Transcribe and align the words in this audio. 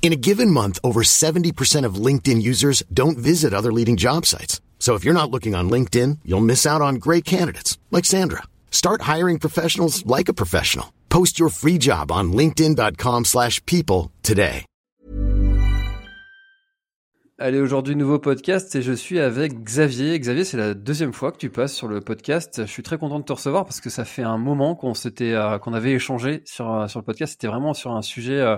In 0.00 0.12
a 0.14 0.16
given 0.16 0.50
month, 0.50 0.78
over 0.82 1.02
70% 1.02 1.84
of 1.84 1.96
LinkedIn 2.06 2.40
users 2.40 2.82
don't 2.90 3.18
visit 3.18 3.52
other 3.52 3.70
leading 3.70 3.98
job 3.98 4.24
sites. 4.24 4.62
So 4.78 4.94
if 4.94 5.04
you're 5.04 5.12
not 5.12 5.30
looking 5.30 5.54
on 5.54 5.68
LinkedIn, 5.68 6.20
you'll 6.24 6.48
miss 6.52 6.64
out 6.64 6.80
on 6.80 6.94
great 6.94 7.26
candidates 7.26 7.76
like 7.90 8.06
Sandra. 8.06 8.44
Start 8.70 9.02
hiring 9.02 9.38
professionals 9.38 10.06
like 10.06 10.30
a 10.30 10.34
professional. 10.42 10.94
Post 11.10 11.38
your 11.38 11.50
free 11.50 11.76
job 11.76 12.10
on 12.10 12.32
linkedin.com/people 12.32 14.10
today. 14.22 14.64
Allez, 17.40 17.60
aujourd'hui, 17.60 17.94
nouveau 17.94 18.18
podcast 18.18 18.74
et 18.74 18.82
je 18.82 18.92
suis 18.92 19.20
avec 19.20 19.62
Xavier. 19.62 20.18
Xavier, 20.18 20.42
c'est 20.42 20.56
la 20.56 20.74
deuxième 20.74 21.12
fois 21.12 21.30
que 21.30 21.38
tu 21.38 21.50
passes 21.50 21.72
sur 21.72 21.86
le 21.86 22.00
podcast. 22.00 22.62
Je 22.66 22.70
suis 22.70 22.82
très 22.82 22.98
content 22.98 23.20
de 23.20 23.24
te 23.24 23.32
recevoir 23.32 23.64
parce 23.64 23.80
que 23.80 23.90
ça 23.90 24.04
fait 24.04 24.24
un 24.24 24.38
moment 24.38 24.74
qu'on 24.74 24.92
s'était, 24.92 25.34
euh, 25.34 25.56
qu'on 25.58 25.72
avait 25.72 25.92
échangé 25.92 26.42
sur, 26.46 26.68
euh, 26.68 26.88
sur 26.88 26.98
le 26.98 27.04
podcast. 27.04 27.34
C'était 27.34 27.46
vraiment 27.46 27.74
sur 27.74 27.92
un 27.92 28.02
sujet 28.02 28.40
euh, 28.40 28.56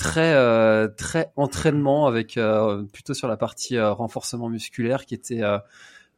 très, 0.00 0.32
euh, 0.32 0.88
très 0.88 1.30
entraînement 1.36 2.06
avec 2.06 2.38
euh, 2.38 2.84
plutôt 2.84 3.12
sur 3.12 3.28
la 3.28 3.36
partie 3.36 3.76
euh, 3.76 3.92
renforcement 3.92 4.48
musculaire 4.48 5.04
qui 5.04 5.14
était 5.14 5.42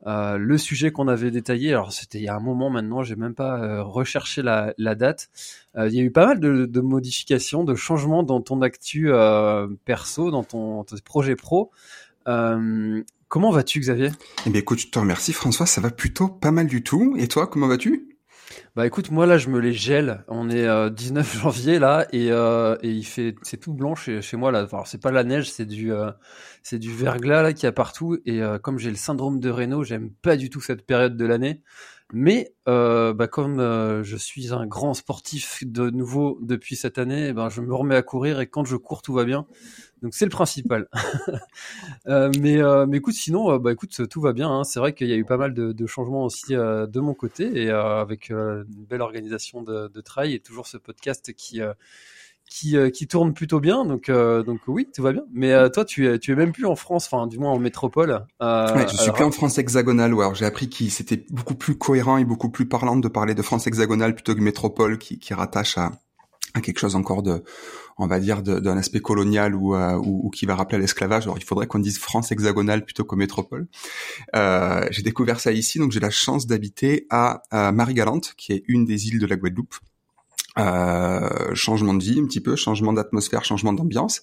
le 0.04 0.58
sujet 0.58 0.92
qu'on 0.92 1.08
avait 1.08 1.30
détaillé. 1.30 1.70
Alors, 1.70 1.92
c'était 1.92 2.18
il 2.18 2.24
y 2.24 2.28
a 2.28 2.36
un 2.36 2.40
moment 2.40 2.70
maintenant, 2.70 3.02
j'ai 3.02 3.16
même 3.16 3.34
pas 3.34 3.82
recherché 3.82 4.42
la, 4.42 4.74
date. 4.94 5.30
Il 5.76 5.92
y 5.92 6.00
a 6.00 6.02
eu 6.02 6.10
pas 6.10 6.26
mal 6.26 6.40
de, 6.40 6.80
modifications, 6.80 7.64
de 7.64 7.74
changements 7.74 8.22
dans 8.22 8.40
ton 8.40 8.62
actu 8.62 9.10
perso, 9.84 10.30
dans 10.30 10.44
ton, 10.44 10.84
projet 11.04 11.36
pro. 11.36 11.70
Comment 12.24 13.50
vas-tu, 13.50 13.80
Xavier? 13.80 14.10
Eh 14.46 14.50
bien, 14.50 14.60
écoute, 14.60 14.80
je 14.80 14.88
te 14.88 14.98
remercie, 14.98 15.32
François. 15.32 15.66
Ça 15.66 15.80
va 15.80 15.90
plutôt 15.90 16.28
pas 16.28 16.50
mal 16.50 16.66
du 16.66 16.82
tout. 16.82 17.14
Et 17.16 17.28
toi, 17.28 17.46
comment 17.46 17.68
vas-tu? 17.68 18.11
Bah 18.76 18.86
écoute, 18.86 19.10
moi 19.10 19.26
là 19.26 19.38
je 19.38 19.48
me 19.48 19.58
les 19.58 19.72
gèle. 19.72 20.24
On 20.28 20.48
est 20.50 20.66
euh, 20.66 20.90
19 20.90 21.36
janvier 21.42 21.78
là 21.78 22.06
et, 22.12 22.30
euh, 22.30 22.76
et 22.82 22.90
il 22.90 23.04
fait 23.04 23.34
c'est 23.42 23.58
tout 23.58 23.74
blanc 23.74 23.94
chez, 23.94 24.22
chez 24.22 24.36
moi 24.36 24.50
là. 24.50 24.66
Alors 24.70 24.86
c'est 24.86 25.00
pas 25.00 25.10
la 25.10 25.24
neige, 25.24 25.50
c'est 25.50 25.66
du 25.66 25.92
euh, 25.92 26.10
c'est 26.62 26.78
du 26.78 26.92
verglas 26.94 27.42
là 27.42 27.52
qu'il 27.52 27.66
a 27.68 27.72
partout 27.72 28.18
et 28.24 28.42
euh, 28.42 28.58
comme 28.58 28.78
j'ai 28.78 28.90
le 28.90 28.96
syndrome 28.96 29.40
de 29.40 29.50
Raynaud, 29.50 29.84
j'aime 29.84 30.10
pas 30.22 30.36
du 30.36 30.50
tout 30.50 30.60
cette 30.60 30.86
période 30.86 31.16
de 31.16 31.24
l'année. 31.24 31.62
Mais 32.14 32.52
euh, 32.68 33.14
bah, 33.14 33.26
comme 33.26 33.58
euh, 33.58 34.02
je 34.04 34.16
suis 34.16 34.52
un 34.52 34.66
grand 34.66 34.92
sportif 34.92 35.62
de 35.66 35.88
nouveau 35.88 36.38
depuis 36.42 36.76
cette 36.76 36.98
année, 36.98 37.28
eh 37.28 37.32
ben 37.32 37.48
je 37.48 37.62
me 37.62 37.74
remets 37.74 37.96
à 37.96 38.02
courir 38.02 38.40
et 38.40 38.46
quand 38.46 38.64
je 38.64 38.76
cours 38.76 39.00
tout 39.02 39.14
va 39.14 39.24
bien. 39.24 39.46
Donc 40.02 40.14
c'est 40.14 40.24
le 40.26 40.30
principal. 40.30 40.88
Euh, 42.08 42.30
mais, 42.40 42.60
euh, 42.60 42.84
mais 42.86 42.96
écoute, 42.96 43.14
sinon, 43.14 43.52
euh, 43.52 43.58
bah 43.58 43.70
écoute, 43.72 44.08
tout 44.08 44.20
va 44.20 44.32
bien. 44.32 44.50
hein. 44.50 44.64
C'est 44.64 44.80
vrai 44.80 44.92
qu'il 44.92 45.06
y 45.08 45.12
a 45.12 45.16
eu 45.16 45.24
pas 45.24 45.36
mal 45.36 45.54
de, 45.54 45.70
de 45.72 45.86
changements 45.86 46.24
aussi 46.24 46.52
de 46.54 47.00
mon 47.00 47.14
côté 47.14 47.62
et 47.62 47.70
avec 47.70 48.30
une 48.30 48.64
belle 48.88 49.02
organisation 49.02 49.62
de, 49.62 49.86
de 49.88 50.00
travail 50.00 50.34
et 50.34 50.40
toujours 50.40 50.66
ce 50.66 50.76
podcast 50.78 51.32
qui 51.34 51.60
qui, 52.50 52.76
qui 52.92 53.06
tourne 53.06 53.32
plutôt 53.34 53.60
bien. 53.60 53.84
Donc 53.84 54.08
euh, 54.08 54.42
donc 54.42 54.60
oui, 54.66 54.88
tout 54.94 55.02
va 55.02 55.12
bien. 55.12 55.22
Mais 55.32 55.52
euh, 55.52 55.68
toi, 55.68 55.84
tu 55.84 56.06
es 56.08 56.18
tu 56.18 56.32
es 56.32 56.34
même 56.34 56.52
plus 56.52 56.66
en 56.66 56.74
France, 56.76 57.06
enfin 57.10 57.26
du 57.26 57.38
moins 57.38 57.50
en 57.52 57.58
métropole. 57.58 58.26
Euh, 58.42 58.74
Ouais, 58.74 58.82
je 58.88 58.94
suis 58.96 59.02
alors- 59.04 59.14
plus 59.14 59.24
en 59.24 59.30
France 59.30 59.58
hexagonale. 59.58 60.12
Ouais, 60.12 60.26
j'ai 60.34 60.44
appris 60.44 60.68
qu'il 60.68 60.90
c'était 60.90 61.24
beaucoup 61.30 61.54
plus 61.54 61.76
cohérent 61.78 62.16
et 62.16 62.24
beaucoup 62.24 62.50
plus 62.50 62.66
parlant 62.66 62.96
de 62.96 63.08
parler 63.08 63.34
de 63.34 63.42
France 63.42 63.66
hexagonale 63.68 64.14
plutôt 64.14 64.34
que 64.34 64.40
métropole, 64.40 64.98
qui, 64.98 65.18
qui 65.18 65.32
rattache 65.34 65.78
à, 65.78 65.92
à 66.54 66.60
quelque 66.60 66.78
chose 66.78 66.96
encore 66.96 67.22
de, 67.22 67.42
on 67.98 68.06
va 68.06 68.20
dire, 68.20 68.42
d'un 68.42 68.76
aspect 68.76 69.00
colonial 69.00 69.54
ou, 69.54 69.74
euh, 69.74 69.96
ou, 69.96 70.26
ou 70.26 70.30
qui 70.30 70.46
va 70.46 70.54
rappeler 70.54 70.78
l'esclavage. 70.78 71.24
Alors 71.24 71.38
il 71.38 71.44
faudrait 71.44 71.66
qu'on 71.66 71.78
dise 71.78 71.98
France 71.98 72.32
hexagonale 72.32 72.84
plutôt 72.84 73.04
que 73.04 73.16
métropole. 73.16 73.66
Euh, 74.36 74.86
j'ai 74.90 75.02
découvert 75.02 75.40
ça 75.40 75.52
ici, 75.52 75.78
donc 75.78 75.92
j'ai 75.92 76.00
la 76.00 76.10
chance 76.10 76.46
d'habiter 76.46 77.06
à, 77.10 77.42
à 77.50 77.72
Marie-Galante, 77.72 78.34
qui 78.36 78.52
est 78.52 78.64
une 78.68 78.84
des 78.84 79.08
îles 79.08 79.18
de 79.18 79.26
la 79.26 79.36
Guadeloupe. 79.36 79.74
Euh, 80.58 81.54
changement 81.54 81.94
de 81.94 82.04
vie 82.04 82.20
un 82.20 82.26
petit 82.26 82.42
peu, 82.42 82.56
changement 82.56 82.92
d'atmosphère, 82.92 83.42
changement 83.42 83.72
d'ambiance. 83.72 84.22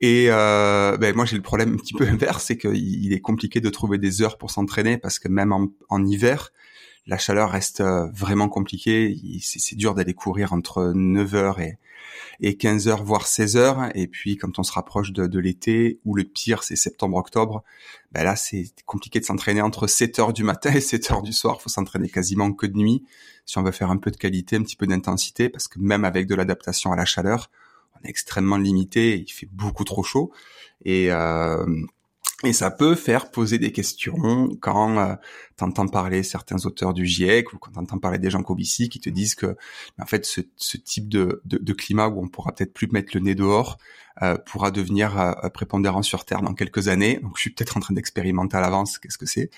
Et 0.00 0.28
euh, 0.30 0.96
ben 0.96 1.14
moi 1.14 1.26
j'ai 1.26 1.36
le 1.36 1.42
problème 1.42 1.74
un 1.74 1.76
petit 1.76 1.92
peu 1.92 2.06
inverse, 2.08 2.44
c'est 2.46 2.56
qu'il 2.56 2.74
il 2.74 3.12
est 3.12 3.20
compliqué 3.20 3.60
de 3.60 3.68
trouver 3.68 3.98
des 3.98 4.22
heures 4.22 4.38
pour 4.38 4.50
s'entraîner 4.50 4.96
parce 4.96 5.18
que 5.18 5.28
même 5.28 5.52
en 5.52 6.06
hiver, 6.06 6.52
la 7.06 7.18
chaleur 7.18 7.50
reste 7.50 7.80
euh, 7.80 8.08
vraiment 8.12 8.48
compliquée. 8.48 9.10
Il- 9.10 9.40
C'est 9.40 9.76
dur 9.76 9.94
d'aller 9.94 10.14
courir 10.14 10.52
entre 10.52 10.92
9h 10.94 11.60
et, 11.60 11.78
et 12.40 12.54
15h, 12.56 13.02
voire 13.02 13.26
16h. 13.26 13.90
Et 13.94 14.06
puis 14.06 14.36
quand 14.36 14.58
on 14.58 14.62
se 14.62 14.72
rapproche 14.72 15.12
de, 15.12 15.38
l'été, 15.38 16.00
ou 16.04 16.14
le 16.14 16.24
pire 16.24 16.62
c'est 16.62 16.76
septembre-octobre, 16.76 17.62
ben 18.12 18.22
là 18.24 18.36
c'est 18.36 18.66
compliqué 18.86 19.20
de 19.20 19.24
s'entraîner 19.24 19.62
entre 19.62 19.86
7h 19.86 20.32
du 20.32 20.44
matin 20.44 20.70
et 20.74 20.80
7h 20.80 21.22
du 21.22 21.32
soir. 21.32 21.60
faut 21.60 21.68
s'entraîner 21.68 22.08
quasiment 22.08 22.52
que 22.52 22.66
de 22.66 22.76
nuit 22.76 23.04
si 23.46 23.58
on 23.58 23.62
veut 23.64 23.72
faire 23.72 23.90
un 23.90 23.96
peu 23.96 24.10
de 24.12 24.16
qualité, 24.16 24.54
un 24.56 24.62
petit 24.62 24.76
peu 24.76 24.86
d'intensité, 24.86 25.48
parce 25.48 25.66
que 25.66 25.80
même 25.80 26.04
avec 26.04 26.28
de 26.28 26.34
l'adaptation 26.36 26.92
à 26.92 26.96
la 26.96 27.04
chaleur, 27.04 27.50
on 27.96 28.06
est 28.06 28.10
extrêmement 28.10 28.56
limité, 28.56 29.18
il 29.18 29.30
fait 29.32 29.48
beaucoup 29.50 29.82
trop 29.84 30.04
chaud. 30.04 30.30
Et, 30.84 31.10
euh, 31.10 31.66
et 32.44 32.52
ça 32.52 32.70
peut 32.70 32.94
faire 32.94 33.30
poser 33.30 33.58
des 33.58 33.70
questions 33.72 34.50
quand 34.60 34.98
euh, 34.98 35.14
tu 35.56 35.64
entends 35.64 35.86
parler 35.86 36.22
certains 36.22 36.64
auteurs 36.66 36.92
du 36.92 37.06
GIEC 37.06 37.52
ou 37.52 37.58
quand 37.58 37.70
tu 37.72 37.78
entends 37.78 37.98
parler 37.98 38.18
des 38.18 38.30
gens 38.30 38.42
Covici 38.42 38.88
qui 38.88 38.98
te 38.98 39.10
disent 39.10 39.34
que 39.34 39.56
en 40.00 40.06
fait 40.06 40.24
ce, 40.24 40.76
type 40.76 41.08
de, 41.08 41.40
climat 41.72 42.08
où 42.08 42.20
on 42.22 42.28
pourra 42.28 42.52
peut-être 42.52 42.72
plus 42.72 42.88
mettre 42.88 43.12
le 43.14 43.20
nez 43.20 43.34
dehors 43.34 43.78
euh, 44.22 44.36
pourra 44.36 44.70
devenir 44.70 45.18
euh, 45.18 45.48
prépondérant 45.50 46.02
sur 46.02 46.24
Terre 46.24 46.42
dans 46.42 46.54
quelques 46.54 46.88
années. 46.88 47.20
Donc 47.22 47.36
je 47.36 47.42
suis 47.42 47.50
peut-être 47.50 47.76
en 47.76 47.80
train 47.80 47.94
d'expérimenter 47.94 48.56
à 48.56 48.60
l'avance 48.60 48.98
qu'est-ce 48.98 49.18
que 49.18 49.26
c'est. 49.26 49.50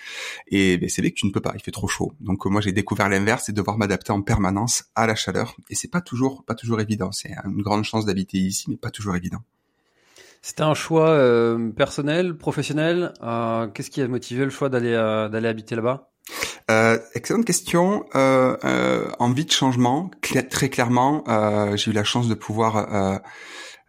Et 0.49 0.77
ben, 0.77 0.89
c'est 0.89 1.03
vrai 1.03 1.11
que 1.11 1.17
tu 1.17 1.27
ne 1.27 1.33
peux 1.33 1.41
pas, 1.41 1.53
il 1.55 1.62
fait 1.62 1.73
trop 1.73 1.89
chaud. 1.89 2.12
Donc 2.21 2.44
moi 2.47 2.61
j'ai 2.61 2.73
découvert 2.73 3.09
l'inverse, 3.09 3.44
c'est 3.47 3.53
devoir 3.53 3.78
m'adapter 3.78 4.12
en 4.12 4.23
permanence 4.23 4.84
à 4.94 5.06
la 5.06 5.15
chaleur. 5.15 5.56
Et 5.71 5.75
c'est 5.75 5.91
pas 5.91 6.03
toujours 6.03 6.44
pas 6.44 6.55
toujours 6.55 6.81
évident. 6.81 7.12
C'est 7.12 7.33
une 7.44 7.62
grande 7.62 7.84
chance 7.84 8.05
d'habiter 8.05 8.39
ici, 8.39 8.67
mais 8.69 8.77
pas 8.77 8.91
toujours 8.91 9.17
évident. 9.17 9.43
C'était 10.47 10.62
un 10.62 10.75
choix 10.75 11.09
euh, 11.09 11.71
personnel, 11.71 12.37
professionnel. 12.37 13.15
Euh, 13.22 13.66
Qu'est-ce 13.69 13.88
qui 13.88 14.03
a 14.03 14.09
motivé 14.09 14.44
le 14.44 14.50
choix 14.50 14.69
d'aller 14.69 14.93
euh, 14.93 15.31
d'aller 15.31 15.49
habiter 15.49 15.75
là-bas? 15.75 16.10
Euh, 16.71 16.99
excellente 17.15 17.47
question. 17.47 18.05
Euh, 18.15 18.55
euh, 18.62 19.09
envie 19.19 19.47
de 19.47 19.50
changement, 19.50 20.10
très 20.21 20.69
clairement. 20.69 21.25
Euh, 21.28 21.78
j'ai 21.78 21.93
eu 21.93 21.94
la 21.94 22.05
chance 22.05 22.28
de 22.28 22.34
pouvoir 22.34 22.77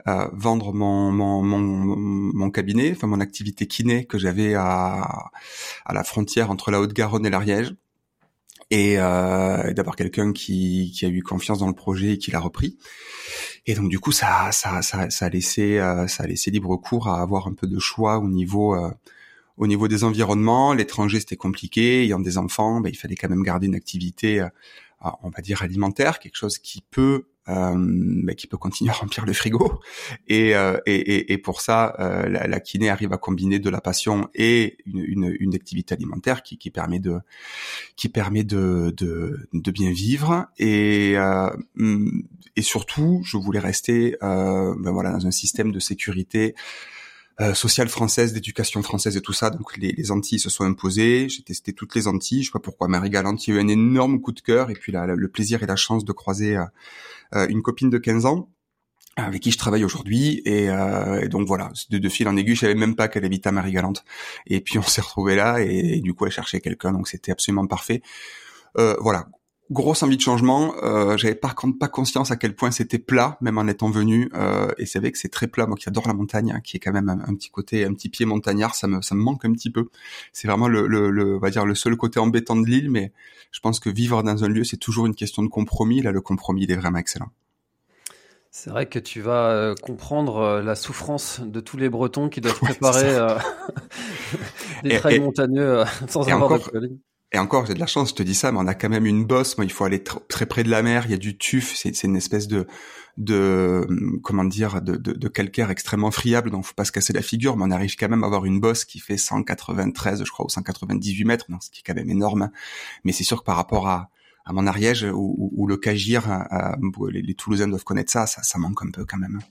euh, 0.07 0.27
vendre 0.31 0.71
mon, 0.71 1.11
mon, 1.11 1.43
mon, 1.43 1.59
mon 1.59 2.49
cabinet, 2.51 2.93
enfin 2.95 3.07
mon 3.07 3.19
activité 3.19 3.67
kiné 3.67 4.05
que 4.05 4.17
j'avais 4.17 4.53
à, 4.55 5.31
à 5.85 5.93
la 5.93 6.05
frontière 6.05 6.51
entre 6.51 6.71
la 6.71 6.79
Haute-Garonne 6.79 7.25
et 7.25 7.29
l'Ariège. 7.29 7.75
Et, 8.71 8.95
euh, 8.97 9.73
d'avoir 9.73 9.95
quelqu'un 9.95 10.33
qui, 10.33 10.91
qui 10.95 11.05
a 11.05 11.09
eu 11.09 11.21
confiance 11.21 11.59
dans 11.59 11.67
le 11.67 11.73
projet 11.73 12.13
et 12.13 12.17
qui 12.17 12.31
l'a 12.31 12.39
repris. 12.39 12.77
Et 13.67 13.73
donc 13.73 13.89
du 13.89 13.99
coup, 13.99 14.11
ça, 14.11 14.51
ça, 14.51 14.81
ça, 14.81 15.09
ça 15.09 15.25
a 15.25 15.29
laissé, 15.29 15.79
euh, 15.79 16.07
ça 16.07 16.23
a 16.23 16.27
laissé 16.27 16.51
libre 16.51 16.75
cours 16.77 17.07
à 17.07 17.21
avoir 17.21 17.47
un 17.47 17.53
peu 17.53 17.67
de 17.67 17.79
choix 17.79 18.19
au 18.19 18.27
niveau, 18.27 18.75
euh, 18.75 18.91
au 19.57 19.67
niveau 19.67 19.87
des 19.87 20.03
environnements. 20.03 20.73
L'étranger, 20.73 21.19
c'était 21.19 21.35
compliqué. 21.35 22.03
Ayant 22.03 22.19
des 22.19 22.37
enfants, 22.37 22.79
ben, 22.79 22.89
il 22.89 22.97
fallait 22.97 23.15
quand 23.15 23.29
même 23.29 23.43
garder 23.43 23.67
une 23.67 23.75
activité, 23.75 24.41
euh, 24.41 24.49
on 25.23 25.29
va 25.29 25.41
dire 25.41 25.63
alimentaire, 25.63 26.19
quelque 26.19 26.35
chose 26.35 26.59
qui 26.59 26.81
peut, 26.81 27.25
ben, 27.47 28.35
qui 28.35 28.47
peut 28.47 28.57
continuer 28.57 28.91
à 28.91 28.93
remplir 28.93 29.25
le 29.25 29.33
frigo. 29.33 29.79
Et, 30.27 30.55
euh, 30.55 30.77
et, 30.85 31.31
et, 31.33 31.37
pour 31.37 31.61
ça, 31.61 31.95
euh, 31.99 32.27
la, 32.27 32.47
la 32.47 32.59
kiné 32.59 32.89
arrive 32.89 33.13
à 33.13 33.17
combiner 33.17 33.59
de 33.59 33.69
la 33.69 33.81
passion 33.81 34.29
et 34.33 34.77
une, 34.85 34.99
une, 34.99 35.37
une 35.39 35.55
activité 35.55 35.93
alimentaire 35.93 36.43
qui, 36.43 36.57
qui 36.57 36.71
permet 36.71 36.99
de, 36.99 37.19
qui 37.95 38.09
permet 38.09 38.43
de, 38.43 38.93
de, 38.97 39.47
de 39.53 39.71
bien 39.71 39.91
vivre. 39.91 40.47
Et, 40.57 41.15
hum, 41.77 42.23
et 42.55 42.61
surtout, 42.61 43.21
je 43.23 43.37
voulais 43.37 43.59
rester, 43.59 44.15
ben 44.21 44.91
voilà, 44.91 45.11
dans 45.11 45.27
un 45.27 45.31
système 45.31 45.71
de 45.71 45.79
sécurité 45.79 46.55
euh, 47.41 47.53
sociale 47.53 47.89
française, 47.89 48.33
d'éducation 48.33 48.81
française 48.83 49.17
et 49.17 49.21
tout 49.21 49.33
ça. 49.33 49.49
Donc 49.49 49.77
les, 49.77 49.91
les 49.91 50.11
Antilles 50.11 50.39
se 50.39 50.49
sont 50.49 50.63
imposées. 50.63 51.27
J'ai 51.29 51.43
testé 51.43 51.73
toutes 51.73 51.95
les 51.95 52.07
Antilles. 52.07 52.43
Je 52.43 52.47
sais 52.47 52.51
pas 52.53 52.59
pourquoi. 52.59 52.87
Marie-Galante, 52.87 53.41
a 53.47 53.51
eu 53.51 53.59
un 53.59 53.67
énorme 53.67 54.21
coup 54.21 54.31
de 54.31 54.41
cœur. 54.41 54.69
Et 54.69 54.73
puis 54.73 54.91
la- 54.91 55.05
la- 55.07 55.15
le 55.15 55.27
plaisir 55.27 55.61
et 55.63 55.65
la 55.65 55.75
chance 55.75 56.05
de 56.05 56.11
croiser 56.13 56.57
euh, 56.57 56.63
euh, 57.35 57.47
une 57.49 57.61
copine 57.61 57.89
de 57.89 57.97
15 57.97 58.25
ans 58.25 58.49
avec 59.17 59.41
qui 59.43 59.51
je 59.51 59.57
travaille 59.57 59.83
aujourd'hui. 59.85 60.41
Et, 60.45 60.69
euh, 60.69 61.21
et 61.21 61.29
donc 61.29 61.47
voilà, 61.47 61.71
de, 61.89 61.97
de 61.97 62.09
fil 62.09 62.27
en 62.27 62.35
aiguille, 62.37 62.55
je 62.55 62.61
savais 62.61 62.75
même 62.75 62.95
pas 62.95 63.07
qu'elle 63.07 63.25
habitait 63.25 63.49
à 63.49 63.51
Marie-Galante. 63.53 64.03
Et 64.47 64.61
puis 64.61 64.77
on 64.79 64.83
s'est 64.83 65.01
retrouvés 65.01 65.35
là 65.35 65.61
et, 65.61 65.97
et 65.97 66.01
du 66.01 66.13
coup 66.13 66.25
elle 66.25 66.31
cherchait 66.33 66.61
quelqu'un. 66.61 66.91
Donc 66.93 67.07
c'était 67.07 67.31
absolument 67.31 67.67
parfait. 67.67 68.01
Euh, 68.77 68.95
voilà. 69.01 69.27
Grosse 69.71 70.03
envie 70.03 70.17
de 70.17 70.21
changement. 70.21 70.75
Euh, 70.83 71.17
J'avais 71.17 71.35
par 71.35 71.55
contre 71.55 71.77
pas 71.79 71.87
conscience 71.87 72.31
à 72.31 72.35
quel 72.35 72.55
point 72.55 72.71
c'était 72.71 72.99
plat, 72.99 73.37
même 73.41 73.57
en 73.57 73.67
étant 73.67 73.89
venu. 73.89 74.29
Euh, 74.35 74.71
et 74.77 74.85
c'est 74.85 74.99
vrai 74.99 75.11
que 75.11 75.17
c'est 75.17 75.29
très 75.29 75.47
plat. 75.47 75.65
Moi 75.65 75.77
qui 75.77 75.89
adore 75.89 76.07
la 76.07 76.13
montagne, 76.13 76.51
hein, 76.51 76.61
qui 76.63 76.77
est 76.77 76.79
quand 76.79 76.93
même 76.93 77.09
un, 77.09 77.33
petit 77.35 77.49
côté, 77.49 77.85
un 77.85 77.93
petit 77.93 78.09
pied 78.09 78.25
montagnard, 78.25 78.75
ça 78.75 78.87
me, 78.87 79.01
ça 79.01 79.15
me 79.15 79.21
manque 79.21 79.45
un 79.45 79.53
petit 79.53 79.69
peu. 79.69 79.89
C'est 80.33 80.47
vraiment 80.47 80.67
le, 80.67 80.87
le, 80.87 81.09
le, 81.09 81.37
on 81.37 81.39
va 81.39 81.49
dire 81.49 81.65
le 81.65 81.75
seul 81.75 81.95
côté 81.97 82.19
embêtant 82.19 82.55
de 82.55 82.65
l'île, 82.65 82.91
mais 82.91 83.11
je 83.51 83.59
pense 83.59 83.79
que 83.79 83.89
vivre 83.89 84.21
dans 84.23 84.43
un 84.43 84.47
lieu, 84.47 84.63
c'est 84.63 84.77
toujours 84.77 85.05
une 85.05 85.15
question 85.15 85.43
de 85.43 85.49
compromis. 85.49 86.01
Là, 86.01 86.11
le 86.11 86.21
compromis, 86.21 86.63
il 86.63 86.71
est 86.71 86.77
vraiment 86.77 86.99
excellent. 86.99 87.29
C'est 88.51 88.69
vrai 88.69 88.85
que 88.85 88.99
tu 88.99 89.19
vas 89.19 89.49
euh, 89.49 89.75
comprendre 89.75 90.61
la 90.63 90.75
souffrance 90.75 91.41
de 91.41 91.59
tous 91.59 91.75
les 91.75 91.89
Bretons 91.89 92.29
qui 92.29 92.39
doivent 92.39 92.59
préparer 92.61 93.35
des 94.83 94.97
trails 94.97 95.19
montagneux 95.19 95.83
sans 96.07 96.27
avoir 96.29 96.53
encore, 96.53 96.71
de 96.71 96.99
Et 97.35 97.37
encore, 97.37 97.65
j'ai 97.65 97.73
de 97.73 97.81
la 97.81 97.85
chance, 97.85 98.11
je 98.11 98.15
te 98.15 98.23
dis 98.23 98.33
ça, 98.33 98.53
mais 98.53 98.59
on 98.61 98.67
a 98.67 98.73
quand 98.73 98.87
même 98.87 99.05
une 99.05 99.25
bosse. 99.25 99.57
Il 99.61 99.69
faut 99.69 99.83
aller 99.83 100.01
très 100.01 100.45
près 100.45 100.63
de 100.63 100.69
la 100.69 100.81
mer. 100.81 101.03
Il 101.03 101.11
y 101.11 101.13
a 101.13 101.17
du 101.17 101.37
tuf. 101.37 101.75
C'est 101.75 102.03
une 102.03 102.15
espèce 102.15 102.47
de, 102.47 102.65
de 103.17 103.85
comment 104.23 104.45
dire, 104.45 104.81
de, 104.81 105.27
calcaire 105.27 105.69
extrêmement 105.69 106.11
friable. 106.11 106.49
Donc, 106.49 106.63
faut 106.63 106.73
pas 106.73 106.85
se 106.85 106.93
casser 106.93 107.11
la 107.11 107.21
figure. 107.21 107.57
Mais 107.57 107.65
on 107.65 107.71
arrive 107.71 107.97
quand 107.97 108.07
même 108.07 108.23
à 108.23 108.27
avoir 108.27 108.45
une 108.45 108.61
bosse 108.61 108.85
qui 108.85 108.99
fait 108.99 109.17
193, 109.17 110.23
je 110.23 110.31
crois, 110.31 110.45
ou 110.45 110.49
198 110.49 111.25
mètres. 111.25 111.47
Donc, 111.49 111.61
ce 111.61 111.69
qui 111.69 111.81
est 111.81 111.83
quand 111.85 111.93
même 111.93 112.09
énorme. 112.09 112.51
Mais 113.03 113.11
c'est 113.11 113.25
sûr 113.25 113.41
que 113.41 113.43
par 113.43 113.57
rapport 113.57 113.89
à 113.89 114.09
mon 114.53 114.65
Ariège 114.65 115.05
ou, 115.13 115.67
le 115.67 115.75
Cagir, 115.75 116.47
les, 117.11 117.33
Toulousains 117.33 117.67
doivent 117.67 117.83
connaître 117.83 118.13
ça, 118.13 118.27
ça, 118.27 118.57
manque 118.59 118.81
un 118.81 118.91
peu 118.91 119.03
quand 119.03 119.17
même. 119.17 119.41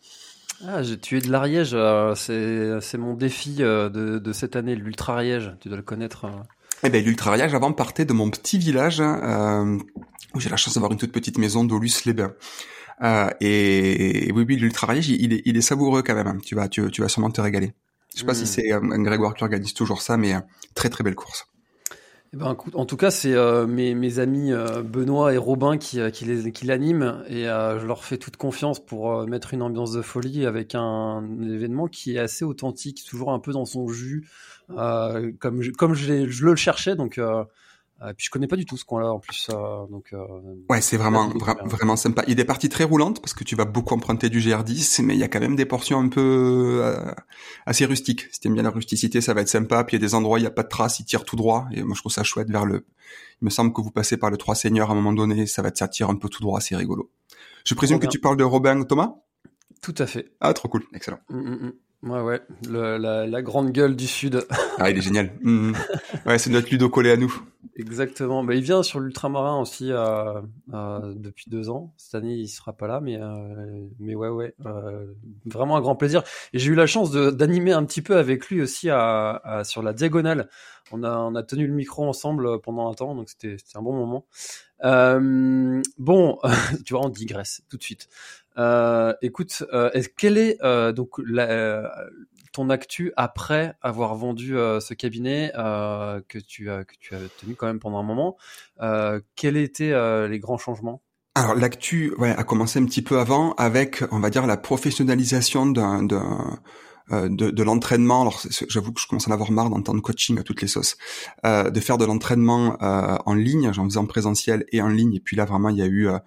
Ah, 0.66 0.82
j'ai 0.82 0.98
tué 0.98 1.20
de 1.20 1.30
l'Ariège, 1.30 1.72
euh, 1.74 2.14
c'est 2.14 2.96
mon 2.96 3.12
défi 3.12 3.56
euh, 3.60 3.90
de, 3.90 4.32
cette 4.32 4.56
année, 4.56 4.74
l'Ultra 4.74 5.16
Ariège, 5.16 5.52
tu 5.60 5.68
dois 5.68 5.76
le 5.76 5.82
connaître. 5.82 6.30
Euh. 6.84 6.88
Eh 6.88 6.90
ben, 6.90 7.04
l'Ultra 7.04 7.30
Ariège, 7.30 7.54
avant 7.54 7.72
partait 7.72 8.04
de 8.04 8.12
mon 8.12 8.30
petit 8.30 8.58
village 8.58 9.00
où 9.00 10.40
j'ai 10.40 10.50
la 10.50 10.56
chance 10.56 10.74
d'avoir 10.74 10.92
une 10.92 10.98
toute 10.98 11.12
petite 11.12 11.38
maison 11.38 11.64
d'Aulus-les-Bains. 11.64 12.34
et, 13.40 14.30
oui, 14.34 14.44
oui, 14.46 14.56
l'Ultra 14.56 14.88
Ariège, 14.88 15.08
il, 15.08 15.32
est, 15.32 15.42
il 15.44 15.56
est 15.56 15.62
savoureux 15.62 16.02
quand 16.02 16.14
même. 16.14 16.26
Hein. 16.26 16.38
Tu 16.44 16.54
vas, 16.54 16.68
tu, 16.68 16.82
vas 16.82 17.08
sûrement 17.08 17.30
te 17.30 17.40
régaler. 17.40 17.72
Je 18.14 18.20
sais 18.20 18.26
pas 18.26 18.34
si 18.34 18.44
hmm. 18.44 18.46
c'est 18.46 19.02
Grégoire 19.02 19.34
qui 19.34 19.42
organise 19.42 19.74
toujours 19.74 20.02
ça, 20.02 20.16
mais 20.16 20.34
très 20.74 20.88
très 20.88 21.02
belle 21.02 21.16
course. 21.16 21.46
Eh 22.34 22.36
ben, 22.36 22.56
en 22.74 22.84
tout 22.84 22.96
cas, 22.96 23.12
c'est 23.12 23.32
euh, 23.32 23.64
mes, 23.64 23.94
mes, 23.94 24.18
amis 24.18 24.52
euh, 24.52 24.82
Benoît 24.82 25.32
et 25.32 25.36
Robin 25.36 25.78
qui, 25.78 26.00
euh, 26.00 26.10
qui, 26.10 26.24
les, 26.24 26.50
qui 26.50 26.66
l'animent 26.66 27.22
et 27.28 27.44
je 27.44 27.86
leur 27.86 28.04
fais 28.04 28.18
toute 28.18 28.36
confiance 28.36 28.84
pour 28.84 29.24
mettre 29.28 29.54
une 29.54 29.62
ambiance 29.62 29.92
de 29.92 30.02
folie 30.02 30.44
avec 30.44 30.74
un, 30.74 31.22
événement 31.40 31.86
qui 31.86 32.16
est 32.16 32.18
assez 32.18 32.44
authentique, 32.44 33.04
toujours 33.08 33.30
un 33.30 33.38
peu 33.38 33.52
dans 33.52 33.66
son 33.66 33.86
jus, 33.86 34.26
comme, 34.68 35.62
je, 35.62 35.70
comme 35.72 35.94
je, 35.94 36.28
je, 36.28 36.44
le 36.44 36.56
cherchais. 36.56 36.96
Donc, 36.96 37.18
et 38.10 38.14
puis 38.14 38.26
je 38.26 38.30
connais 38.30 38.46
pas 38.46 38.56
du 38.56 38.66
tout 38.66 38.76
ce 38.76 38.84
coin-là 38.84 39.12
en 39.12 39.18
plus, 39.18 39.48
euh, 39.50 39.86
donc. 39.86 40.12
Euh, 40.12 40.26
ouais, 40.68 40.80
c'est 40.80 40.96
vraiment 40.96 41.28
vraiment 41.64 41.96
sympa. 41.96 42.22
Il 42.26 42.30
y 42.30 42.32
a 42.32 42.34
des 42.34 42.44
parties 42.44 42.68
très 42.68 42.84
roulantes 42.84 43.20
parce 43.20 43.34
que 43.34 43.44
tu 43.44 43.56
vas 43.56 43.64
beaucoup 43.64 43.94
emprunter 43.94 44.28
du 44.28 44.40
GR10, 44.40 45.02
mais 45.02 45.14
il 45.14 45.20
y 45.20 45.22
a 45.22 45.28
quand 45.28 45.40
même 45.40 45.56
des 45.56 45.64
portions 45.64 46.00
un 46.00 46.08
peu 46.08 46.80
euh, 46.82 47.12
assez 47.66 47.84
rustiques. 47.86 48.26
Si 48.32 48.40
t'aimes 48.40 48.54
bien 48.54 48.62
la 48.62 48.70
rusticité, 48.70 49.20
ça 49.20 49.32
va 49.32 49.40
être 49.40 49.48
sympa. 49.48 49.84
Puis 49.84 49.96
il 49.96 50.00
y 50.00 50.04
a 50.04 50.06
des 50.06 50.14
endroits 50.14 50.38
il 50.38 50.42
y 50.42 50.46
a 50.46 50.50
pas 50.50 50.64
de 50.64 50.68
traces, 50.68 51.00
il 51.00 51.04
tire 51.04 51.24
tout 51.24 51.36
droit. 51.36 51.66
Et 51.72 51.82
moi 51.82 51.94
je 51.94 52.00
trouve 52.00 52.12
ça 52.12 52.24
chouette 52.24 52.50
vers 52.50 52.66
le. 52.66 52.84
Il 53.40 53.46
me 53.46 53.50
semble 53.50 53.72
que 53.72 53.80
vous 53.80 53.90
passez 53.90 54.16
par 54.16 54.30
le 54.30 54.36
Trois 54.36 54.54
Seigneurs 54.54 54.90
à 54.90 54.92
un 54.92 54.96
moment 54.96 55.12
donné, 55.12 55.46
ça 55.46 55.62
va 55.62 55.70
te 55.70 55.78
sortir 55.78 56.10
un 56.10 56.16
peu 56.16 56.28
tout 56.28 56.42
droit, 56.42 56.60
c'est 56.60 56.76
rigolo. 56.76 57.10
Je 57.64 57.74
présume 57.74 57.98
que 57.98 58.06
tu 58.06 58.18
parles 58.18 58.36
de 58.36 58.44
Robin 58.44 58.82
Thomas? 58.82 59.14
Tout 59.80 59.94
à 59.98 60.06
fait. 60.06 60.32
Ah, 60.40 60.52
trop 60.52 60.68
cool, 60.68 60.84
excellent. 60.94 61.20
Mm, 61.30 61.38
mm, 61.38 61.72
Ouais, 62.04 62.20
ouais, 62.20 62.42
la, 62.68 63.42
grande 63.42 63.72
gueule 63.72 63.96
du 63.96 64.06
Sud. 64.06 64.46
Ah, 64.78 64.90
il 64.90 64.98
est 64.98 65.02
génial. 65.02 65.30
Mmh. 65.42 65.72
Ouais, 66.26 66.36
c'est 66.36 66.50
notre 66.50 66.68
Ludo 66.68 66.88
collé 66.88 67.12
à 67.12 67.16
nous. 67.16 67.32
Exactement. 67.76 68.44
Bah, 68.44 68.54
il 68.54 68.62
vient 68.62 68.82
sur 68.82 69.00
l'ultramarin 69.00 69.60
aussi 69.60 69.90
euh, 69.90 70.40
euh, 70.72 71.14
depuis 71.16 71.48
deux 71.48 71.70
ans. 71.70 71.94
Cette 71.96 72.16
année, 72.16 72.34
il 72.34 72.48
sera 72.48 72.72
pas 72.72 72.86
là, 72.86 73.00
mais 73.00 73.20
euh, 73.20 73.86
mais 73.98 74.14
ouais, 74.14 74.28
ouais, 74.28 74.54
vraiment 75.46 75.76
un 75.76 75.80
grand 75.80 75.96
plaisir. 75.96 76.22
Et 76.52 76.58
j'ai 76.58 76.72
eu 76.72 76.74
la 76.74 76.86
chance 76.86 77.10
d'animer 77.12 77.72
un 77.72 77.84
petit 77.84 78.02
peu 78.02 78.16
avec 78.16 78.48
lui 78.48 78.60
aussi 78.60 78.90
à, 78.90 79.62
sur 79.64 79.82
la 79.82 79.92
diagonale. 79.92 80.48
On 80.92 81.02
a 81.02 81.16
on 81.18 81.34
a 81.34 81.42
tenu 81.42 81.66
le 81.66 81.72
micro 81.72 82.06
ensemble 82.06 82.60
pendant 82.60 82.90
un 82.90 82.94
temps, 82.94 83.14
donc 83.14 83.28
c'était 83.28 83.56
c'était 83.58 83.78
un 83.78 83.82
bon 83.82 83.94
moment. 83.94 84.26
bon, 85.98 86.38
tu 86.84 86.94
vois, 86.94 87.06
on 87.06 87.08
digresse 87.08 87.62
tout 87.70 87.76
de 87.76 87.82
suite. 87.82 88.08
Euh, 88.58 89.14
écoute, 89.22 89.64
euh, 89.72 89.90
est, 89.92 90.14
quelle 90.14 90.38
est 90.38 90.58
euh, 90.62 90.92
donc 90.92 91.10
la, 91.26 91.90
ton 92.52 92.70
actu 92.70 93.12
après 93.16 93.74
avoir 93.82 94.14
vendu 94.14 94.50
ce 94.52 94.94
cabinet 94.94 95.50
que 95.54 96.38
tu 96.38 96.70
as 96.70 96.84
que 96.84 96.94
tu 97.00 97.14
as 97.14 97.18
tenu 97.40 97.54
quand 97.56 97.66
même 97.66 97.80
pendant 97.80 97.98
un 97.98 98.04
moment 98.04 98.36
Quels 99.34 99.56
étaient 99.56 100.28
les 100.28 100.38
grands 100.38 100.58
changements? 100.58 101.02
Alors 101.34 101.56
l'actu 101.56 102.14
ouais, 102.18 102.30
a 102.30 102.44
commencé 102.44 102.78
un 102.78 102.84
petit 102.84 103.02
peu 103.02 103.18
avant 103.18 103.54
avec, 103.54 104.04
on 104.12 104.20
va 104.20 104.30
dire, 104.30 104.46
la 104.46 104.56
professionnalisation 104.56 105.66
d'un, 105.66 106.04
de, 106.04 107.50
de 107.50 107.62
l'entraînement. 107.62 108.22
Alors 108.22 108.40
j'avoue 108.68 108.92
que 108.92 109.00
je 109.00 109.06
commence 109.06 109.26
à 109.28 109.30
en 109.30 109.34
avoir 109.34 109.50
marre 109.50 109.70
d'entendre 109.70 110.00
coaching 110.00 110.38
à 110.38 110.42
toutes 110.42 110.62
les 110.62 110.68
sauces, 110.68 110.96
euh, 111.44 111.70
de 111.70 111.80
faire 111.80 111.98
de 111.98 112.04
l'entraînement 112.04 112.76
euh, 112.82 113.16
en 113.26 113.34
ligne, 113.34 113.72
j'en 113.72 113.84
faisais 113.84 113.98
en 113.98 114.06
présentiel 114.06 114.64
et 114.70 114.80
en 114.80 114.88
ligne. 114.88 115.14
Et 115.14 115.20
puis 115.20 115.36
là 115.36 115.44
vraiment 115.44 115.68
il 115.70 115.76
y 115.76 115.82
a 115.82 115.86
eu 115.86 116.08
euh, 116.08 116.18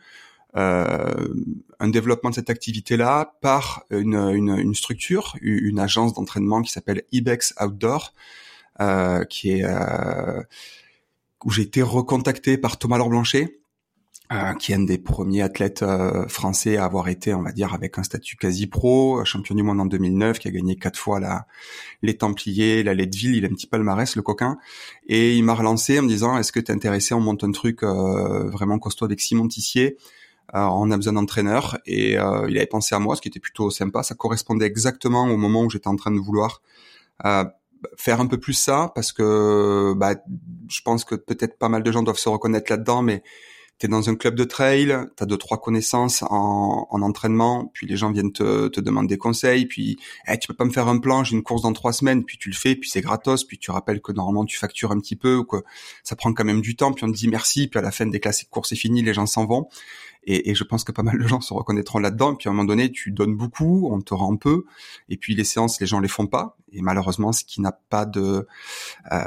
un 0.57 1.88
développement 1.88 2.31
de 2.31 2.36
cette 2.36 2.50
activité-là 2.50 3.36
par 3.42 3.83
une, 3.89 4.15
une, 4.15 4.57
une, 4.57 4.75
structure, 4.75 5.36
une 5.42 5.80
agence 5.80 6.13
d'entraînement 6.13 6.62
qui 6.62 6.71
s'appelle 6.71 7.04
Ibex 7.12 7.54
Outdoor, 7.62 8.13
euh, 8.80 9.24
qui 9.25 9.51
est 9.51 9.63
euh, 9.63 10.42
où 11.44 11.51
j'ai 11.51 11.63
été 11.63 11.81
recontacté 11.81 12.57
par 12.57 12.77
Thomas 12.77 12.98
Laure 12.98 13.09
Blanchet, 13.09 13.59
euh, 14.33 14.54
qui 14.56 14.74
est 14.74 14.75
un 14.75 14.80
des 14.83 14.98
premiers 14.98 15.42
athlètes 15.42 15.83
euh, 15.83 16.27
français 16.27 16.75
à 16.75 16.83
avoir 16.83 17.07
été, 17.07 17.33
on 17.33 17.42
va 17.42 17.53
dire, 17.53 17.74
avec 17.74 17.98
un 17.98 18.03
statut 18.03 18.36
quasi 18.36 18.68
pro, 18.68 19.24
champion 19.24 19.56
du 19.56 19.63
monde 19.63 19.80
en 19.80 19.86
2009, 19.86 20.39
qui 20.39 20.50
a 20.50 20.51
gagné 20.51 20.75
quatre 20.75 21.00
fois 21.00 21.21
la, 21.21 21.48
les 22.01 22.18
Templiers, 22.18 22.83
la 22.83 22.94
Leadville, 22.94 23.36
il 23.36 23.45
a 23.45 23.48
un 23.48 23.51
petit 23.51 23.68
palmarès, 23.68 24.18
le 24.18 24.21
coquin, 24.21 24.57
et 25.07 25.38
il 25.38 25.44
m'a 25.44 25.53
relancé 25.53 25.98
en 26.00 26.01
me 26.01 26.10
disant, 26.10 26.38
est-ce 26.38 26.51
que 26.51 26.60
tu 26.60 26.71
es 26.71 26.75
intéressé, 26.75 27.13
on 27.13 27.21
monte 27.21 27.45
un 27.45 27.51
truc 27.51 27.83
euh, 27.83 28.50
vraiment 28.50 28.80
costaud 28.80 29.06
avec 29.06 29.21
Simon 29.21 29.48
Tissier, 29.48 29.95
euh, 29.95 30.16
on 30.53 30.91
a 30.91 30.95
besoin 30.95 31.13
d'entraîneur 31.13 31.77
et 31.85 32.17
euh, 32.17 32.47
il 32.49 32.57
avait 32.57 32.67
pensé 32.67 32.95
à 32.95 32.99
moi, 32.99 33.15
ce 33.15 33.21
qui 33.21 33.27
était 33.27 33.39
plutôt 33.39 33.69
sympa. 33.69 34.03
Ça 34.03 34.15
correspondait 34.15 34.65
exactement 34.65 35.25
au 35.25 35.38
moment 35.38 35.63
où 35.63 35.69
j'étais 35.69 35.88
en 35.88 35.95
train 35.95 36.11
de 36.11 36.19
vouloir 36.19 36.61
euh, 37.25 37.45
faire 37.97 38.21
un 38.21 38.27
peu 38.27 38.39
plus 38.39 38.53
ça 38.53 38.91
parce 38.95 39.11
que 39.11 39.94
bah, 39.95 40.15
je 40.69 40.81
pense 40.81 41.03
que 41.03 41.15
peut-être 41.15 41.57
pas 41.57 41.69
mal 41.69 41.83
de 41.83 41.91
gens 41.91 42.03
doivent 42.03 42.17
se 42.17 42.29
reconnaître 42.29 42.71
là-dedans, 42.71 43.01
mais 43.01 43.23
tu 43.79 43.85
es 43.85 43.89
dans 43.89 44.09
un 44.09 44.15
club 44.15 44.35
de 44.35 44.44
trail, 44.44 44.88
tu 45.15 45.23
as 45.23 45.25
deux 45.27 45.38
trois 45.38 45.61
connaissances 45.61 46.23
en, 46.23 46.88
entraînement, 46.89 47.69
puis 47.73 47.85
les 47.85 47.95
gens 47.95 48.11
viennent 48.11 48.31
te, 48.31 48.79
demander 48.79 49.15
des 49.15 49.17
conseils, 49.19 49.67
puis 49.67 49.97
hey, 50.25 50.39
tu 50.39 50.47
peux 50.47 50.55
pas 50.55 50.65
me 50.65 50.71
faire 50.71 50.88
un 50.88 50.97
plan, 50.97 51.23
j'ai 51.23 51.35
une 51.35 51.43
course 51.43 51.61
dans 51.61 51.73
trois 51.73 51.93
semaines, 51.93 52.24
puis 52.24 52.39
tu 52.39 52.50
le 52.50 52.55
fais, 52.55 52.75
puis 52.75 52.89
c'est 52.89 53.01
gratos, 53.01 53.43
puis 53.43 53.60
tu 53.60 53.69
rappelles 53.69 54.01
que 54.01 54.12
normalement 54.12 54.45
tu 54.45 54.57
factures 54.57 54.91
un 54.91 55.00
petit 55.00 55.15
peu, 55.15 55.36
ou 55.36 55.43
que 55.43 55.57
ça 56.03 56.15
prend 56.15 56.33
quand 56.33 56.43
même 56.43 56.62
du 56.62 56.75
temps, 56.75 56.91
puis 56.91 57.05
on 57.05 57.12
te 57.12 57.17
dit 57.17 57.27
merci, 57.27 57.67
puis 57.67 57.77
à 57.79 57.83
la 57.83 57.91
fin 57.91 58.07
des 58.07 58.19
classes 58.19 58.43
courses 58.50 58.69
c'est 58.69 58.75
fini, 58.75 59.03
les 59.03 59.13
gens 59.13 59.27
s'en 59.27 59.45
vont. 59.45 59.67
Et, 60.27 60.51
et, 60.51 60.55
je 60.55 60.63
pense 60.63 60.84
que 60.84 60.91
pas 60.91 61.03
mal 61.03 61.17
de 61.17 61.27
gens 61.27 61.41
se 61.41 61.53
reconnaîtront 61.53 62.00
là-dedans. 62.00 62.34
Et 62.34 62.36
puis 62.36 62.50
à 62.50 62.51
un 62.51 62.53
moment 62.53 62.67
donné, 62.67 62.91
tu 62.91 63.12
donnes 63.12 63.36
beaucoup, 63.36 63.89
on 63.91 64.01
te 64.01 64.13
rend 64.13 64.36
peu. 64.36 64.65
Et 65.10 65.17
puis 65.17 65.34
les 65.34 65.46
séances, 65.46 65.79
les 65.79 65.88
gens 65.88 66.00
les 66.00 66.10
font 66.10 66.27
pas. 66.27 66.57
Et 66.74 66.81
malheureusement, 66.81 67.31
ce 67.31 67.46
qui 67.46 67.62
n'a 67.62 67.72
pas 67.72 68.05
de, 68.05 68.46
euh, 69.12 69.24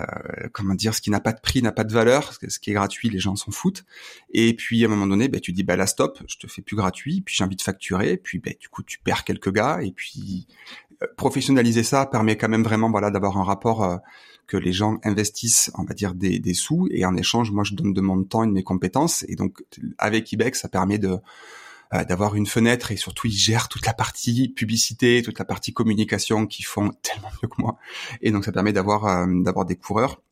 comment 0.53 0.75
dire, 0.75 0.95
ce 0.95 1.01
qui 1.01 1.11
n'a 1.11 1.21
pas 1.21 1.33
de 1.33 1.41
prix 1.41 1.63
n'a 1.63 1.73
pas 1.73 1.85
de 1.85 1.93
valeur. 1.93 2.35
Ce 2.47 2.59
qui 2.59 2.71
est 2.71 2.75
gratuit, 2.75 3.09
les 3.09 3.19
gens 3.19 3.35
s'en 3.35 3.51
foutent. 3.51 3.85
Et 4.31 4.55
puis 4.55 4.85
à 4.85 4.87
un 4.87 4.91
moment 4.91 5.07
donné, 5.07 5.29
ben, 5.29 5.41
tu 5.41 5.53
dis, 5.53 5.63
bah 5.63 5.77
là 5.77 5.87
stop, 5.87 6.21
je 6.29 6.37
te 6.37 6.47
fais 6.47 6.61
plus 6.61 6.77
gratuit. 6.77 7.23
Puis 7.23 7.35
j'ai 7.35 7.45
envie 7.45 7.57
de 7.57 7.63
facturer. 7.63 8.13
Et 8.13 8.17
puis 8.19 8.39
ben, 8.39 8.55
du 8.61 8.69
coup, 8.69 8.83
tu 8.83 8.99
perds 8.99 9.25
quelques 9.25 9.53
gars. 9.53 9.81
Et 9.83 9.93
puis 9.93 10.47
professionnaliser 11.17 11.83
ça 11.83 12.07
permet 12.07 12.37
quand 12.37 12.49
même 12.49 12.63
vraiment, 12.63 12.91
voilà, 12.91 13.11
d'avoir 13.11 13.39
un 13.39 13.45
rapport. 13.45 13.85
Euh, 13.85 13.97
que 14.47 14.57
les 14.57 14.73
gens 14.73 14.99
investissent, 15.05 15.71
on 15.79 15.85
va 15.85 15.95
dire, 15.95 16.13
des, 16.13 16.41
des, 16.41 16.55
sous, 16.55 16.89
et 16.91 17.05
en 17.05 17.17
échange, 17.17 17.53
moi, 17.53 17.63
je 17.63 17.75
donne 17.75 17.93
de 17.93 18.01
mon 18.01 18.25
temps 18.25 18.43
et 18.43 18.49
de 18.49 18.53
mes 18.53 18.65
compétences. 18.65 19.25
Et 19.29 19.37
donc, 19.37 19.63
avec 19.97 20.33
Ibex, 20.33 20.61
ça 20.61 20.69
permet 20.69 20.99
de 20.99 21.19
euh, 21.93 22.05
d'avoir 22.05 22.37
une 22.37 22.47
fenêtre 22.47 22.93
et 22.93 22.97
surtout 22.97 23.27
ils 23.27 23.33
gèrent 23.33 23.69
toute 23.69 23.85
la 23.85 23.93
partie 23.93 24.49
publicité, 24.49 25.23
toute 25.25 25.41
la 25.41 25.45
partie 25.45 25.73
communication 25.73 26.47
qui 26.47 26.63
font 26.63 26.91
tellement 27.03 27.31
mieux 27.43 27.49
que 27.49 27.61
moi. 27.61 27.79
Et 28.23 28.31
donc 28.31 28.45
ça 28.45 28.53
permet 28.53 28.73
d'avoir 28.73 29.07
euh, 29.07 29.27
d'avoir 29.43 29.67
des 29.67 29.75
coureurs 29.75 30.23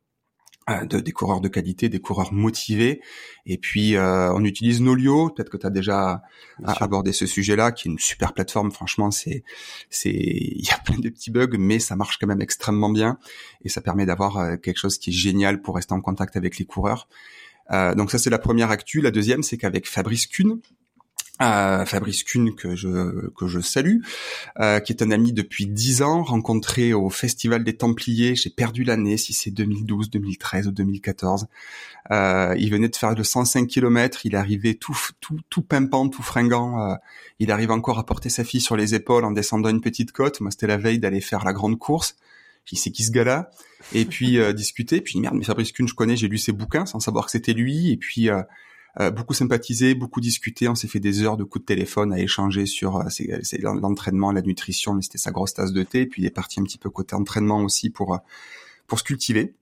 de, 0.88 1.00
des 1.00 1.12
coureurs 1.12 1.40
de 1.40 1.48
qualité, 1.48 1.88
des 1.88 2.00
coureurs 2.00 2.32
motivés. 2.32 3.00
Et 3.46 3.58
puis, 3.58 3.96
euh, 3.96 4.32
on 4.34 4.44
utilise 4.44 4.80
Nolio. 4.80 5.30
Peut-être 5.30 5.50
que 5.50 5.56
tu 5.56 5.66
as 5.66 5.70
déjà 5.70 6.22
abordé 6.64 7.12
ce 7.12 7.26
sujet-là, 7.26 7.72
qui 7.72 7.88
est 7.88 7.90
une 7.90 7.98
super 7.98 8.32
plateforme. 8.32 8.70
Franchement, 8.70 9.10
c'est, 9.10 9.42
c'est, 9.90 10.10
il 10.14 10.64
y 10.64 10.70
a 10.70 10.78
plein 10.78 10.98
de 10.98 11.08
petits 11.08 11.30
bugs, 11.30 11.56
mais 11.58 11.78
ça 11.78 11.96
marche 11.96 12.18
quand 12.18 12.26
même 12.26 12.42
extrêmement 12.42 12.90
bien. 12.90 13.18
Et 13.64 13.68
ça 13.68 13.80
permet 13.80 14.06
d'avoir 14.06 14.38
euh, 14.38 14.56
quelque 14.56 14.78
chose 14.78 14.98
qui 14.98 15.10
est 15.10 15.14
génial 15.14 15.60
pour 15.62 15.76
rester 15.76 15.94
en 15.94 16.00
contact 16.00 16.37
avec 16.37 16.58
les 16.58 16.64
coureurs. 16.64 17.08
donc 17.70 18.10
ça, 18.10 18.18
c'est 18.18 18.30
la 18.30 18.38
première 18.38 18.70
actu. 18.70 19.00
La 19.00 19.10
deuxième, 19.10 19.42
c'est 19.42 19.58
qu'avec 19.58 19.87
Fabrice 19.87 20.26
Kuhn, 20.26 20.60
euh, 21.40 21.85
Fabrice 21.85 22.25
Kuhn 22.25 22.54
que 22.54 22.75
je 22.75 23.28
que 23.30 23.47
je 23.47 23.61
salue, 23.61 23.99
euh, 24.59 24.80
qui 24.80 24.92
est 24.92 25.02
un 25.02 25.11
ami 25.11 25.33
depuis 25.33 25.66
dix 25.66 26.02
ans, 26.02 26.23
rencontré 26.23 26.92
au 26.92 27.11
Festival 27.11 27.64
des 27.64 27.76
Templiers. 27.76 28.35
J'ai 28.35 28.50
perdu 28.50 28.85
l'année, 28.85 29.16
si 29.16 29.33
c'est 29.33 29.50
2012, 29.50 30.11
2013 30.11 30.68
ou 30.68 30.73
2014. 30.73 31.47
Euh, 32.11 32.54
il 32.59 32.71
venait 32.71 32.88
de 32.88 32.97
faire 32.97 33.14
le 33.14 33.23
105 33.23 33.66
km. 33.66 34.25
Il 34.25 34.37
arrivait 34.37 34.75
tout 34.75 34.99
tout 35.21 35.38
tout 35.50 35.62
pimpant, 35.62 36.09
tout 36.09 36.23
fringant. 36.23 36.80
Euh, 36.80 36.95
il 37.38 37.50
arrive 37.50 37.71
encore 37.71 37.99
à 37.99 38.07
porter 38.07 38.30
sa 38.30 38.45
fille 38.45 38.61
sur 38.61 38.76
les 38.76 38.95
épaules 38.95 39.25
en 39.25 39.30
descendant 39.30 39.68
une 39.68 39.80
petite 39.80 40.12
côte. 40.12 40.40
Moi, 40.40 40.50
c'était 40.50 40.66
la 40.66 40.76
veille 40.76 40.99
d'aller 40.99 41.21
faire 41.21 41.45
la 41.45 41.52
grande 41.52 41.78
course. 41.78 42.16
J'ai 42.64 42.75
dit 42.75 42.83
c'est 42.83 42.90
qui 42.90 43.04
ce 43.04 43.12
gars-là? 43.12 43.50
Et 43.95 44.04
puis 44.04 44.38
euh, 44.38 44.52
discuter. 44.52 45.00
Puis 45.00 45.21
merde, 45.21 45.35
mais 45.37 45.45
Fabrice 45.45 45.73
Kuhn, 45.73 45.87
je 45.87 45.95
connais, 45.95 46.16
j'ai 46.16 46.28
lu 46.28 46.38
ses 46.38 46.52
bouquins 46.52 46.87
sans 46.87 47.00
savoir 47.00 47.26
que 47.26 47.30
c'était 47.30 47.54
lui. 47.54 47.92
Et 47.92 47.97
puis 47.97 48.28
euh, 49.00 49.09
euh, 49.09 49.11
beaucoup 49.11 49.35
sympathisé, 49.35 49.95
beaucoup 49.95 50.21
discuté. 50.21 50.68
On 50.68 50.75
s'est 50.75 50.88
fait 50.88 51.00
des 51.00 51.23
heures 51.23 51.37
de 51.37 51.45
coups 51.45 51.62
de 51.62 51.66
téléphone 51.66 52.12
à 52.12 52.18
échanger 52.18 52.66
sur 52.66 52.97
euh, 52.97 53.09
l'entraînement, 53.61 54.33
la 54.33 54.42
nutrition. 54.42 55.00
C'était 55.00 55.18
sa 55.18 55.30
grosse 55.30 55.54
tasse 55.54 55.73
de 55.73 55.83
thé. 55.83 56.07
Puis 56.07 56.23
il 56.23 56.26
est 56.26 56.30
parti 56.30 56.61
un 56.61 56.64
petit 56.64 56.78
peu 56.78 56.90
côté 56.90 57.14
entraînement 57.14 57.62
aussi 57.62 57.90
pour 57.90 58.14
euh, 58.14 58.18
pour 58.87 58.99
se 58.99 59.04
cultiver. 59.04 59.54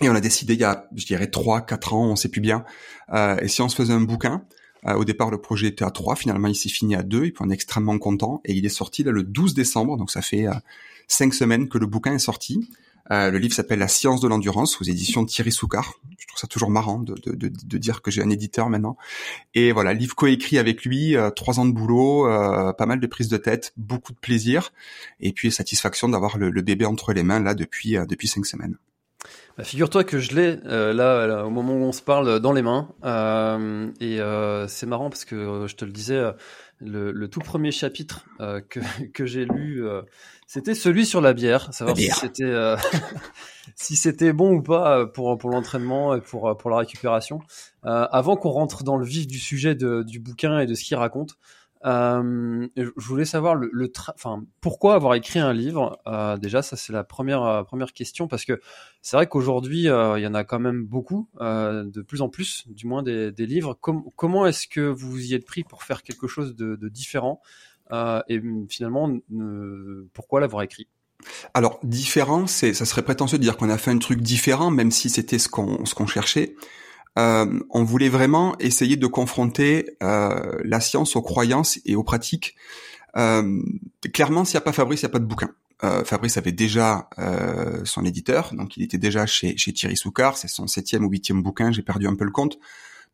Et 0.00 0.08
on 0.08 0.14
a 0.14 0.20
décidé 0.20 0.54
il 0.54 0.60
y 0.60 0.64
a, 0.64 0.88
je 0.94 1.04
dirais, 1.04 1.26
trois, 1.28 1.60
quatre 1.60 1.92
ans, 1.92 2.06
on 2.06 2.16
sait 2.16 2.30
plus 2.30 2.40
bien. 2.40 2.64
Euh, 3.12 3.36
et 3.40 3.48
si 3.48 3.60
on 3.60 3.68
se 3.68 3.76
faisait 3.76 3.92
un 3.92 4.00
bouquin, 4.00 4.44
au 4.84 5.04
départ, 5.04 5.30
le 5.30 5.40
projet 5.40 5.68
était 5.68 5.84
à 5.84 5.92
trois. 5.92 6.16
Finalement, 6.16 6.48
il 6.48 6.56
s'est 6.56 6.68
fini 6.68 6.96
à 6.96 7.04
deux. 7.04 7.26
Et 7.26 7.30
puis, 7.30 7.44
on 7.46 7.50
est 7.50 7.54
extrêmement 7.54 7.96
content. 7.98 8.40
Et 8.44 8.52
il 8.52 8.66
est 8.66 8.70
sorti 8.70 9.04
là, 9.04 9.12
le 9.12 9.22
12 9.22 9.54
décembre. 9.54 9.96
Donc, 9.96 10.10
ça 10.10 10.22
fait 10.22 10.46
cinq 11.06 11.34
semaines 11.34 11.68
que 11.68 11.78
le 11.78 11.86
bouquin 11.86 12.14
est 12.14 12.18
sorti. 12.18 12.68
Euh, 13.12 13.30
le 13.30 13.38
livre 13.38 13.54
s'appelle 13.54 13.78
La 13.78 13.88
science 13.88 14.20
de 14.20 14.28
l'endurance 14.28 14.80
aux 14.80 14.84
éditions 14.84 15.22
de 15.22 15.28
Thierry 15.28 15.52
Soucard. 15.52 15.94
Je 16.18 16.26
trouve 16.26 16.40
ça 16.40 16.46
toujours 16.46 16.70
marrant 16.70 16.98
de, 16.98 17.78
dire 17.78 18.00
que 18.00 18.10
j'ai 18.10 18.22
un 18.22 18.30
éditeur 18.30 18.70
maintenant. 18.70 18.96
Et 19.54 19.72
voilà, 19.72 19.92
livre 19.92 20.14
coécrit 20.14 20.58
avec 20.58 20.84
lui, 20.84 21.14
euh, 21.14 21.30
trois 21.30 21.60
ans 21.60 21.66
de 21.66 21.72
boulot, 21.72 22.26
euh, 22.26 22.72
pas 22.72 22.86
mal 22.86 23.00
de 23.00 23.06
prises 23.06 23.28
de 23.28 23.36
tête, 23.36 23.72
beaucoup 23.76 24.12
de 24.12 24.18
plaisir, 24.18 24.72
et 25.20 25.32
puis 25.32 25.52
satisfaction 25.52 26.08
d'avoir 26.08 26.38
le, 26.38 26.50
le, 26.50 26.62
bébé 26.62 26.86
entre 26.86 27.12
les 27.12 27.22
mains 27.22 27.40
là 27.40 27.54
depuis 27.54 27.96
depuis 28.08 28.28
cinq 28.28 28.46
semaines. 28.46 28.78
Bah, 29.56 29.64
Figure-toi 29.64 30.04
que 30.04 30.18
je 30.18 30.34
l'ai 30.34 30.58
euh, 30.66 30.92
là, 30.92 31.26
là, 31.26 31.46
au 31.46 31.50
moment 31.50 31.74
où 31.74 31.82
on 31.82 31.92
se 31.92 32.02
parle 32.02 32.40
dans 32.40 32.52
les 32.52 32.62
mains, 32.62 32.88
et 34.00 34.18
c'est 34.68 34.86
marrant 34.86 35.10
parce 35.10 35.24
que 35.24 35.66
je 35.66 35.74
te 35.76 35.84
le 35.84 35.92
disais, 35.92 36.22
le, 36.80 37.12
le 37.12 37.28
tout 37.28 37.40
premier 37.40 37.70
chapitre 37.70 38.24
que, 38.68 38.80
que 39.12 39.26
j'ai 39.26 39.44
lu 39.44 39.84
c'était 40.52 40.74
celui 40.74 41.06
sur 41.06 41.22
la 41.22 41.32
bière, 41.32 41.72
savoir 41.72 41.96
si 41.96 42.10
c'était 42.10 42.44
euh, 42.44 42.76
si 43.74 43.96
c'était 43.96 44.34
bon 44.34 44.56
ou 44.56 44.62
pas 44.62 44.98
euh, 44.98 45.06
pour 45.06 45.38
pour 45.38 45.48
l'entraînement 45.48 46.14
et 46.14 46.20
pour 46.20 46.46
euh, 46.46 46.54
pour 46.54 46.68
la 46.68 46.76
récupération. 46.76 47.40
Euh, 47.86 48.06
avant 48.12 48.36
qu'on 48.36 48.50
rentre 48.50 48.84
dans 48.84 48.98
le 48.98 49.06
vif 49.06 49.26
du 49.26 49.38
sujet 49.38 49.74
de, 49.74 50.02
du 50.02 50.18
bouquin 50.20 50.58
et 50.58 50.66
de 50.66 50.74
ce 50.74 50.84
qu'il 50.84 50.98
raconte, 50.98 51.38
euh, 51.84 52.68
je 52.76 53.06
voulais 53.06 53.24
savoir 53.24 53.54
le, 53.54 53.70
le 53.72 53.92
enfin 54.14 54.44
pourquoi 54.60 54.94
avoir 54.94 55.14
écrit 55.14 55.38
un 55.38 55.52
livre? 55.52 56.00
Euh, 56.06 56.36
déjà, 56.36 56.62
ça 56.62 56.76
c'est 56.76 56.92
la 56.92 57.04
première 57.04 57.64
première 57.66 57.92
question 57.92 58.28
parce 58.28 58.44
que 58.44 58.60
c'est 59.00 59.16
vrai 59.16 59.26
qu'aujourd'hui 59.26 59.82
il 59.82 60.22
y 60.22 60.26
en 60.26 60.34
a 60.34 60.44
quand 60.44 60.60
même 60.60 60.84
beaucoup, 60.84 61.28
de 61.40 62.02
plus 62.02 62.22
en 62.22 62.28
plus, 62.28 62.64
du 62.68 62.86
moins 62.86 63.02
des, 63.02 63.32
des 63.32 63.46
livres. 63.46 63.78
comment 63.80 64.46
est-ce 64.46 64.68
que 64.68 64.80
vous 64.80 65.10
vous 65.10 65.24
y 65.26 65.34
êtes 65.34 65.46
pris 65.46 65.64
pour 65.64 65.82
faire 65.82 66.02
quelque 66.02 66.26
chose 66.26 66.54
de, 66.54 66.76
de 66.76 66.88
différent? 66.88 67.40
Euh, 67.92 68.22
et 68.28 68.40
finalement, 68.68 69.10
pourquoi 70.12 70.40
l'avoir 70.40 70.62
écrit? 70.62 70.88
Alors 71.54 71.78
différent, 71.82 72.46
c'est 72.46 72.74
ça 72.74 72.84
serait 72.84 73.02
prétentieux 73.02 73.38
de 73.38 73.42
dire 73.42 73.56
qu'on 73.56 73.68
a 73.68 73.78
fait 73.78 73.90
un 73.90 73.98
truc 73.98 74.20
différent, 74.20 74.70
même 74.70 74.90
si 74.90 75.08
c'était 75.08 75.38
ce 75.38 75.48
qu'on 75.48 75.84
ce 75.84 75.94
qu'on 75.94 76.06
cherchait. 76.06 76.56
Euh, 77.18 77.60
on 77.70 77.84
voulait 77.84 78.08
vraiment 78.08 78.56
essayer 78.58 78.96
de 78.96 79.06
confronter 79.06 79.96
euh, 80.02 80.58
la 80.64 80.80
science 80.80 81.16
aux 81.16 81.22
croyances 81.22 81.78
et 81.84 81.94
aux 81.94 82.04
pratiques. 82.04 82.54
Euh, 83.16 83.62
clairement, 84.12 84.44
s'il 84.44 84.54
n'y 84.54 84.62
a 84.62 84.62
pas 84.62 84.72
Fabrice, 84.72 85.02
il 85.02 85.04
n'y 85.04 85.10
a 85.10 85.12
pas 85.12 85.18
de 85.18 85.26
bouquin. 85.26 85.50
Euh, 85.84 86.04
Fabrice 86.04 86.36
avait 86.36 86.52
déjà 86.52 87.08
euh, 87.18 87.84
son 87.84 88.04
éditeur, 88.04 88.54
donc 88.54 88.76
il 88.76 88.84
était 88.84 88.98
déjà 88.98 89.26
chez, 89.26 89.56
chez 89.56 89.72
Thierry 89.72 89.96
Soucard, 89.96 90.36
c'est 90.36 90.48
son 90.48 90.68
septième 90.68 91.04
ou 91.04 91.10
huitième 91.10 91.42
bouquin, 91.42 91.72
j'ai 91.72 91.82
perdu 91.82 92.06
un 92.06 92.14
peu 92.14 92.24
le 92.24 92.30
compte. 92.30 92.58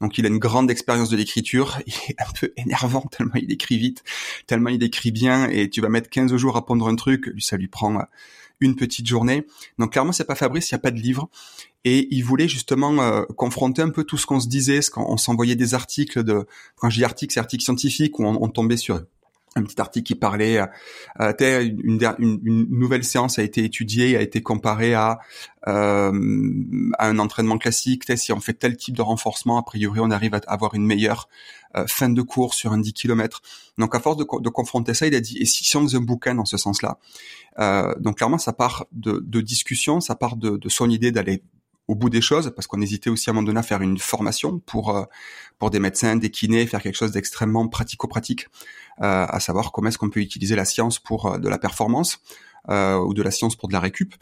Donc 0.00 0.16
il 0.18 0.26
a 0.26 0.28
une 0.28 0.38
grande 0.38 0.70
expérience 0.70 1.08
de 1.08 1.16
l'écriture. 1.16 1.78
Il 1.86 1.94
est 2.10 2.20
un 2.20 2.32
peu 2.38 2.52
énervant 2.56 3.00
tellement 3.00 3.34
il 3.34 3.50
écrit 3.50 3.78
vite, 3.78 4.04
tellement 4.46 4.68
il 4.68 4.80
écrit 4.84 5.10
bien. 5.10 5.48
Et 5.48 5.70
tu 5.70 5.80
vas 5.80 5.88
mettre 5.88 6.08
15 6.08 6.36
jours 6.36 6.56
à 6.56 6.64
pondre 6.64 6.86
un 6.86 6.94
truc, 6.94 7.32
ça 7.40 7.56
lui 7.56 7.66
prend 7.66 7.98
une 8.60 8.76
petite 8.76 9.06
journée. 9.06 9.46
Donc 9.78 9.92
clairement 9.92 10.12
c'est 10.12 10.24
pas 10.24 10.34
Fabrice, 10.34 10.70
il 10.70 10.74
n'y 10.74 10.76
a 10.76 10.80
pas 10.80 10.90
de 10.90 11.00
livre. 11.00 11.28
Et 11.84 12.08
il 12.10 12.22
voulait 12.22 12.48
justement 12.48 13.00
euh, 13.00 13.22
confronter 13.36 13.82
un 13.82 13.90
peu 13.90 14.04
tout 14.04 14.16
ce 14.16 14.26
qu'on 14.26 14.40
se 14.40 14.48
disait, 14.48 14.82
ce 14.82 14.90
qu'on 14.90 15.16
s'envoyait 15.16 15.54
des 15.56 15.74
articles 15.74 16.24
de, 16.24 16.44
quand 16.76 16.90
je 16.90 16.98
dis 16.98 17.04
articles, 17.04 17.32
c'est 17.32 17.40
articles 17.40 17.64
scientifiques 17.64 18.18
où 18.18 18.24
on, 18.24 18.42
on 18.42 18.48
tombait 18.48 18.76
sur 18.76 19.00
un 19.56 19.62
petit 19.62 19.80
article 19.80 20.06
qui 20.06 20.14
parlait, 20.14 20.60
euh, 21.20 21.32
une, 21.40 22.00
une, 22.18 22.40
une, 22.44 22.66
nouvelle 22.70 23.04
séance 23.04 23.38
a 23.38 23.42
été 23.42 23.64
étudiée, 23.64 24.16
a 24.16 24.20
été 24.20 24.42
comparée 24.42 24.94
à, 24.94 25.18
euh, 25.66 26.90
à 26.98 27.08
un 27.08 27.18
entraînement 27.18 27.58
classique. 27.58 28.04
Si 28.16 28.32
on 28.32 28.40
fait 28.40 28.54
tel 28.54 28.76
type 28.76 28.96
de 28.96 29.02
renforcement, 29.02 29.58
a 29.58 29.62
priori, 29.62 30.00
on 30.00 30.10
arrive 30.10 30.34
à 30.34 30.40
avoir 30.46 30.74
une 30.74 30.86
meilleure 30.86 31.28
euh, 31.76 31.84
fin 31.86 32.08
de 32.08 32.22
cours 32.22 32.54
sur 32.54 32.72
un 32.72 32.78
10 32.78 32.92
km. 32.92 33.42
Donc, 33.76 33.94
à 33.94 34.00
force 34.00 34.16
de, 34.16 34.24
de, 34.24 34.48
confronter 34.48 34.94
ça, 34.94 35.06
il 35.06 35.14
a 35.14 35.20
dit, 35.20 35.38
et 35.38 35.44
si, 35.44 35.76
on 35.76 35.82
faisait 35.82 35.98
un 35.98 36.00
bouquin 36.00 36.34
dans 36.34 36.46
ce 36.46 36.56
sens-là? 36.56 36.98
Euh, 37.58 37.94
Donc, 37.98 38.18
clairement, 38.18 38.38
ça 38.38 38.52
part 38.52 38.86
de, 38.92 39.22
de 39.24 39.40
discussion, 39.40 40.00
ça 40.00 40.14
part 40.14 40.36
de, 40.36 40.56
de 40.56 40.68
son 40.68 40.88
idée 40.88 41.12
d'aller 41.12 41.42
au 41.88 41.94
bout 41.94 42.10
des 42.10 42.20
choses, 42.20 42.52
parce 42.54 42.66
qu'on 42.66 42.80
hésitait 42.80 43.10
aussi 43.10 43.30
à 43.30 43.32
un 43.32 43.34
moment 43.34 43.46
donné 43.46 43.58
à 43.58 43.62
faire 43.62 43.80
une 43.80 43.98
formation 43.98 44.58
pour 44.60 44.94
euh, 44.94 45.04
pour 45.58 45.70
des 45.70 45.80
médecins, 45.80 46.16
des 46.16 46.30
kinés, 46.30 46.66
faire 46.66 46.82
quelque 46.82 46.96
chose 46.96 47.12
d'extrêmement 47.12 47.66
pratico-pratique, 47.66 48.46
euh, 49.00 49.26
à 49.28 49.40
savoir 49.40 49.72
comment 49.72 49.88
est-ce 49.88 49.98
qu'on 49.98 50.10
peut 50.10 50.20
utiliser 50.20 50.54
la 50.54 50.64
science 50.64 50.98
pour 50.98 51.26
euh, 51.26 51.38
de 51.38 51.48
la 51.48 51.58
performance 51.58 52.20
euh, 52.68 52.98
ou 52.98 53.14
de 53.14 53.22
la 53.22 53.30
science 53.30 53.56
pour 53.56 53.68
de 53.68 53.72
la 53.72 53.80
récup. 53.80 54.14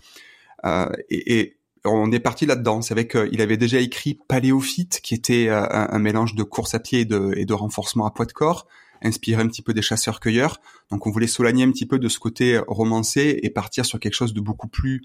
Euh, 0.64 0.88
et, 1.10 1.38
et, 1.38 1.56
on 1.88 2.10
est 2.10 2.18
parti 2.18 2.46
là-dedans. 2.46 2.82
C'est 2.82 2.94
vrai 2.94 3.06
qu'il 3.06 3.40
avait 3.40 3.56
déjà 3.56 3.78
écrit 3.78 4.18
Paléophyte, 4.26 5.00
qui 5.04 5.14
était 5.14 5.50
un, 5.50 5.88
un, 5.92 5.98
mélange 6.00 6.34
de 6.34 6.42
course 6.42 6.74
à 6.74 6.80
pied 6.80 7.00
et 7.00 7.04
de, 7.04 7.32
et 7.36 7.44
de 7.44 7.54
renforcement 7.54 8.06
à 8.06 8.10
poids 8.10 8.26
de 8.26 8.32
corps 8.32 8.66
inspiré 9.02 9.40
un 9.40 9.46
petit 9.46 9.62
peu 9.62 9.72
des 9.72 9.82
chasseurs-cueilleurs. 9.82 10.60
Donc 10.90 11.06
on 11.06 11.10
voulait 11.10 11.28
soigner 11.28 11.62
un 11.62 11.70
petit 11.70 11.86
peu 11.86 12.00
de 12.00 12.08
ce 12.08 12.18
côté 12.18 12.58
romancé 12.66 13.38
et 13.42 13.50
partir 13.50 13.86
sur 13.86 14.00
quelque 14.00 14.14
chose 14.14 14.34
de 14.34 14.40
beaucoup 14.40 14.66
plus 14.66 15.02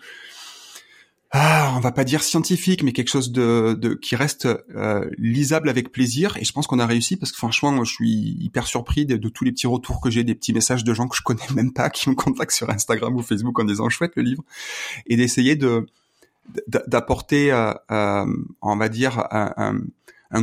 ah, 1.34 1.74
on 1.78 1.80
va 1.80 1.94
pas 1.94 2.04
dire 2.04 2.24
scientifique, 2.24 2.84
mais 2.84 2.92
quelque 2.92 3.08
chose 3.10 3.32
de, 3.32 3.74
de 3.80 3.94
qui 3.94 4.18
reste 4.18 4.48
euh, 4.76 5.10
lisable 5.18 5.70
avec 5.70 5.94
plaisir. 5.94 6.36
Et 6.36 6.44
je 6.44 6.52
pense 6.52 6.68
qu'on 6.68 6.80
a 6.80 6.86
réussi 6.86 7.16
parce 7.16 7.32
que 7.32 7.38
franchement, 7.38 7.86
je 7.86 7.94
suis 7.94 8.38
hyper 8.42 8.68
surpris 8.68 9.06
de, 9.06 9.16
tous 9.30 9.46
les 9.46 9.54
petits 9.54 9.68
retours 9.68 10.02
que 10.02 10.10
j'ai, 10.10 10.26
des 10.26 10.36
petits 10.36 10.52
messages 10.52 10.84
de 10.84 10.94
gens 10.94 11.08
que 11.08 11.16
je 11.16 11.22
connais 11.22 11.48
même 11.56 11.72
pas 11.72 11.90
qui 11.90 12.10
me 12.10 12.16
contactent 12.16 12.52
sur 12.52 12.70
Instagram 12.70 13.16
ou 13.16 13.22
Facebook 13.22 13.58
en 13.60 13.64
disant 13.64 13.88
chouette 13.88 14.12
le 14.16 14.24
livre, 14.24 14.44
et 15.08 15.16
d'essayer 15.16 15.56
de 15.56 15.88
d'apporter, 16.68 17.54
euh, 17.54 17.72
euh, 17.92 18.26
on 18.62 18.76
va 18.76 18.90
dire, 18.90 19.20
un, 19.32 19.54
un 19.56 19.80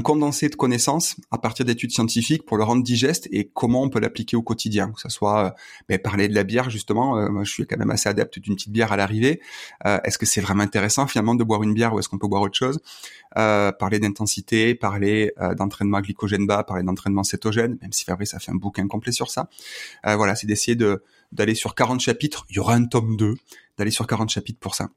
condensé 0.00 0.48
de 0.48 0.54
connaissances 0.54 1.16
à 1.30 1.38
partir 1.38 1.64
d'études 1.64 1.92
scientifiques 1.92 2.44
pour 2.44 2.58
le 2.58 2.64
rendre 2.64 2.82
digeste 2.82 3.26
et 3.32 3.48
comment 3.48 3.82
on 3.82 3.88
peut 3.88 4.00
l'appliquer 4.00 4.36
au 4.36 4.42
quotidien. 4.42 4.92
Que 4.92 5.00
ce 5.00 5.08
soit 5.08 5.46
euh, 5.46 5.50
ben, 5.88 5.98
parler 5.98 6.28
de 6.28 6.34
la 6.34 6.44
bière 6.44 6.68
justement, 6.68 7.16
euh, 7.16 7.28
moi 7.30 7.44
je 7.44 7.50
suis 7.50 7.66
quand 7.66 7.78
même 7.78 7.90
assez 7.90 8.08
adepte 8.08 8.38
d'une 8.38 8.54
petite 8.54 8.70
bière 8.70 8.92
à 8.92 8.96
l'arrivée. 8.96 9.40
Euh, 9.86 9.98
est-ce 10.04 10.18
que 10.18 10.26
c'est 10.26 10.40
vraiment 10.40 10.62
intéressant 10.62 11.06
finalement 11.06 11.34
de 11.34 11.42
boire 11.42 11.62
une 11.62 11.72
bière 11.72 11.94
ou 11.94 11.98
est-ce 11.98 12.08
qu'on 12.08 12.18
peut 12.18 12.28
boire 12.28 12.42
autre 12.42 12.56
chose? 12.56 12.80
Parler 13.34 14.00
d'intensité, 14.00 14.74
parler 14.74 15.32
d'entraînement 15.56 16.00
glycogène 16.00 16.46
bas, 16.46 16.64
parler 16.64 16.82
d'entraînement 16.82 17.22
cétogène, 17.22 17.78
même 17.80 17.92
si 17.92 18.04
Fabrice 18.04 18.34
a 18.34 18.40
fait 18.40 18.50
un 18.50 18.56
bouquin 18.56 18.86
complet 18.88 19.12
sur 19.12 19.30
ça. 19.30 19.48
voilà, 20.02 20.34
c'est 20.34 20.46
d'essayer 20.46 20.74
de 20.74 21.04
d'aller 21.30 21.54
sur 21.54 21.74
40 21.74 22.00
chapitres. 22.00 22.46
Il 22.50 22.56
y 22.56 22.58
aura 22.58 22.74
un 22.74 22.86
tome 22.86 23.16
2, 23.16 23.34
d'aller 23.76 23.90
sur 23.90 24.06
40 24.06 24.30
chapitres 24.30 24.58
pour 24.58 24.74
ça. 24.74 24.88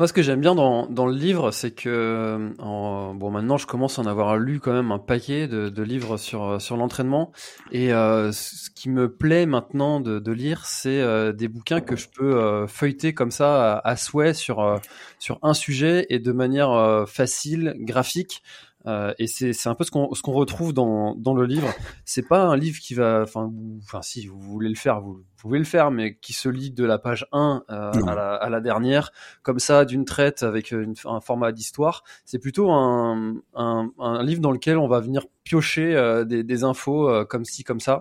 Moi, 0.00 0.06
ce 0.06 0.14
que 0.14 0.22
j'aime 0.22 0.40
bien 0.40 0.54
dans, 0.54 0.86
dans 0.86 1.04
le 1.04 1.14
livre, 1.14 1.50
c'est 1.50 1.72
que 1.72 2.54
en, 2.58 3.14
bon, 3.14 3.30
maintenant, 3.30 3.58
je 3.58 3.66
commence 3.66 3.98
à 3.98 4.02
en 4.02 4.06
avoir 4.06 4.38
lu 4.38 4.58
quand 4.58 4.72
même 4.72 4.92
un 4.92 4.98
paquet 4.98 5.46
de, 5.46 5.68
de 5.68 5.82
livres 5.82 6.16
sur 6.16 6.58
sur 6.58 6.78
l'entraînement. 6.78 7.32
Et 7.70 7.92
euh, 7.92 8.32
ce 8.32 8.70
qui 8.70 8.88
me 8.88 9.14
plaît 9.14 9.44
maintenant 9.44 10.00
de, 10.00 10.18
de 10.18 10.32
lire, 10.32 10.64
c'est 10.64 11.02
euh, 11.02 11.32
des 11.32 11.48
bouquins 11.48 11.82
que 11.82 11.96
je 11.96 12.08
peux 12.08 12.34
euh, 12.40 12.66
feuilleter 12.66 13.12
comme 13.12 13.30
ça 13.30 13.74
à, 13.74 13.90
à 13.90 13.96
souhait 13.96 14.32
sur 14.32 14.60
euh, 14.60 14.78
sur 15.18 15.38
un 15.42 15.52
sujet 15.52 16.06
et 16.08 16.18
de 16.18 16.32
manière 16.32 16.70
euh, 16.70 17.04
facile, 17.04 17.74
graphique. 17.80 18.42
Euh, 18.86 19.12
et 19.18 19.26
c'est 19.26 19.68
un 19.68 19.74
peu 19.74 19.84
ce 19.84 19.90
qu'on 19.90 20.14
ce 20.14 20.22
qu'on 20.22 20.32
retrouve 20.32 20.72
dans, 20.72 21.14
dans 21.14 21.34
le 21.34 21.44
livre. 21.44 21.68
C'est 22.04 22.26
pas 22.26 22.44
un 22.44 22.56
livre 22.56 22.80
qui 22.80 22.94
va, 22.94 23.22
enfin, 23.22 23.52
enfin 23.82 24.02
si 24.02 24.26
vous 24.26 24.40
voulez 24.40 24.68
le 24.68 24.74
faire, 24.74 25.00
vous, 25.00 25.22
pouvez 25.40 25.58
le 25.58 25.64
faire, 25.64 25.90
mais 25.90 26.16
qui 26.16 26.32
se 26.32 26.48
lit 26.48 26.70
de 26.70 26.84
la 26.84 26.98
page 26.98 27.26
1 27.32 27.64
euh, 27.70 27.92
à, 28.06 28.14
la, 28.14 28.34
à, 28.34 28.50
la, 28.50 28.60
dernière, 28.60 29.10
comme 29.42 29.58
ça, 29.58 29.84
d'une 29.84 30.04
traite 30.04 30.42
avec 30.42 30.70
une, 30.70 30.94
un 31.04 31.20
format 31.20 31.52
d'histoire. 31.52 32.04
C'est 32.24 32.38
plutôt 32.38 32.70
un, 32.70 33.36
un, 33.54 33.90
un, 33.98 34.22
livre 34.22 34.40
dans 34.40 34.52
lequel 34.52 34.78
on 34.78 34.86
va 34.86 35.00
venir 35.00 35.26
piocher 35.44 35.96
euh, 35.96 36.24
des, 36.24 36.44
des, 36.44 36.64
infos 36.64 37.08
euh, 37.08 37.24
comme 37.24 37.44
ci, 37.44 37.64
comme 37.64 37.80
ça. 37.80 38.00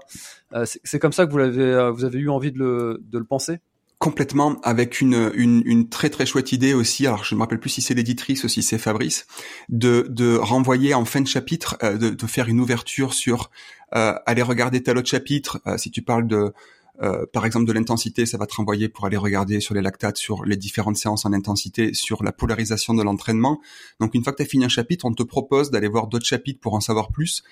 Euh, 0.53 0.65
c'est 0.65 0.99
comme 0.99 1.13
ça 1.13 1.25
que 1.25 1.31
vous 1.31 1.37
l'avez, 1.37 1.91
vous 1.91 2.03
avez 2.03 2.19
eu 2.19 2.29
envie 2.29 2.51
de 2.51 2.59
le, 2.59 3.01
de 3.03 3.17
le 3.17 3.25
penser? 3.25 3.59
Complètement, 3.99 4.55
avec 4.61 5.01
une, 5.01 5.29
une, 5.35 5.61
une, 5.65 5.89
très 5.89 6.09
très 6.09 6.25
chouette 6.25 6.53
idée 6.53 6.73
aussi. 6.73 7.05
Alors 7.05 7.25
je 7.25 7.35
ne 7.35 7.37
me 7.37 7.43
rappelle 7.43 7.59
plus 7.59 7.69
si 7.69 7.81
c'est 7.81 7.93
l'éditrice 7.93 8.45
ou 8.45 8.47
si 8.47 8.63
c'est 8.63 8.77
Fabrice, 8.77 9.27
de, 9.67 10.07
de 10.09 10.37
renvoyer 10.37 10.93
en 10.93 11.03
fin 11.03 11.19
de 11.19 11.27
chapitre, 11.27 11.77
euh, 11.83 11.97
de, 11.97 12.09
de, 12.09 12.25
faire 12.25 12.47
une 12.47 12.61
ouverture 12.61 13.13
sur 13.13 13.51
euh, 13.95 14.13
aller 14.25 14.41
regarder 14.41 14.81
tel 14.81 14.97
autre 14.97 15.09
chapitre. 15.09 15.59
Euh, 15.67 15.77
si 15.77 15.91
tu 15.91 16.01
parles 16.01 16.27
de, 16.27 16.53
euh, 17.01 17.25
par 17.31 17.45
exemple 17.45 17.65
de 17.65 17.71
l'intensité, 17.71 18.25
ça 18.25 18.37
va 18.37 18.45
te 18.45 18.55
renvoyer 18.55 18.89
pour 18.89 19.05
aller 19.05 19.15
regarder 19.17 19.61
sur 19.61 19.73
les 19.73 19.81
lactates, 19.81 20.17
sur 20.17 20.43
les 20.43 20.57
différentes 20.57 20.97
séances 20.97 21.25
en 21.25 21.31
intensité, 21.31 21.93
sur 21.93 22.23
la 22.23 22.31
polarisation 22.31 22.93
de 22.93 23.03
l'entraînement. 23.03 23.61
Donc 23.99 24.15
une 24.15 24.23
fois 24.23 24.33
que 24.33 24.37
tu 24.37 24.43
as 24.43 24.45
fini 24.45 24.65
un 24.65 24.69
chapitre, 24.69 25.05
on 25.05 25.13
te 25.13 25.23
propose 25.23 25.71
d'aller 25.71 25.87
voir 25.87 26.07
d'autres 26.07 26.25
chapitres 26.25 26.59
pour 26.59 26.73
en 26.73 26.81
savoir 26.81 27.11
plus, 27.11 27.43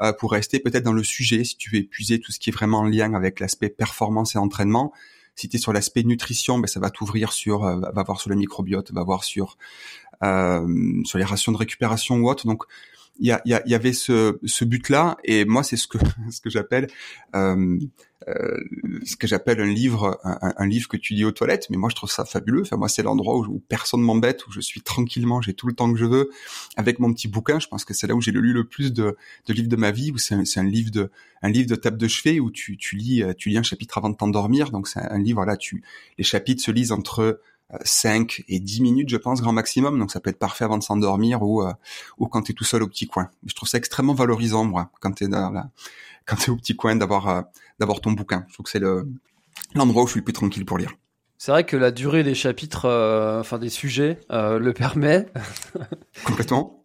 euh, 0.00 0.12
pour 0.12 0.32
rester 0.32 0.58
peut-être 0.58 0.84
dans 0.84 0.92
le 0.92 1.04
sujet 1.04 1.44
si 1.44 1.56
tu 1.56 1.70
veux 1.70 1.78
épuiser 1.78 2.18
tout 2.18 2.32
ce 2.32 2.40
qui 2.40 2.50
est 2.50 2.52
vraiment 2.52 2.78
en 2.78 2.84
lien 2.84 3.14
avec 3.14 3.38
l'aspect 3.38 3.68
performance 3.68 4.34
et 4.34 4.38
entraînement. 4.38 4.92
Si 5.36 5.48
tu 5.48 5.58
sur 5.58 5.72
l'aspect 5.72 6.02
nutrition, 6.02 6.58
ben, 6.58 6.66
ça 6.66 6.80
va 6.80 6.90
t'ouvrir 6.90 7.32
sur, 7.32 7.64
euh, 7.64 7.78
va 7.92 8.02
voir 8.02 8.20
sur 8.20 8.30
le 8.30 8.36
microbiote, 8.36 8.90
va 8.92 9.02
voir 9.04 9.22
sur 9.22 9.58
euh, 10.22 11.02
sur 11.04 11.18
les 11.18 11.24
rations 11.24 11.52
de 11.52 11.58
récupération 11.58 12.16
ou 12.16 12.30
autre. 12.30 12.46
Donc 12.46 12.64
il 13.18 13.26
y, 13.26 13.32
a, 13.32 13.40
y, 13.44 13.56
y, 13.70 13.74
avait 13.74 13.92
ce, 13.92 14.38
ce 14.44 14.64
but-là, 14.64 15.16
et 15.24 15.44
moi 15.44 15.62
c'est 15.62 15.76
ce 15.76 15.86
que 15.86 15.98
ce 16.30 16.40
que 16.40 16.50
j'appelle 16.50 16.88
euh, 17.34 17.78
euh, 18.28 18.58
ce 19.04 19.14
que 19.14 19.26
j'appelle 19.26 19.60
un 19.60 19.66
livre 19.66 20.18
un, 20.24 20.66
livre 20.66 20.88
que 20.88 20.96
tu 20.96 21.14
lis 21.14 21.24
aux 21.24 21.30
toilettes. 21.32 21.68
Mais 21.70 21.76
moi 21.76 21.88
je 21.90 21.94
trouve 21.94 22.10
ça 22.10 22.24
fabuleux. 22.24 22.62
Enfin 22.62 22.76
moi 22.76 22.88
c'est 22.88 23.02
l'endroit 23.02 23.36
où, 23.36 23.44
où, 23.44 23.62
personne 23.68 24.00
m'embête, 24.00 24.46
où 24.46 24.52
je 24.52 24.60
suis 24.60 24.80
tranquillement, 24.80 25.40
j'ai 25.40 25.54
tout 25.54 25.68
le 25.68 25.74
temps 25.74 25.92
que 25.92 25.98
je 25.98 26.06
veux 26.06 26.30
avec 26.76 26.98
mon 26.98 27.12
petit 27.12 27.28
bouquin. 27.28 27.60
Je 27.60 27.68
pense 27.68 27.84
que 27.84 27.94
c'est 27.94 28.06
là 28.06 28.14
où 28.14 28.20
j'ai 28.20 28.32
lu 28.32 28.52
le 28.52 28.64
plus 28.64 28.92
de, 28.92 29.16
de 29.46 29.52
livres 29.52 29.68
de 29.68 29.76
ma 29.76 29.92
vie. 29.92 30.10
Où 30.10 30.18
c'est 30.18 30.34
un, 30.34 30.42
un, 30.56 30.64
livre 30.64 30.90
de 30.90 31.10
un 31.42 31.50
livre 31.50 31.68
de 31.68 31.76
table 31.76 31.98
de 31.98 32.08
chevet 32.08 32.40
où 32.40 32.50
tu, 32.50 32.76
tu 32.76 32.96
lis 32.96 33.22
tu 33.36 33.50
lis 33.50 33.58
un 33.58 33.62
chapitre 33.62 33.98
avant 33.98 34.10
de 34.10 34.16
t'endormir. 34.16 34.70
Donc 34.70 34.88
c'est 34.88 35.00
un 35.00 35.18
livre 35.18 35.44
là 35.44 35.56
tu 35.56 35.82
les 36.18 36.24
chapitres 36.24 36.62
se 36.62 36.70
lisent 36.70 36.92
entre 36.92 37.40
5 37.84 38.44
et 38.48 38.60
10 38.60 38.80
minutes, 38.82 39.08
je 39.08 39.16
pense, 39.16 39.40
grand 39.40 39.52
maximum. 39.52 39.98
Donc 39.98 40.10
ça 40.10 40.20
peut 40.20 40.30
être 40.30 40.38
parfait 40.38 40.64
avant 40.64 40.78
de 40.78 40.82
s'endormir 40.82 41.42
ou, 41.42 41.62
euh, 41.62 41.72
ou 42.18 42.26
quand 42.26 42.42
tu 42.42 42.52
es 42.52 42.54
tout 42.54 42.64
seul 42.64 42.82
au 42.82 42.88
petit 42.88 43.06
coin. 43.06 43.30
Je 43.44 43.54
trouve 43.54 43.68
ça 43.68 43.78
extrêmement 43.78 44.14
valorisant, 44.14 44.64
moi, 44.64 44.90
quand 45.00 45.12
tu 45.12 45.24
es, 45.24 45.28
quand 45.28 46.36
es 46.46 46.50
au 46.50 46.56
petit 46.56 46.76
coin, 46.76 46.96
d'avoir 46.96 47.28
euh, 47.28 47.42
d'avoir 47.78 48.00
ton 48.00 48.12
bouquin. 48.12 48.44
Je 48.48 48.54
trouve 48.54 48.64
que 48.64 48.70
c'est 48.70 48.78
le 48.78 49.08
l'endroit 49.74 50.04
où 50.04 50.06
je 50.06 50.12
suis 50.12 50.20
le 50.20 50.24
plus 50.24 50.32
tranquille 50.32 50.64
pour 50.64 50.78
lire. 50.78 50.92
C'est 51.38 51.52
vrai 51.52 51.64
que 51.64 51.76
la 51.76 51.90
durée 51.90 52.22
des 52.22 52.34
chapitres, 52.34 52.86
euh, 52.86 53.40
enfin 53.40 53.58
des 53.58 53.68
sujets, 53.68 54.20
le 54.30 54.70
permet. 54.72 55.26
Complètement. 56.24 56.75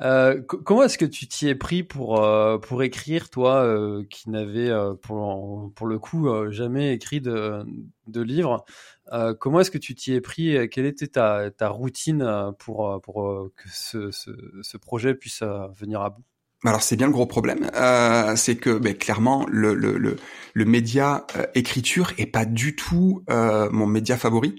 Euh, 0.00 0.40
comment 0.42 0.84
est-ce 0.84 0.96
que 0.96 1.04
tu 1.04 1.28
t'y 1.28 1.48
es 1.48 1.54
pris 1.54 1.82
pour 1.82 2.26
pour 2.62 2.82
écrire 2.82 3.28
toi 3.28 4.02
qui 4.08 4.30
n'avais 4.30 4.70
pour 5.02 5.86
le 5.86 5.98
coup 5.98 6.28
jamais 6.50 6.94
écrit 6.94 7.20
de 7.20 7.64
de 8.06 8.22
livre 8.22 8.64
euh, 9.12 9.34
comment 9.34 9.60
est-ce 9.60 9.70
que 9.70 9.78
tu 9.78 9.94
t'y 9.94 10.14
es 10.14 10.20
pris 10.20 10.68
Quelle 10.70 10.86
était 10.86 11.08
ta, 11.08 11.50
ta 11.50 11.68
routine 11.68 12.22
euh, 12.22 12.52
pour, 12.52 12.88
euh, 12.88 13.00
pour 13.00 13.50
que 13.56 13.68
ce 13.68 14.76
projet 14.76 15.14
puisse 15.14 15.42
venir 15.42 16.00
à 16.00 16.10
bout? 16.10 16.24
Alors 16.62 16.82
c'est 16.82 16.96
bien 16.96 17.06
le 17.06 17.12
gros 17.12 17.24
problème, 17.26 17.70
euh, 17.74 18.36
c'est 18.36 18.56
que 18.56 18.78
ben, 18.78 18.94
clairement 18.94 19.46
le, 19.48 20.18
média 20.54 21.26
euh, 21.36 21.46
écriture 21.54 22.12
est 22.18 22.26
pas 22.26 22.44
du 22.44 22.76
tout 22.76 23.22
euh, 23.30 23.70
mon 23.72 23.86
média 23.86 24.18
favori. 24.18 24.56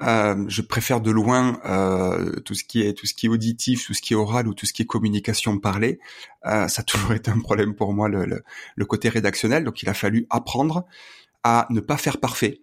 je 0.00 0.62
préfère 0.62 1.02
de 1.02 1.10
loin 1.10 1.60
tout 2.46 2.54
ce 2.54 2.64
qui 2.64 2.80
est 2.82 2.94
tout 2.94 3.06
ce 3.06 3.12
qui 3.12 3.26
est 3.26 3.28
auditif, 3.28 3.86
tout 3.86 3.92
ce 3.92 4.00
qui 4.00 4.14
est 4.14 4.16
oral 4.16 4.48
ou 4.48 4.54
tout 4.54 4.64
ce 4.64 4.72
qui 4.72 4.80
est 4.80 4.86
communication 4.86 5.58
parlée. 5.58 6.00
ça 6.42 6.66
a 6.66 6.82
toujours 6.82 7.12
été 7.14 7.30
un 7.30 7.40
problème 7.40 7.74
pour 7.74 7.92
moi 7.92 8.08
le 8.08 8.84
côté 8.86 9.10
rédactionnel, 9.10 9.64
donc 9.64 9.82
il 9.82 9.88
a 9.90 9.94
fallu 9.94 10.26
apprendre 10.30 10.86
à 11.44 11.66
ne 11.70 11.80
pas 11.80 11.98
faire 11.98 12.18
parfait. 12.18 12.62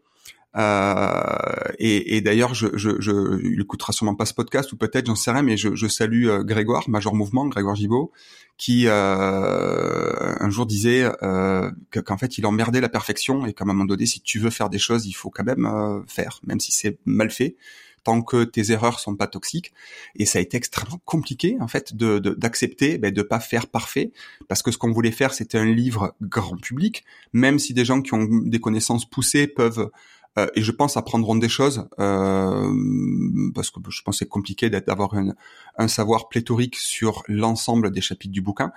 Euh, 0.57 1.73
et, 1.77 2.17
et 2.17 2.21
d'ailleurs, 2.21 2.53
je, 2.53 2.67
je, 2.73 2.99
je, 2.99 3.39
il 3.43 3.61
écoutera 3.61 3.93
sûrement 3.93 4.15
pas 4.15 4.25
ce 4.25 4.33
podcast 4.33 4.71
ou 4.71 4.77
peut-être, 4.77 5.05
j'en 5.05 5.15
sais 5.15 5.31
rien, 5.31 5.43
mais 5.43 5.57
je, 5.57 5.75
je 5.75 5.87
salue 5.87 6.27
euh, 6.27 6.43
Grégoire, 6.43 6.89
Major 6.89 7.13
Mouvement, 7.13 7.47
Grégoire 7.47 7.75
Gibault, 7.75 8.11
qui 8.57 8.87
euh, 8.87 10.35
un 10.39 10.49
jour 10.49 10.65
disait 10.65 11.09
qu'en 11.21 12.17
fait, 12.17 12.37
il 12.37 12.45
emmerdait 12.45 12.81
la 12.81 12.89
perfection 12.89 13.45
et 13.45 13.53
qu'à 13.53 13.63
un 13.63 13.67
moment 13.67 13.85
donné, 13.85 14.05
si 14.05 14.21
tu 14.21 14.39
veux 14.39 14.49
faire 14.49 14.69
des 14.69 14.79
choses, 14.79 15.05
il 15.05 15.13
faut 15.13 15.29
quand 15.29 15.45
même 15.45 16.03
faire, 16.07 16.39
même 16.45 16.59
si 16.59 16.71
c'est 16.71 16.97
mal 17.05 17.31
fait 17.31 17.55
tant 18.03 18.21
que 18.21 18.43
tes 18.43 18.71
erreurs 18.71 18.99
sont 18.99 19.15
pas 19.15 19.27
toxiques. 19.27 19.73
Et 20.15 20.25
ça 20.25 20.39
a 20.39 20.41
été 20.41 20.57
extrêmement 20.57 20.99
compliqué 21.05 21.57
en 21.59 21.67
fait 21.67 21.95
de 21.95 22.19
d'accepter 22.19 22.93
de, 22.93 23.01
ben, 23.01 23.13
de 23.13 23.21
pas 23.21 23.39
faire 23.39 23.67
parfait, 23.67 24.11
parce 24.47 24.61
que 24.63 24.71
ce 24.71 24.77
qu'on 24.77 24.91
voulait 24.91 25.11
faire, 25.11 25.33
c'était 25.33 25.57
un 25.57 25.65
livre 25.65 26.15
grand 26.21 26.57
public, 26.57 27.03
même 27.33 27.59
si 27.59 27.73
des 27.73 27.85
gens 27.85 28.01
qui 28.01 28.13
ont 28.13 28.27
des 28.45 28.59
connaissances 28.59 29.09
poussées 29.09 29.47
peuvent 29.47 29.89
euh, 30.37 30.47
et 30.55 30.61
je 30.61 30.71
pense 30.71 30.95
apprendront 30.95 31.35
des 31.35 31.49
choses 31.49 31.87
euh, 31.99 32.71
parce 33.55 33.71
que 33.71 33.79
je 33.89 34.01
pense 34.03 34.19
c'est 34.19 34.27
compliqué 34.27 34.69
d'avoir 34.69 35.13
un 35.77 35.87
savoir 35.87 36.29
pléthorique 36.29 36.75
sur 36.75 37.23
l'ensemble 37.27 37.91
des 37.91 38.01
chapitres 38.01 38.33
du 38.33 38.41
bouquin. 38.41 38.71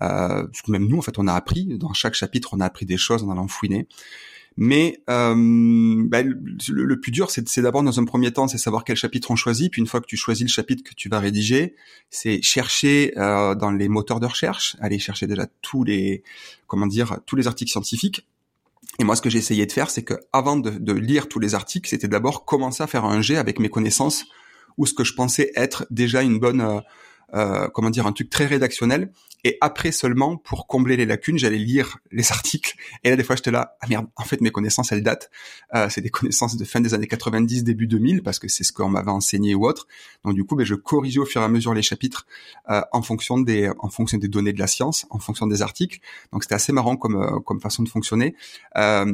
Euh, 0.00 0.46
parce 0.46 0.62
que 0.62 0.70
même 0.70 0.86
nous, 0.86 0.98
en 0.98 1.02
fait, 1.02 1.18
on 1.18 1.26
a 1.28 1.32
appris 1.32 1.78
dans 1.78 1.92
chaque 1.92 2.14
chapitre, 2.14 2.50
on 2.52 2.60
a 2.60 2.64
appris 2.64 2.86
des 2.86 2.96
choses 2.96 3.22
en 3.22 3.30
allant 3.30 3.46
fouiner. 3.46 3.86
Mais 4.56 5.02
euh, 5.08 5.34
bah, 6.08 6.22
le, 6.22 6.36
le, 6.68 7.00
plus 7.00 7.10
dur, 7.10 7.30
c'est 7.30 7.60
d'abord 7.60 7.82
dans 7.82 7.98
un 7.98 8.04
premier 8.04 8.32
temps, 8.32 8.48
c'est 8.48 8.58
savoir 8.58 8.84
quel 8.84 8.96
chapitre 8.96 9.30
on 9.30 9.36
choisit. 9.36 9.72
Puis 9.72 9.80
une 9.80 9.86
fois 9.86 10.00
que 10.00 10.06
tu 10.06 10.16
choisis 10.16 10.42
le 10.42 10.52
chapitre 10.52 10.82
que 10.82 10.94
tu 10.94 11.08
vas 11.08 11.20
rédiger, 11.20 11.74
c'est 12.10 12.42
chercher 12.42 13.14
euh, 13.16 13.54
dans 13.54 13.70
les 13.70 13.88
moteurs 13.88 14.20
de 14.20 14.26
recherche, 14.26 14.76
aller 14.80 14.98
chercher 14.98 15.26
déjà 15.26 15.46
tous 15.62 15.84
les, 15.84 16.22
comment 16.66 16.86
dire, 16.86 17.18
tous 17.24 17.36
les 17.36 17.46
articles 17.46 17.70
scientifiques 17.70 18.26
et 18.98 19.04
moi, 19.04 19.16
ce 19.16 19.22
que 19.22 19.30
j'ai 19.30 19.38
essayé 19.38 19.64
de 19.66 19.72
faire, 19.72 19.90
c'est 19.90 20.02
que 20.02 20.14
avant 20.32 20.56
de, 20.56 20.70
de, 20.70 20.92
lire 20.92 21.28
tous 21.28 21.38
les 21.38 21.54
articles, 21.54 21.88
c'était 21.88 22.08
d'abord 22.08 22.44
commencer 22.44 22.82
à 22.82 22.86
faire 22.86 23.04
un 23.04 23.22
jet 23.22 23.36
avec 23.36 23.58
mes 23.58 23.68
connaissances 23.68 24.26
ou 24.76 24.86
ce 24.86 24.94
que 24.94 25.04
je 25.04 25.14
pensais 25.14 25.52
être 25.54 25.86
déjà 25.90 26.22
une 26.22 26.38
bonne, 26.38 26.82
euh, 27.34 27.68
comment 27.68 27.90
dire, 27.90 28.06
un 28.06 28.12
truc 28.12 28.30
très 28.30 28.46
rédactionnel. 28.46 29.10
Et 29.44 29.58
après 29.60 29.90
seulement, 29.90 30.36
pour 30.36 30.68
combler 30.68 30.96
les 30.96 31.04
lacunes, 31.04 31.36
j'allais 31.36 31.58
lire 31.58 31.98
les 32.12 32.30
articles. 32.32 32.74
Et 33.02 33.10
là, 33.10 33.16
des 33.16 33.24
fois, 33.24 33.36
j'étais 33.36 33.50
là, 33.50 33.76
ah 33.80 33.86
merde, 33.88 34.06
en 34.16 34.24
fait, 34.24 34.40
mes 34.40 34.50
connaissances, 34.50 34.92
elles 34.92 35.02
datent. 35.02 35.30
Euh, 35.74 35.88
c'est 35.90 36.00
des 36.00 36.10
connaissances 36.10 36.56
de 36.56 36.64
fin 36.64 36.80
des 36.80 36.94
années 36.94 37.08
90, 37.08 37.64
début 37.64 37.86
2000, 37.86 38.22
parce 38.22 38.38
que 38.38 38.48
c'est 38.48 38.64
ce 38.64 38.72
qu'on 38.72 38.88
m'avait 38.88 39.10
enseigné 39.10 39.54
ou 39.54 39.66
autre. 39.66 39.86
Donc 40.24 40.34
du 40.34 40.44
coup, 40.44 40.54
ben, 40.54 40.64
je 40.64 40.74
corrigeais 40.74 41.18
au 41.18 41.26
fur 41.26 41.40
et 41.40 41.44
à 41.44 41.48
mesure 41.48 41.74
les 41.74 41.82
chapitres 41.82 42.26
euh, 42.70 42.82
en 42.92 43.02
fonction 43.02 43.40
des, 43.40 43.70
en 43.80 43.88
fonction 43.88 44.18
des 44.18 44.28
données 44.28 44.52
de 44.52 44.60
la 44.60 44.66
science, 44.68 45.06
en 45.10 45.18
fonction 45.18 45.46
des 45.46 45.62
articles. 45.62 46.00
Donc 46.32 46.44
c'était 46.44 46.54
assez 46.54 46.72
marrant 46.72 46.96
comme, 46.96 47.16
euh, 47.16 47.40
comme 47.40 47.60
façon 47.60 47.82
de 47.82 47.88
fonctionner. 47.88 48.36
Euh, 48.76 49.12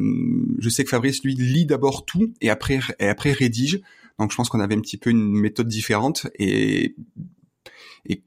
je 0.58 0.68
sais 0.68 0.84
que 0.84 0.90
Fabrice, 0.90 1.22
lui, 1.22 1.34
lit 1.34 1.64
d'abord 1.64 2.04
tout 2.04 2.32
et 2.40 2.50
après, 2.50 2.80
et 2.98 3.08
après 3.08 3.32
rédige. 3.32 3.80
Donc 4.18 4.32
je 4.32 4.36
pense 4.36 4.48
qu'on 4.48 4.60
avait 4.60 4.74
un 4.74 4.80
petit 4.80 4.96
peu 4.96 5.10
une 5.10 5.30
méthode 5.30 5.68
différente 5.68 6.26
et 6.38 6.96
et 8.08 8.22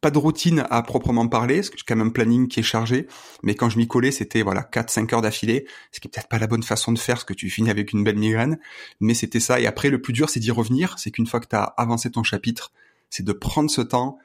pas 0.00 0.10
de 0.10 0.18
routine 0.18 0.64
à 0.70 0.82
proprement 0.82 1.26
parler, 1.28 1.56
parce 1.56 1.70
que 1.70 1.78
j'ai 1.78 1.84
quand 1.86 1.96
même 1.96 2.08
un 2.08 2.10
planning 2.10 2.48
qui 2.48 2.60
est 2.60 2.64
chargé, 2.64 3.06
mais 3.42 3.54
quand 3.54 3.68
je 3.68 3.78
m'y 3.78 3.88
collais, 3.88 4.12
c'était 4.12 4.42
voilà 4.42 4.62
4-5 4.62 5.14
heures 5.14 5.22
d'affilée, 5.22 5.66
ce 5.92 6.00
qui 6.00 6.08
est 6.08 6.10
peut-être 6.10 6.28
pas 6.28 6.38
la 6.38 6.46
bonne 6.46 6.62
façon 6.62 6.92
de 6.92 6.98
faire, 6.98 7.16
parce 7.16 7.24
que 7.24 7.34
tu 7.34 7.50
finis 7.50 7.70
avec 7.70 7.92
une 7.92 8.04
belle 8.04 8.18
migraine, 8.18 8.58
mais 9.00 9.14
c'était 9.14 9.40
ça. 9.40 9.60
Et 9.60 9.66
après, 9.66 9.90
le 9.90 10.00
plus 10.00 10.12
dur, 10.12 10.30
c'est 10.30 10.40
d'y 10.40 10.50
revenir, 10.50 10.98
c'est 10.98 11.10
qu'une 11.10 11.26
fois 11.26 11.40
que 11.40 11.48
tu 11.48 11.56
as 11.56 11.64
avancé 11.64 12.10
ton 12.10 12.22
chapitre, 12.22 12.72
c'est 13.10 13.24
de 13.24 13.32
prendre 13.32 13.70
ce 13.70 13.80
temps 13.80 14.18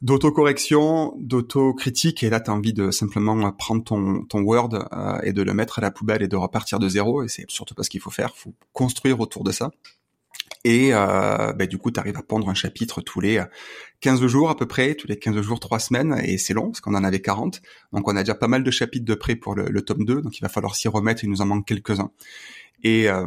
d'autocorrection, 0.00 1.14
d'autocritique, 1.18 2.22
et 2.22 2.30
là, 2.30 2.40
tu 2.40 2.50
as 2.50 2.54
envie 2.54 2.72
de 2.72 2.90
simplement 2.90 3.50
prendre 3.52 3.82
ton, 3.82 4.22
ton 4.24 4.42
Word 4.42 4.70
euh, 4.92 5.20
et 5.22 5.32
de 5.32 5.42
le 5.42 5.54
mettre 5.54 5.80
à 5.80 5.82
la 5.82 5.90
poubelle 5.90 6.22
et 6.22 6.28
de 6.28 6.36
repartir 6.36 6.78
de 6.78 6.88
zéro, 6.88 7.22
et 7.22 7.28
c'est 7.28 7.50
surtout 7.50 7.74
pas 7.74 7.82
ce 7.82 7.90
qu'il 7.90 8.00
faut 8.00 8.10
faire, 8.10 8.34
faut 8.36 8.54
construire 8.72 9.18
autour 9.20 9.42
de 9.42 9.50
ça. 9.50 9.70
Et 10.64 10.90
euh, 10.92 11.52
bah, 11.52 11.66
du 11.66 11.78
coup, 11.78 11.90
tu 11.90 12.00
arrives 12.00 12.16
à 12.16 12.22
pondre 12.22 12.48
un 12.48 12.54
chapitre 12.54 13.00
tous 13.00 13.20
les 13.20 13.42
15 14.00 14.26
jours 14.26 14.50
à 14.50 14.56
peu 14.56 14.66
près, 14.66 14.94
tous 14.94 15.06
les 15.06 15.18
15 15.18 15.40
jours, 15.40 15.60
3 15.60 15.78
semaines, 15.78 16.20
et 16.22 16.38
c'est 16.38 16.54
long, 16.54 16.70
parce 16.70 16.80
qu'on 16.80 16.94
en 16.94 17.04
avait 17.04 17.20
40. 17.20 17.60
Donc 17.92 18.08
on 18.08 18.16
a 18.16 18.22
déjà 18.22 18.34
pas 18.34 18.48
mal 18.48 18.62
de 18.62 18.70
chapitres 18.70 19.04
de 19.04 19.14
près 19.14 19.36
pour 19.36 19.54
le, 19.54 19.68
le 19.68 19.82
tome 19.82 20.04
2, 20.04 20.22
donc 20.22 20.38
il 20.38 20.42
va 20.42 20.48
falloir 20.48 20.76
s'y 20.76 20.88
remettre, 20.88 21.24
il 21.24 21.30
nous 21.30 21.40
en 21.40 21.46
manque 21.46 21.66
quelques-uns. 21.66 22.10
Et 22.84 23.08
euh, 23.08 23.26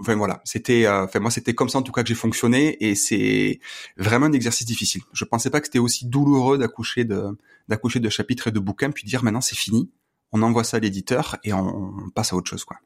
enfin 0.00 0.16
voilà, 0.16 0.40
c'était, 0.44 0.86
euh, 0.86 1.04
enfin 1.04 1.20
moi 1.20 1.30
c'était 1.30 1.54
comme 1.54 1.68
ça 1.68 1.78
en 1.78 1.82
tout 1.82 1.92
cas 1.92 2.02
que 2.02 2.08
j'ai 2.08 2.14
fonctionné, 2.14 2.76
et 2.84 2.94
c'est 2.94 3.60
vraiment 3.96 4.26
un 4.26 4.32
exercice 4.32 4.66
difficile. 4.66 5.02
Je 5.12 5.24
pensais 5.24 5.50
pas 5.50 5.60
que 5.60 5.66
c'était 5.66 5.78
aussi 5.78 6.06
douloureux 6.06 6.58
d'accoucher 6.58 7.04
de 7.04 7.38
d'accoucher 7.68 8.00
de 8.00 8.08
chapitres 8.08 8.48
et 8.48 8.52
de 8.52 8.60
bouquins, 8.60 8.90
puis 8.90 9.04
dire 9.04 9.22
maintenant 9.24 9.40
c'est 9.40 9.56
fini, 9.56 9.90
on 10.32 10.42
envoie 10.42 10.64
ça 10.64 10.78
à 10.78 10.80
l'éditeur 10.80 11.36
et 11.44 11.52
on, 11.52 11.94
on 12.06 12.10
passe 12.10 12.32
à 12.32 12.36
autre 12.36 12.50
chose 12.50 12.64
quoi. 12.64 12.78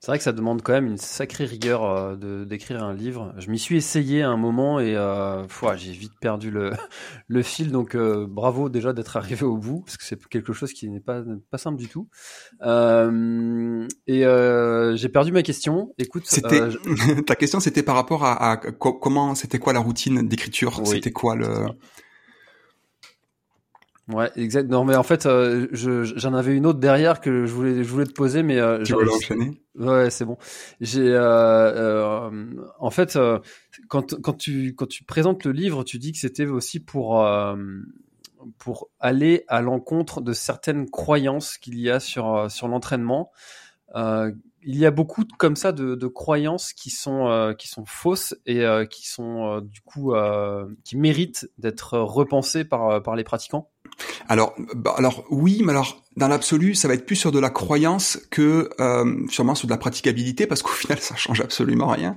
C'est 0.00 0.10
vrai 0.10 0.18
que 0.18 0.24
ça 0.24 0.32
demande 0.32 0.60
quand 0.62 0.72
même 0.72 0.86
une 0.86 0.98
sacrée 0.98 1.46
rigueur 1.46 1.84
euh, 1.84 2.16
de 2.16 2.44
d'écrire 2.44 2.82
un 2.82 2.92
livre. 2.92 3.34
Je 3.38 3.50
m'y 3.50 3.58
suis 3.58 3.76
essayé 3.76 4.22
à 4.22 4.28
un 4.28 4.36
moment 4.36 4.78
et 4.78 4.94
euh, 4.96 5.44
j'ai 5.76 5.92
vite 5.92 6.12
perdu 6.20 6.50
le, 6.50 6.72
le 7.28 7.42
fil. 7.42 7.72
Donc 7.72 7.94
euh, 7.94 8.26
bravo 8.28 8.68
déjà 8.68 8.92
d'être 8.92 9.16
arrivé 9.16 9.44
au 9.44 9.56
bout 9.56 9.80
parce 9.80 9.96
que 9.96 10.04
c'est 10.04 10.22
quelque 10.26 10.52
chose 10.52 10.72
qui 10.72 10.90
n'est 10.90 11.00
pas 11.00 11.22
pas 11.50 11.58
simple 11.58 11.78
du 11.78 11.88
tout. 11.88 12.08
Euh, 12.62 13.86
et 14.06 14.26
euh, 14.26 14.94
j'ai 14.96 15.08
perdu 15.08 15.32
ma 15.32 15.42
question. 15.42 15.94
Écoute, 15.98 16.24
c'était 16.26 16.68
ta 17.26 17.34
question, 17.34 17.60
c'était 17.60 17.82
par 17.82 17.94
rapport 17.94 18.24
à, 18.24 18.52
à 18.52 18.56
comment 18.56 19.34
c'était 19.34 19.58
quoi 19.58 19.72
la 19.72 19.80
routine 19.80 20.28
d'écriture? 20.28 20.80
Oui, 20.80 20.96
c'était 20.96 21.12
quoi 21.12 21.34
le 21.34 21.66
Ouais, 24.08 24.30
exact. 24.36 24.68
Non, 24.68 24.84
mais 24.84 24.96
en 24.96 25.02
fait, 25.02 25.24
euh, 25.24 25.66
j'en 25.72 26.34
avais 26.34 26.54
une 26.54 26.66
autre 26.66 26.78
derrière 26.78 27.22
que 27.22 27.46
je 27.46 27.52
voulais, 27.52 27.82
je 27.82 27.88
voulais 27.88 28.04
te 28.04 28.12
poser, 28.12 28.42
mais 28.42 28.58
euh, 28.58 28.82
tu 28.82 28.94
veux 28.94 29.04
l'enchaîner? 29.04 29.62
Ouais, 29.76 30.10
c'est 30.10 30.26
bon. 30.26 30.36
J'ai, 30.80 31.08
euh, 31.08 32.30
en 32.78 32.90
fait, 32.90 33.18
quand 33.88 34.20
quand 34.20 34.34
tu 34.34 34.74
quand 34.74 34.86
tu 34.86 35.04
présentes 35.04 35.44
le 35.44 35.52
livre, 35.52 35.84
tu 35.84 35.98
dis 35.98 36.12
que 36.12 36.18
c'était 36.18 36.46
aussi 36.46 36.80
pour 36.80 37.26
pour 38.58 38.90
aller 39.00 39.44
à 39.48 39.62
l'encontre 39.62 40.20
de 40.20 40.34
certaines 40.34 40.90
croyances 40.90 41.56
qu'il 41.56 41.78
y 41.80 41.90
a 41.90 41.98
sur 41.98 42.50
sur 42.50 42.68
l'entraînement. 42.68 43.32
il 43.96 44.76
y 44.76 44.84
a 44.84 44.90
beaucoup 44.90 45.24
comme 45.38 45.56
ça 45.56 45.72
de, 45.72 45.94
de 45.94 46.06
croyances 46.06 46.74
qui 46.74 46.90
sont 46.90 47.54
qui 47.58 47.68
sont 47.68 47.86
fausses 47.86 48.36
et 48.44 48.66
qui 48.90 49.08
sont 49.08 49.62
du 49.62 49.80
coup 49.80 50.12
qui 50.84 50.98
méritent 50.98 51.50
d'être 51.56 51.98
repensées 51.98 52.66
par 52.66 53.02
par 53.02 53.16
les 53.16 53.24
pratiquants. 53.24 53.70
Alors, 54.28 54.54
bah, 54.74 54.94
alors 54.96 55.24
oui, 55.30 55.62
mais 55.64 55.70
alors 55.70 56.02
dans 56.16 56.28
l'absolu, 56.28 56.74
ça 56.74 56.86
va 56.86 56.94
être 56.94 57.06
plus 57.06 57.16
sur 57.16 57.32
de 57.32 57.38
la 57.38 57.50
croyance 57.50 58.18
que 58.30 58.70
euh, 58.80 59.26
sûrement 59.28 59.54
sur 59.54 59.66
de 59.66 59.72
la 59.72 59.78
praticabilité, 59.78 60.46
parce 60.46 60.62
qu'au 60.62 60.72
final, 60.72 60.98
ça 61.00 61.16
change 61.16 61.40
absolument 61.40 61.88
rien. 61.88 62.16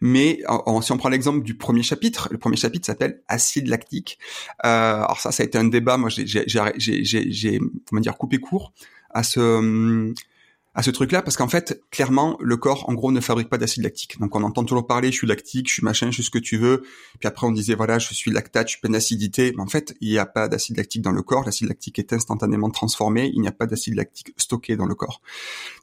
Mais 0.00 0.40
si 0.82 0.92
on 0.92 0.96
prend 0.96 1.08
l'exemple 1.08 1.42
du 1.42 1.54
premier 1.54 1.82
chapitre, 1.82 2.28
le 2.30 2.38
premier 2.38 2.56
chapitre 2.56 2.86
s'appelle 2.86 3.22
acide 3.28 3.68
lactique. 3.68 4.18
Euh, 4.64 4.96
alors 4.96 5.20
ça, 5.20 5.32
ça 5.32 5.42
a 5.42 5.46
été 5.46 5.58
un 5.58 5.64
débat. 5.64 5.96
Moi, 5.96 6.10
j'ai, 6.10 6.44
j'ai, 6.46 7.60
comment 7.88 8.00
dire, 8.00 8.16
coupé 8.16 8.38
court 8.38 8.72
à 9.10 9.22
ce 9.22 10.12
à 10.76 10.82
ce 10.82 10.90
truc-là 10.90 11.22
parce 11.22 11.38
qu'en 11.38 11.48
fait, 11.48 11.82
clairement, 11.90 12.36
le 12.38 12.58
corps, 12.58 12.88
en 12.88 12.92
gros, 12.92 13.10
ne 13.10 13.20
fabrique 13.20 13.48
pas 13.48 13.56
d'acide 13.56 13.82
lactique. 13.82 14.20
Donc, 14.20 14.36
on 14.36 14.42
entend 14.42 14.62
toujours 14.62 14.86
parler, 14.86 15.10
je 15.10 15.16
suis 15.16 15.26
lactique, 15.26 15.68
je 15.68 15.72
suis 15.72 15.82
machin, 15.82 16.10
je 16.10 16.16
suis 16.16 16.24
ce 16.24 16.30
que 16.30 16.38
tu 16.38 16.58
veux. 16.58 16.82
Puis 17.18 17.26
après, 17.26 17.46
on 17.46 17.50
disait, 17.50 17.74
voilà, 17.74 17.98
je 17.98 18.12
suis 18.12 18.30
lactate, 18.30 18.68
je 18.68 18.72
suis 18.72 18.80
plein 18.80 18.90
d'acidité. 18.90 19.54
Mais 19.56 19.62
en 19.62 19.66
fait, 19.66 19.96
il 20.02 20.10
n'y 20.10 20.18
a 20.18 20.26
pas 20.26 20.48
d'acide 20.48 20.76
lactique 20.76 21.00
dans 21.00 21.12
le 21.12 21.22
corps. 21.22 21.44
L'acide 21.46 21.68
lactique 21.68 21.98
est 21.98 22.12
instantanément 22.12 22.68
transformé. 22.68 23.30
Il 23.34 23.40
n'y 23.40 23.48
a 23.48 23.52
pas 23.52 23.66
d'acide 23.66 23.94
lactique 23.94 24.34
stocké 24.36 24.76
dans 24.76 24.84
le 24.84 24.94
corps. 24.94 25.22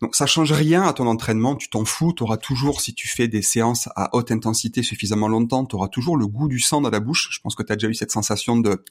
Donc, 0.04 0.16
ça 0.16 0.28
change 0.28 0.52
rien 0.52 0.84
à 0.84 0.94
ton 0.94 1.08
entraînement. 1.08 1.56
Tu 1.56 1.72
t'en 1.72 1.86
fous. 1.86 2.14
Tu 2.14 2.22
auras 2.22 2.38
toujours, 2.38 2.80
si 2.80 2.94
tu 2.94 3.08
fais 3.08 3.28
des 3.28 3.42
séances 3.42 3.90
à 3.96 4.16
haute 4.16 4.32
intensité 4.32 4.84
suffisamment 4.84 5.28
longtemps, 5.28 5.66
tu 5.66 5.76
auras 5.76 5.88
toujours 5.88 6.18
le 6.18 6.28
goût 6.28 6.48
du 6.48 6.60
sang 6.60 6.82
dans 6.82 6.92
la 6.92 7.00
bouche. 7.00 7.30
Je 7.32 7.40
pense 7.40 7.56
que 7.56 7.64
tu 7.64 7.74
as 7.74 7.78
déjà 7.78 7.88
eu 7.88 7.96
cette 7.96 8.12
sensation 8.12 8.58
de 8.58 8.84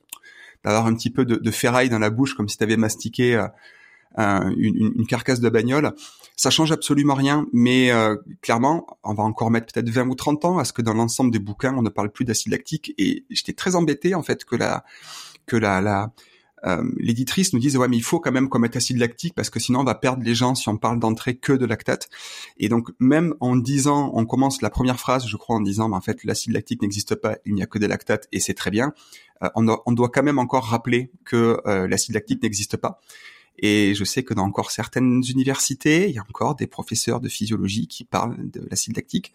d'avoir 0.65 0.87
un 0.87 0.95
petit 0.95 1.11
peu 1.11 1.25
de, 1.25 1.51
ferraille 1.51 1.89
dans 1.89 1.99
la 1.99 2.11
bouche, 2.11 2.35
comme 2.35 2.49
si 2.49 2.57
tu 2.57 2.63
avais 2.63 2.77
mastiqué 2.77 3.35
euh, 3.35 3.49
une, 4.17 4.93
une, 4.97 5.07
carcasse 5.07 5.41
de 5.41 5.49
bagnole. 5.49 5.93
Ça 6.37 6.51
change 6.51 6.73
absolument 6.73 7.15
rien, 7.15 7.47
mais 7.53 7.91
euh, 7.93 8.17
clairement, 8.41 8.87
on 9.05 9.15
va 9.15 9.23
encore 9.23 9.51
mettre 9.51 9.73
peut-être 9.73 9.89
20 9.89 10.09
ou 10.09 10.15
30 10.15 10.45
ans 10.45 10.59
à 10.59 10.65
ce 10.65 10.73
que 10.73 10.83
dans 10.83 10.95
l'ensemble 10.95 11.31
des 11.31 11.39
bouquins, 11.39 11.75
on 11.77 11.83
ne 11.83 11.91
parle 11.91 12.11
plus 12.11 12.25
d'acide 12.25 12.53
lactique. 12.53 12.95
Et 12.99 13.25
j'étais 13.31 13.53
très 13.53 13.77
embêté 13.77 14.15
en 14.15 14.23
fait 14.23 14.45
que 14.45 14.57
la 14.57 14.85
que 15.47 15.57
la, 15.57 15.81
la 15.81 16.13
euh, 16.65 16.83
l'éditrice 16.97 17.53
nous 17.53 17.59
dise 17.59 17.77
ouais 17.77 17.89
mais 17.89 17.97
il 17.97 18.05
faut 18.05 18.21
quand 18.21 18.31
même 18.31 18.49
qu'on 18.49 18.61
mette 18.61 18.77
acide 18.77 18.99
lactique 18.99 19.35
parce 19.35 19.51
que 19.51 19.59
sinon 19.59 19.81
on 19.81 19.85
va 19.85 19.97
perdre 19.97 20.23
les 20.23 20.37
gens 20.37 20.55
si 20.55 20.69
on 20.69 20.77
parle 20.77 21.01
d'entrée 21.01 21.35
que 21.35 21.53
de 21.53 21.67
lactate 21.67 22.09
et 22.57 22.69
donc 22.69 22.91
même 23.01 23.35
en 23.41 23.57
disant 23.57 24.13
on 24.15 24.27
commence 24.27 24.63
la 24.63 24.71
première 24.71 25.01
phrase 25.01 25.27
je 25.27 25.37
crois 25.37 25.57
en 25.57 25.61
disant 25.61 25.89
mais 25.89 25.97
en 25.97 26.01
fait 26.01 26.23
l'acide 26.23 26.53
lactique 26.53 26.81
n'existe 26.81 27.17
pas 27.17 27.37
il 27.45 27.55
n'y 27.55 27.65
a 27.65 27.67
que 27.67 27.81
des 27.81 27.89
lactates 27.89 28.29
et 28.31 28.39
c'est 28.39 28.55
très 28.55 28.71
bien 28.71 28.93
euh, 29.43 29.49
on, 29.57 29.67
on, 29.87 29.93
doit 29.93 30.09
quand 30.09 30.23
même 30.23 30.39
encore 30.39 30.63
rappeler 30.65 31.11
que 31.25 31.61
l'acide 31.89 32.15
lactique 32.15 32.41
n'existe 32.45 32.77
pas 32.77 33.01
et 33.59 33.95
je 33.95 34.05
sais 34.05 34.23
que 34.23 34.35
dans 34.35 34.45
encore 34.45 34.71
certaines 34.71 35.23
universités, 35.29 36.09
il 36.09 36.15
y 36.15 36.19
a 36.19 36.23
encore 36.23 36.55
des 36.55 36.67
professeurs 36.67 37.21
de 37.21 37.29
physiologie 37.29 37.87
qui 37.87 38.05
parlent 38.05 38.37
de 38.51 38.67
l'acide 38.71 38.97
lactique 38.97 39.33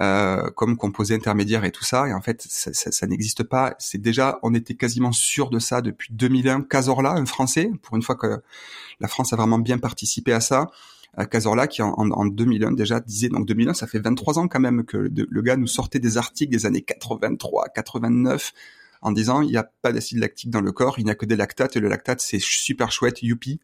euh, 0.00 0.50
comme 0.50 0.76
composé 0.76 1.14
intermédiaire 1.14 1.64
et 1.64 1.70
tout 1.70 1.84
ça. 1.84 2.08
Et 2.08 2.12
en 2.12 2.20
fait, 2.20 2.44
ça, 2.48 2.72
ça, 2.72 2.90
ça 2.90 3.06
n'existe 3.06 3.44
pas. 3.44 3.74
C'est 3.78 4.00
déjà, 4.00 4.38
on 4.42 4.54
était 4.54 4.74
quasiment 4.74 5.12
sûr 5.12 5.50
de 5.50 5.58
ça 5.58 5.82
depuis 5.82 6.12
2001. 6.12 6.62
Cazorla, 6.62 7.12
un 7.12 7.26
Français, 7.26 7.70
pour 7.82 7.96
une 7.96 8.02
fois 8.02 8.16
que 8.16 8.42
la 9.00 9.08
France 9.08 9.32
a 9.32 9.36
vraiment 9.36 9.58
bien 9.58 9.78
participé 9.78 10.32
à 10.32 10.40
ça. 10.40 10.66
Euh, 11.18 11.24
Cazorla 11.24 11.68
qui 11.68 11.80
en, 11.80 11.92
en, 11.92 12.26
2001 12.26 12.72
déjà 12.72 12.98
disait 12.98 13.28
donc 13.28 13.46
2001 13.46 13.74
ça 13.74 13.86
fait 13.86 14.00
23 14.00 14.40
ans 14.40 14.48
quand 14.48 14.58
même 14.58 14.84
que 14.84 14.96
le, 14.96 15.28
le 15.30 15.42
gars 15.42 15.56
nous 15.56 15.68
sortait 15.68 16.00
des 16.00 16.18
articles 16.18 16.50
des 16.50 16.66
années 16.66 16.82
83 16.82 17.68
89 17.68 18.52
en 19.04 19.12
disant 19.12 19.42
il 19.42 19.50
n'y 19.50 19.56
a 19.56 19.70
pas 19.82 19.92
d'acide 19.92 20.18
lactique 20.18 20.50
dans 20.50 20.62
le 20.62 20.72
corps, 20.72 20.98
il 20.98 21.04
n'y 21.04 21.10
a 21.10 21.14
que 21.14 21.26
des 21.26 21.36
lactates 21.36 21.76
et 21.76 21.80
le 21.80 21.88
lactate 21.88 22.20
c'est 22.20 22.40
super 22.40 22.90
chouette, 22.90 23.22
youpi. 23.22 23.60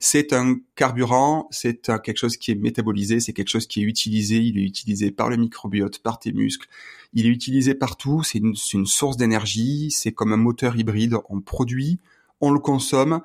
C'est 0.00 0.32
un 0.32 0.56
carburant, 0.74 1.48
c'est 1.50 1.80
quelque 2.02 2.18
chose 2.18 2.36
qui 2.36 2.50
est 2.50 2.56
métabolisé, 2.56 3.20
c'est 3.20 3.32
quelque 3.32 3.48
chose 3.48 3.66
qui 3.66 3.80
est 3.80 3.84
utilisé, 3.84 4.38
il 4.38 4.58
est 4.58 4.64
utilisé 4.64 5.12
par 5.12 5.30
le 5.30 5.36
microbiote, 5.36 6.00
par 6.00 6.18
tes 6.18 6.32
muscles, 6.32 6.68
il 7.14 7.26
est 7.26 7.30
utilisé 7.30 7.74
partout, 7.74 8.22
c'est 8.24 8.38
une, 8.38 8.54
une, 8.74 8.86
source 8.86 9.16
d'énergie, 9.16 9.90
c'est 9.92 10.12
comme 10.12 10.32
un 10.32 10.36
moteur 10.36 10.76
hybride, 10.76 11.16
on 11.28 11.40
produit, 11.40 12.00
on 12.40 12.50
le 12.50 12.58
consomme, 12.58 13.22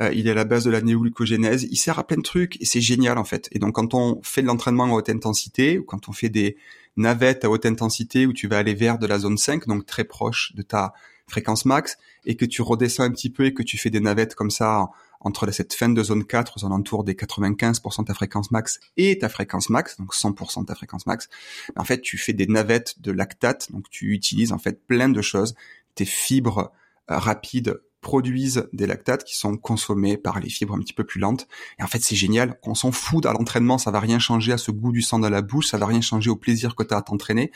euh, 0.00 0.12
il 0.14 0.28
est 0.28 0.30
à 0.30 0.34
la 0.34 0.44
base 0.44 0.64
de 0.64 0.70
la 0.70 0.80
néoglycogénèse, 0.80 1.66
il 1.70 1.76
sert 1.76 1.98
à 1.98 2.06
plein 2.06 2.16
de 2.16 2.22
trucs 2.22 2.60
et 2.62 2.64
c'est 2.64 2.80
génial 2.80 3.18
en 3.18 3.24
fait. 3.24 3.48
Et 3.50 3.58
donc 3.58 3.74
quand 3.74 3.92
on 3.92 4.20
fait 4.22 4.42
de 4.42 4.46
l'entraînement 4.46 4.84
à 4.84 4.92
haute 4.92 5.10
intensité 5.10 5.78
ou 5.78 5.84
quand 5.84 6.08
on 6.08 6.12
fait 6.12 6.28
des 6.28 6.56
navette 6.96 7.44
à 7.44 7.50
haute 7.50 7.66
intensité 7.66 8.26
où 8.26 8.32
tu 8.32 8.48
vas 8.48 8.58
aller 8.58 8.74
vers 8.74 8.98
de 8.98 9.06
la 9.06 9.18
zone 9.18 9.38
5, 9.38 9.66
donc 9.66 9.86
très 9.86 10.04
proche 10.04 10.52
de 10.54 10.62
ta 10.62 10.92
fréquence 11.26 11.64
max, 11.64 11.96
et 12.24 12.36
que 12.36 12.44
tu 12.44 12.62
redescends 12.62 13.04
un 13.04 13.10
petit 13.10 13.30
peu 13.30 13.46
et 13.46 13.54
que 13.54 13.62
tu 13.62 13.78
fais 13.78 13.90
des 13.90 14.00
navettes 14.00 14.34
comme 14.34 14.50
ça 14.50 14.90
entre 15.20 15.50
cette 15.52 15.72
fin 15.72 15.88
de 15.88 16.02
zone 16.02 16.24
4 16.24 16.58
aux 16.58 16.66
alentours 16.66 17.04
des 17.04 17.14
95% 17.14 18.00
de 18.00 18.06
ta 18.06 18.14
fréquence 18.14 18.50
max 18.50 18.80
et 18.96 19.18
ta 19.18 19.28
fréquence 19.28 19.70
max, 19.70 19.96
donc 19.98 20.14
100% 20.14 20.62
de 20.62 20.66
ta 20.66 20.74
fréquence 20.74 21.06
max, 21.06 21.28
en 21.76 21.84
fait, 21.84 22.00
tu 22.00 22.18
fais 22.18 22.32
des 22.32 22.46
navettes 22.46 23.00
de 23.00 23.12
lactate, 23.12 23.70
donc 23.70 23.88
tu 23.88 24.12
utilises 24.12 24.52
en 24.52 24.58
fait 24.58 24.84
plein 24.86 25.08
de 25.08 25.22
choses, 25.22 25.54
tes 25.94 26.04
fibres 26.04 26.72
euh, 27.10 27.18
rapides 27.18 27.80
produisent 28.02 28.68
des 28.72 28.86
lactates 28.86 29.24
qui 29.24 29.36
sont 29.36 29.56
consommés 29.56 30.18
par 30.18 30.40
les 30.40 30.50
fibres 30.50 30.74
un 30.74 30.80
petit 30.80 30.92
peu 30.92 31.04
plus 31.04 31.20
lentes. 31.20 31.46
Et 31.78 31.82
en 31.82 31.86
fait, 31.86 32.00
c'est 32.02 32.16
génial. 32.16 32.58
On 32.64 32.74
s'en 32.74 32.92
fout 32.92 33.24
à 33.24 33.32
l'entraînement, 33.32 33.78
ça 33.78 33.90
va 33.90 34.00
rien 34.00 34.18
changer 34.18 34.52
à 34.52 34.58
ce 34.58 34.70
goût 34.70 34.92
du 34.92 35.00
sang 35.00 35.20
dans 35.20 35.30
la 35.30 35.40
bouche, 35.40 35.68
ça 35.68 35.78
va 35.78 35.86
rien 35.86 36.00
changer 36.00 36.28
au 36.28 36.36
plaisir 36.36 36.74
que 36.74 36.82
tu 36.82 36.92
as 36.92 36.98
à 36.98 37.02
t'entraîner. 37.02 37.52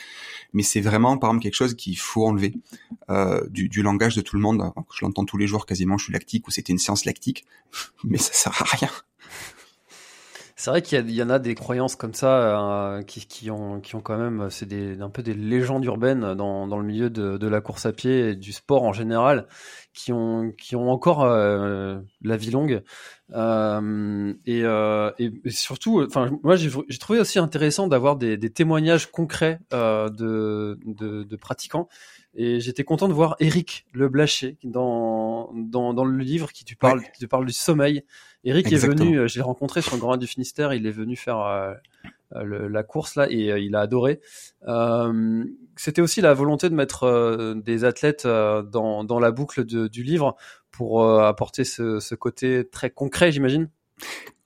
Mais 0.54 0.62
c'est 0.62 0.80
vraiment, 0.80 1.18
par 1.18 1.30
exemple, 1.30 1.42
quelque 1.42 1.56
chose 1.56 1.74
qu'il 1.74 1.98
faut 1.98 2.26
enlever 2.26 2.54
euh, 3.10 3.44
du, 3.50 3.68
du, 3.68 3.82
langage 3.82 4.14
de 4.14 4.22
tout 4.22 4.36
le 4.36 4.42
monde. 4.42 4.72
Je 4.94 5.04
l'entends 5.04 5.24
tous 5.24 5.36
les 5.36 5.48
jours 5.48 5.66
quasiment, 5.66 5.98
je 5.98 6.04
suis 6.04 6.12
lactique 6.12 6.46
ou 6.46 6.52
c'était 6.52 6.72
une 6.72 6.78
séance 6.78 7.04
lactique, 7.04 7.44
mais 8.04 8.18
ça 8.18 8.32
sert 8.32 8.62
à 8.62 8.64
rien. 8.64 8.90
C'est 10.58 10.70
vrai 10.70 10.80
qu'il 10.80 11.10
y, 11.10 11.22
en 11.22 11.28
a 11.28 11.38
des 11.38 11.54
croyances 11.54 11.96
comme 11.96 12.14
ça 12.14 12.96
euh, 12.96 13.02
qui, 13.02 13.26
qui, 13.26 13.50
ont, 13.50 13.78
qui 13.78 13.94
ont 13.94 14.00
quand 14.00 14.16
même, 14.16 14.48
c'est 14.48 14.64
des, 14.64 15.02
un 15.02 15.10
peu 15.10 15.22
des 15.22 15.34
légendes 15.34 15.84
urbaines 15.84 16.34
dans, 16.34 16.66
dans 16.66 16.78
le 16.78 16.84
milieu 16.84 17.10
de, 17.10 17.36
de, 17.36 17.46
la 17.46 17.60
course 17.60 17.84
à 17.84 17.92
pied 17.92 18.30
et 18.30 18.36
du 18.36 18.54
sport 18.54 18.82
en 18.84 18.94
général, 18.94 19.48
qui 19.92 20.14
ont, 20.14 20.52
qui 20.56 20.74
ont 20.74 20.90
encore 20.90 21.24
euh, 21.24 21.98
la 22.22 22.38
vie 22.38 22.50
longue. 22.50 22.82
Euh, 23.34 24.32
et, 24.46 24.62
et, 25.18 25.50
surtout, 25.50 26.02
enfin, 26.06 26.30
moi 26.42 26.56
j'ai 26.56 26.70
trouvé 26.98 27.20
aussi 27.20 27.38
intéressant 27.38 27.86
d'avoir 27.86 28.16
des, 28.16 28.38
des, 28.38 28.48
témoignages 28.48 29.10
concrets 29.10 29.60
de, 29.72 30.78
de, 30.86 31.22
de, 31.22 31.36
pratiquants. 31.36 31.86
Et 32.34 32.60
j'étais 32.60 32.84
content 32.84 33.08
de 33.08 33.14
voir 33.14 33.36
Eric 33.40 33.84
Le 33.92 34.08
Blaché 34.08 34.56
dans, 34.64 35.50
dans, 35.54 35.92
dans 35.92 36.04
le 36.04 36.16
livre 36.16 36.50
qui 36.52 36.64
tu 36.64 36.76
parles, 36.76 37.02
qui 37.14 37.20
te 37.20 37.26
parle 37.26 37.44
du 37.44 37.52
sommeil 37.52 38.04
Eric 38.46 38.72
est 38.72 38.76
venu, 38.76 39.18
euh, 39.18 39.26
je 39.26 39.34
l'ai 39.36 39.42
rencontré 39.42 39.82
sur 39.82 39.94
le 39.94 40.00
Grand 40.00 40.16
du 40.16 40.26
Finistère, 40.28 40.72
il 40.72 40.86
est 40.86 40.92
venu 40.92 41.16
faire 41.16 41.40
euh, 41.40 41.74
euh, 42.36 42.68
la 42.68 42.82
course 42.84 43.16
là 43.16 43.26
et 43.28 43.48
il 43.60 43.74
a 43.74 43.80
adoré. 43.80 44.20
C'était 45.76 46.00
aussi 46.00 46.20
la 46.20 46.32
volonté 46.32 46.70
de 46.70 46.74
mettre 46.74 47.54
des 47.54 47.84
athlètes 47.84 48.26
dans, 48.26 49.04
dans 49.04 49.18
la 49.18 49.30
boucle 49.32 49.64
du 49.64 50.02
livre 50.02 50.36
pour 50.70 51.04
apporter 51.04 51.64
ce, 51.64 51.98
ce 51.98 52.14
côté 52.14 52.66
très 52.68 52.90
concret, 52.90 53.32
j'imagine? 53.32 53.68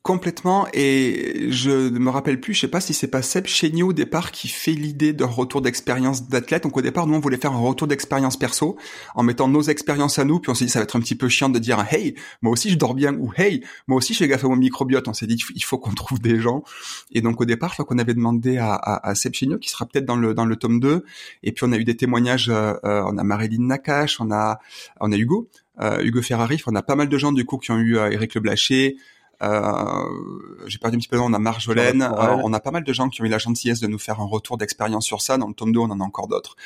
Complètement, 0.03 0.67
et 0.73 1.51
je 1.51 1.91
ne 1.91 1.99
me 1.99 2.09
rappelle 2.09 2.41
plus, 2.41 2.55
je 2.55 2.61
sais 2.61 2.69
pas 2.69 2.81
si 2.81 2.95
c'est 2.95 3.11
pas 3.11 3.21
Seb 3.21 3.45
au 3.83 3.93
départ 3.93 4.33
qui 4.33 4.49
fait 4.49 4.73
l'idée 4.73 5.13
d'un 5.13 5.27
retour 5.27 5.61
d'expérience 5.61 6.27
d'athlète. 6.27 6.63
Donc 6.63 6.75
au 6.79 6.81
départ, 6.81 7.07
nous 7.07 7.17
on 7.17 7.21
voulait 7.21 7.37
faire 7.37 7.53
un 7.53 7.59
retour 7.59 7.87
d'expérience 7.87 8.39
perso 8.39 8.79
en 9.15 9.23
mettant 9.23 9.47
nos 9.47 9.61
expériences 9.61 10.19
à 10.19 10.25
nous, 10.25 10.41
puis 10.41 10.51
on 10.51 10.55
s'est 10.55 10.65
dit 10.65 10.71
ça 10.71 10.79
va 10.79 10.85
être 10.85 10.97
un 10.97 11.01
petit 11.01 11.17
peu 11.17 11.29
chiant 11.29 11.51
de 11.51 11.59
dire 11.59 11.85
hey, 11.91 12.15
moi 12.41 12.51
aussi 12.51 12.71
je 12.71 12.79
dors 12.79 12.95
bien 12.95 13.15
ou 13.15 13.31
hey, 13.37 13.63
moi 13.89 13.99
aussi 13.99 14.15
je 14.15 14.21
fais 14.21 14.29
gaffe 14.29 14.43
à 14.43 14.49
mon 14.49 14.57
microbiote. 14.57 15.07
On 15.07 15.13
s'est 15.13 15.27
dit 15.27 15.39
il 15.55 15.65
faut 15.65 15.77
qu'on 15.77 15.93
trouve 15.93 16.19
des 16.19 16.41
gens. 16.41 16.65
Et 17.13 17.21
donc 17.21 17.39
au 17.39 17.45
départ, 17.45 17.75
je 17.77 17.83
qu'on 17.83 17.99
avait 17.99 18.15
demandé 18.15 18.57
à, 18.57 18.77
à, 18.77 19.15
Seb 19.15 19.35
Chéniaud 19.35 19.59
qui 19.59 19.69
sera 19.69 19.85
peut-être 19.85 20.07
dans 20.07 20.17
le 20.17 20.33
dans 20.33 20.47
le 20.47 20.57
tome 20.57 20.81
2. 20.81 21.05
Et 21.43 21.53
puis 21.53 21.67
on 21.69 21.73
a 21.73 21.77
eu 21.77 21.85
des 21.85 21.99
témoignages, 21.99 22.49
euh, 22.49 22.73
euh, 22.85 23.03
on 23.07 23.19
a 23.19 23.23
Marilyn 23.23 23.67
Nakache, 23.67 24.19
on 24.19 24.31
a 24.31 24.61
on 24.99 25.13
a 25.13 25.17
Hugo, 25.19 25.51
euh, 25.83 26.01
Hugo 26.03 26.23
Ferrari, 26.23 26.59
on 26.67 26.75
a 26.75 26.83
pas 26.83 26.97
mal 26.97 27.11
de 27.11 27.19
gens 27.19 27.33
du 27.33 27.45
coup 27.45 27.59
qui 27.59 27.71
ont 27.71 27.79
eu 27.79 27.97
Eric 27.99 28.35
Le 28.35 28.41
Blaché. 28.41 28.97
Euh, 29.43 30.67
j'ai 30.67 30.79
perdu 30.79 30.97
un 30.97 31.01
petit 31.01 31.09
peu 31.09 31.19
on 31.19 31.33
a 31.33 31.39
Marjolaine, 31.39 32.03
euh, 32.03 32.37
on 32.45 32.53
a 32.53 32.61
pas 32.61 32.71
mal 32.71 32.85
de 32.85 32.93
gens 32.93 33.09
qui 33.09 33.23
ont 33.23 33.25
eu 33.25 33.29
la 33.29 33.39
gentillesse 33.39 33.81
de 33.81 33.87
nous 33.87 33.99
faire 33.99 34.21
un 34.21 34.27
retour 34.27 34.59
d'expérience 34.59 35.07
sur 35.07 35.23
ça. 35.23 35.39
Dans 35.39 35.49
le 35.49 35.55
tome 35.55 35.73
2, 35.73 35.81
on 35.81 35.91
en 35.91 36.01
a 36.01 36.05
encore 36.05 36.29
d'autres 36.29 36.57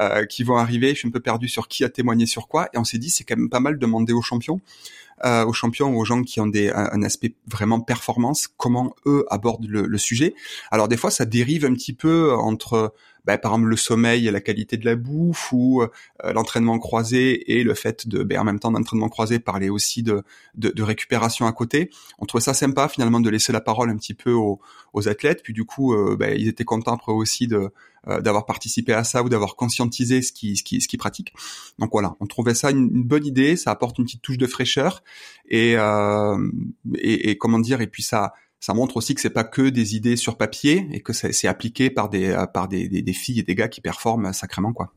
euh, 0.00 0.24
qui 0.26 0.42
vont 0.42 0.56
arriver. 0.56 0.90
Je 0.90 1.00
suis 1.00 1.08
un 1.08 1.12
peu 1.12 1.20
perdu 1.20 1.48
sur 1.48 1.68
qui 1.68 1.84
a 1.84 1.88
témoigné 1.88 2.26
sur 2.26 2.48
quoi, 2.48 2.68
et 2.72 2.78
on 2.78 2.84
s'est 2.84 2.98
dit 2.98 3.10
c'est 3.10 3.24
quand 3.24 3.36
même 3.36 3.50
pas 3.50 3.60
mal 3.60 3.74
de 3.74 3.78
demander 3.78 4.12
aux 4.12 4.22
champions. 4.22 4.60
Euh, 5.24 5.44
aux 5.46 5.52
champions 5.52 5.94
ou 5.94 6.00
aux 6.00 6.04
gens 6.04 6.22
qui 6.22 6.40
ont 6.40 6.46
des, 6.46 6.70
un, 6.70 7.02
aspect 7.02 7.34
vraiment 7.46 7.80
performance, 7.80 8.48
comment 8.56 8.94
eux 9.06 9.24
abordent 9.30 9.66
le, 9.66 9.86
le, 9.86 9.98
sujet. 9.98 10.34
Alors 10.70 10.88
des 10.88 10.96
fois, 10.96 11.10
ça 11.10 11.24
dérive 11.24 11.64
un 11.64 11.72
petit 11.72 11.94
peu 11.94 12.34
entre 12.34 12.92
bah, 13.24 13.38
par 13.38 13.52
exemple 13.52 13.68
le 13.68 13.76
sommeil 13.76 14.28
et 14.28 14.30
la 14.30 14.40
qualité 14.40 14.76
de 14.76 14.84
la 14.84 14.94
bouffe 14.94 15.52
ou 15.52 15.82
euh, 15.82 15.88
l'entraînement 16.32 16.78
croisé 16.78 17.58
et 17.58 17.64
le 17.64 17.74
fait 17.74 18.06
de 18.06 18.22
ben, 18.22 18.38
en 18.38 18.44
même 18.44 18.60
temps 18.60 18.70
d'entraînement 18.70 19.08
croisé 19.08 19.38
parler 19.38 19.68
aussi 19.68 20.02
de, 20.02 20.22
de, 20.54 20.68
de, 20.68 20.82
récupération 20.82 21.46
à 21.46 21.52
côté. 21.52 21.90
On 22.18 22.26
trouvait 22.26 22.44
ça 22.44 22.54
sympa 22.54 22.86
finalement 22.88 23.20
de 23.20 23.30
laisser 23.30 23.52
la 23.52 23.60
parole 23.60 23.90
un 23.90 23.96
petit 23.96 24.14
peu 24.14 24.32
aux, 24.32 24.60
aux 24.92 25.08
athlètes. 25.08 25.42
Puis 25.42 25.54
du 25.54 25.64
coup, 25.64 25.94
ben, 26.16 26.36
ils 26.38 26.46
étaient 26.46 26.64
contents 26.64 26.94
après 26.94 27.12
aussi 27.12 27.48
de 27.48 27.70
euh, 28.08 28.20
d'avoir 28.20 28.46
participé 28.46 28.92
à 28.92 29.04
ça 29.04 29.22
ou 29.22 29.28
d'avoir 29.28 29.56
conscientisé 29.56 30.22
ce 30.22 30.32
qui 30.32 30.56
ce 30.56 30.62
qui 30.62 30.80
ce 30.80 30.88
qui 30.88 30.96
pratique. 30.96 31.32
Donc 31.78 31.90
voilà, 31.92 32.14
on 32.20 32.26
trouvait 32.26 32.54
ça 32.54 32.70
une, 32.70 32.88
bonne 33.04 33.26
idée. 33.26 33.56
Ça 33.56 33.70
apporte 33.70 33.98
une 33.98 34.04
petite 34.04 34.22
touche 34.22 34.38
de 34.38 34.46
fraîcheur 34.46 35.02
et, 35.48 35.76
et, 36.94 37.30
et 37.30 37.38
comment 37.38 37.58
dire 37.58 37.80
et 37.80 37.86
puis 37.86 38.02
ça 38.02 38.32
ça 38.60 38.74
montre 38.74 38.96
aussi 38.96 39.14
que 39.14 39.20
c'est 39.20 39.30
pas 39.30 39.44
que 39.44 39.68
des 39.68 39.96
idées 39.96 40.16
sur 40.16 40.36
papier 40.36 40.88
et 40.92 41.00
que 41.00 41.12
c'est 41.12 41.46
appliqué 41.46 41.90
par 41.90 42.08
des 42.08 42.30
euh, 42.30 42.46
par 42.46 42.68
des, 42.68 42.88
des, 42.88 43.12
filles 43.12 43.40
et 43.40 43.42
des 43.42 43.54
gars 43.54 43.68
qui 43.68 43.80
performent 43.80 44.32
sacrément 44.32 44.72
quoi. 44.72 44.92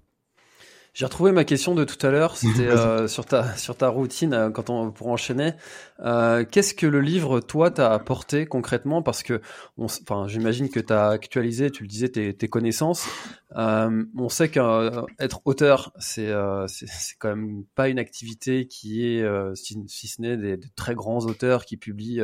J'ai 0.94 1.06
retrouvé 1.06 1.32
ma 1.32 1.44
question 1.44 1.76
de 1.76 1.84
tout 1.84 2.04
à 2.06 2.10
l'heure, 2.10 2.36
c'était 2.38 2.68
euh, 2.68 3.08
sur 3.08 3.26
ta 3.26 3.56
sur 3.56 3.76
ta 3.76 3.90
routine 3.90 4.34
euh, 4.34 4.50
quand 4.50 4.70
on 4.70 4.92
pour 4.92 5.08
enchaîner. 5.08 5.54
Euh, 6.00 6.44
Qu'est-ce 6.50 6.74
que 6.74 6.88
le 6.88 7.00
livre 7.00 7.40
toi 7.40 7.70
t'a 7.70 7.94
apporté 7.94 8.46
concrètement? 8.46 9.02
Parce 9.04 9.24
que 9.24 9.42
on, 9.78 9.86
enfin 9.86 10.28
j'imagine 10.28 10.70
que 10.70 10.80
tu 10.80 10.92
as 10.92 11.10
actualisé, 11.10 11.70
tu 11.72 11.84
le 11.84 11.90
disais 11.90 12.10
tes, 12.10 12.34
tes 12.34 12.48
connaissances. 12.48 13.08
Euh, 13.56 14.04
on 14.18 14.30
sait 14.30 14.50
qu'être 14.50 15.42
auteur 15.46 15.94
c'est 16.00 16.34
c'est 16.68 17.18
quand 17.20 17.36
même 17.36 17.64
pas 17.76 17.90
une 17.90 18.00
activité 18.00 18.68
qui 18.68 19.06
est 19.06 19.26
si, 19.56 19.78
si, 19.88 20.08
ce 20.08 20.22
n'est 20.22 20.38
des, 20.38 20.58
de 20.58 20.68
très 20.76 20.96
grands 20.96 21.26
auteurs 21.26 21.66
qui 21.66 21.78
publient 21.78 22.24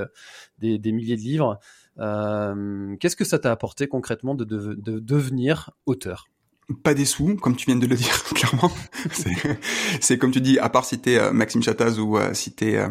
des, 0.59 0.79
des 0.79 0.91
milliers 0.91 1.17
de 1.17 1.21
livres. 1.21 1.59
Qu'est-ce 2.99 3.15
que 3.15 3.25
ça 3.25 3.39
t'a 3.39 3.51
apporté 3.51 3.87
concrètement 3.87 4.35
de, 4.35 4.43
de, 4.43 4.73
de 4.73 4.99
devenir 4.99 5.71
auteur? 5.85 6.27
Pas 6.83 6.93
des 6.93 7.05
sous, 7.05 7.35
comme 7.35 7.55
tu 7.55 7.65
viens 7.65 7.75
de 7.75 7.85
le 7.85 7.95
dire 7.95 8.23
clairement. 8.33 8.71
c'est 10.01 10.17
comme 10.17 10.31
tu 10.31 10.41
dis, 10.41 10.57
à 10.59 10.69
part 10.69 10.85
si 10.85 10.99
t'es 10.99 11.17
euh, 11.17 11.31
Maxime 11.31 11.61
Chattaz 11.61 11.99
ou 11.99 12.17
euh, 12.17 12.33
si 12.33 12.53
t'es 12.53 12.75
euh, 12.75 12.89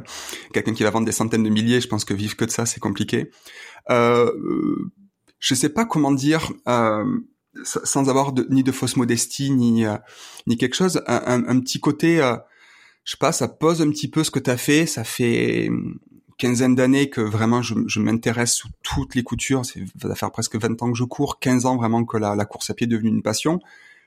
quelqu'un 0.53 0.75
qui 0.75 0.83
va 0.83 0.91
vendre 0.91 1.07
des 1.07 1.13
centaines 1.13 1.43
de 1.43 1.51
milliers, 1.51 1.81
je 1.81 1.89
pense 1.89 2.05
que 2.05 2.15
vivre 2.15 2.37
que 2.37 2.45
de 2.45 2.51
ça, 2.51 2.67
c'est 2.67 2.81
compliqué. 2.81 3.31
Euh, 3.91 4.31
je 5.39 5.55
sais 5.55 5.69
pas 5.69 5.85
comment 5.85 6.13
dire, 6.13 6.53
sans 7.65 8.09
avoir 8.09 8.33
ni 8.49 8.63
de 8.63 8.73
fausse 8.73 8.97
modestie 8.97 9.51
ni 9.51 9.85
ni 10.47 10.57
quelque 10.57 10.75
chose, 10.75 11.03
un, 11.07 11.45
un 11.47 11.61
petit 11.61 11.81
côté, 11.81 12.17
je 13.05 13.11
sais 13.11 13.19
pas, 13.19 13.33
ça 13.33 13.49
pose 13.49 13.83
un 13.83 13.91
petit 13.91 14.09
peu 14.09 14.25
ce 14.25 14.31
que 14.31 14.39
t'as 14.39 14.57
fait. 14.57 14.87
Ça 14.87 15.05
fait 15.05 15.69
quinzaine 16.38 16.75
d'années 16.75 17.11
que 17.11 17.20
vraiment 17.20 17.62
je, 17.62 18.01
m'intéresse 18.01 18.55
sous 18.55 18.68
toutes 18.83 19.14
les 19.14 19.23
coutures. 19.23 19.64
Ça 19.64 19.81
va 20.03 20.14
faire 20.14 20.31
presque 20.31 20.57
20 20.57 20.83
ans 20.83 20.92
que 20.92 20.99
je 20.99 21.05
cours, 21.05 21.38
15 21.38 21.66
ans 21.66 21.77
vraiment 21.77 22.05
que 22.05 22.16
la 22.16 22.44
course 22.44 22.70
à 22.70 22.75
pied 22.75 22.87
est 22.87 22.88
devenue 22.88 23.11
une 23.11 23.23
passion 23.23 23.61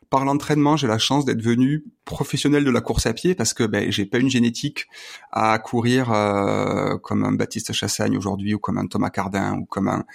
par 0.09 0.25
l'entraînement, 0.25 0.77
j'ai 0.77 0.87
la 0.87 0.97
chance 0.97 1.25
d'être 1.25 1.37
devenu 1.37 1.83
professionnel 2.05 2.63
de 2.63 2.71
la 2.71 2.79
course 2.79 3.05
à 3.05 3.13
pied 3.13 3.35
parce 3.35 3.53
que 3.53 3.63
ben, 3.63 3.91
j'ai 3.91 4.05
pas 4.05 4.19
une 4.19 4.29
génétique 4.29 4.87
à 5.31 5.59
courir 5.59 6.11
euh, 6.11 6.97
comme 6.97 7.25
un 7.25 7.33
Baptiste 7.33 7.73
Chassagne 7.73 8.17
aujourd'hui 8.17 8.53
ou 8.53 8.59
comme 8.59 8.77
un 8.77 8.87
Thomas 8.87 9.09
Cardin 9.09 9.57
ou 9.57 9.65
comme 9.65 9.89
un, 9.89 10.05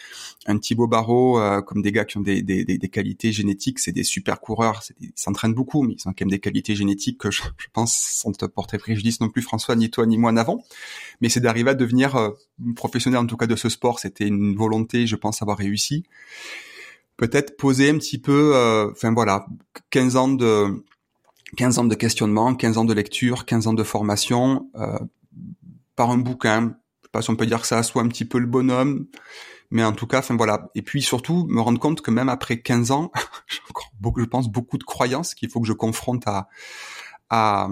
un 0.46 0.58
Thibaut 0.58 0.86
Barrault, 0.86 1.38
euh, 1.38 1.60
comme 1.60 1.82
des 1.82 1.92
gars 1.92 2.06
qui 2.06 2.16
ont 2.16 2.22
des, 2.22 2.42
des, 2.42 2.64
des, 2.64 2.88
qualités 2.88 3.32
génétiques. 3.32 3.78
C'est 3.78 3.92
des 3.92 4.04
super 4.04 4.40
coureurs, 4.40 4.82
ils 5.00 5.12
s'entraînent 5.14 5.54
beaucoup, 5.54 5.82
mais 5.82 5.94
ils 5.98 6.08
ont 6.08 6.12
quand 6.12 6.22
même 6.22 6.30
des 6.30 6.40
qualités 6.40 6.74
génétiques 6.74 7.18
que 7.18 7.30
je, 7.30 7.42
je 7.58 7.66
pense 7.72 7.94
sans 7.94 8.32
te 8.32 8.46
porter 8.46 8.78
préjudice 8.78 9.20
non 9.20 9.28
plus 9.28 9.42
François, 9.42 9.76
ni 9.76 9.90
toi, 9.90 10.06
ni 10.06 10.16
moi 10.16 10.30
en 10.30 10.36
avant. 10.38 10.64
Mais 11.20 11.28
c'est 11.28 11.40
d'arriver 11.40 11.70
à 11.70 11.74
devenir 11.74 12.16
euh, 12.16 12.30
professionnel 12.74 13.20
en 13.20 13.26
tout 13.26 13.36
cas 13.36 13.46
de 13.46 13.56
ce 13.56 13.68
sport. 13.68 13.98
C'était 13.98 14.26
une 14.26 14.56
volonté, 14.56 15.06
je 15.06 15.16
pense, 15.16 15.42
avoir 15.42 15.58
réussi 15.58 16.04
peut-être 17.16 17.56
poser 17.56 17.90
un 17.90 17.98
petit 17.98 18.18
peu, 18.18 18.54
euh, 18.54 18.90
enfin 18.90 19.12
voilà, 19.12 19.46
15 19.90 20.16
ans 20.16 20.28
de 20.28 20.84
15 21.56 21.78
ans 21.78 21.84
de 21.84 21.94
questionnement, 21.94 22.54
15 22.54 22.78
ans 22.78 22.84
de 22.84 22.94
lecture, 22.94 23.44
15 23.44 23.66
ans 23.66 23.74
de 23.74 23.82
formation 23.82 24.70
euh, 24.76 24.98
par 25.96 26.10
un 26.10 26.18
bouquin. 26.18 26.76
Je 27.02 27.06
sais 27.06 27.10
pas 27.12 27.22
si 27.22 27.30
on 27.30 27.36
peut 27.36 27.46
dire 27.46 27.60
que 27.60 27.66
ça 27.66 27.82
soit 27.82 28.02
un 28.02 28.08
petit 28.08 28.24
peu 28.24 28.38
le 28.38 28.46
bonhomme, 28.46 29.06
mais 29.70 29.84
en 29.84 29.92
tout 29.92 30.06
cas, 30.06 30.20
enfin 30.20 30.36
voilà. 30.36 30.70
Et 30.74 30.82
puis 30.82 31.02
surtout, 31.02 31.46
me 31.48 31.60
rendre 31.60 31.78
compte 31.78 32.00
que 32.00 32.10
même 32.10 32.28
après 32.28 32.60
15 32.60 32.90
ans, 32.90 33.12
j'ai 33.46 33.60
encore 33.68 33.90
beaucoup, 34.00 34.20
je 34.20 34.26
pense, 34.26 34.48
beaucoup 34.50 34.78
de 34.78 34.84
croyances 34.84 35.34
qu'il 35.34 35.50
faut 35.50 35.60
que 35.60 35.66
je 35.66 35.74
confronte 35.74 36.26
à, 36.26 36.48
à, 37.28 37.68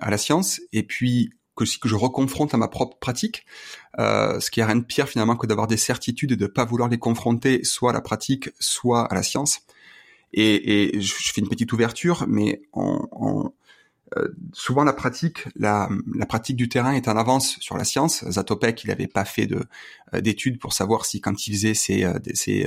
à 0.00 0.10
la 0.10 0.18
science. 0.18 0.60
Et 0.72 0.82
puis 0.82 1.32
que, 1.58 1.78
que 1.78 1.88
je 1.88 1.94
reconfronte 1.94 2.54
à 2.54 2.56
ma 2.56 2.68
propre 2.68 2.96
pratique, 2.98 3.44
euh, 3.98 4.38
ce 4.40 4.50
qui 4.50 4.60
est 4.60 4.64
rien 4.64 4.76
de 4.76 4.84
pire 4.84 5.08
finalement 5.08 5.36
que 5.36 5.46
d'avoir 5.46 5.66
des 5.66 5.76
certitudes 5.76 6.32
et 6.32 6.36
de 6.36 6.46
pas 6.46 6.64
vouloir 6.64 6.88
les 6.88 6.98
confronter 6.98 7.64
soit 7.64 7.90
à 7.90 7.92
la 7.92 8.00
pratique, 8.00 8.50
soit 8.58 9.04
à 9.04 9.14
la 9.14 9.22
science. 9.22 9.60
Et, 10.32 10.94
et 10.94 11.00
je, 11.00 11.14
fais 11.32 11.40
une 11.40 11.48
petite 11.48 11.72
ouverture, 11.72 12.26
mais 12.28 12.62
en, 12.72 13.52
euh, 14.16 14.28
souvent 14.52 14.84
la 14.84 14.92
pratique, 14.92 15.46
la, 15.56 15.88
la, 16.14 16.26
pratique 16.26 16.56
du 16.56 16.68
terrain 16.68 16.92
est 16.92 17.08
en 17.08 17.16
avance 17.16 17.58
sur 17.60 17.76
la 17.76 17.84
science. 17.84 18.24
Zatopek, 18.28 18.84
il 18.84 18.88
n'avait 18.88 19.06
pas 19.06 19.24
fait 19.24 19.48
euh, 19.52 20.20
d'études 20.20 20.58
pour 20.58 20.72
savoir 20.72 21.04
si 21.04 21.20
quand 21.20 21.46
il 21.46 21.54
faisait 21.54 21.74
ses, 21.74 22.06
ses 22.34 22.66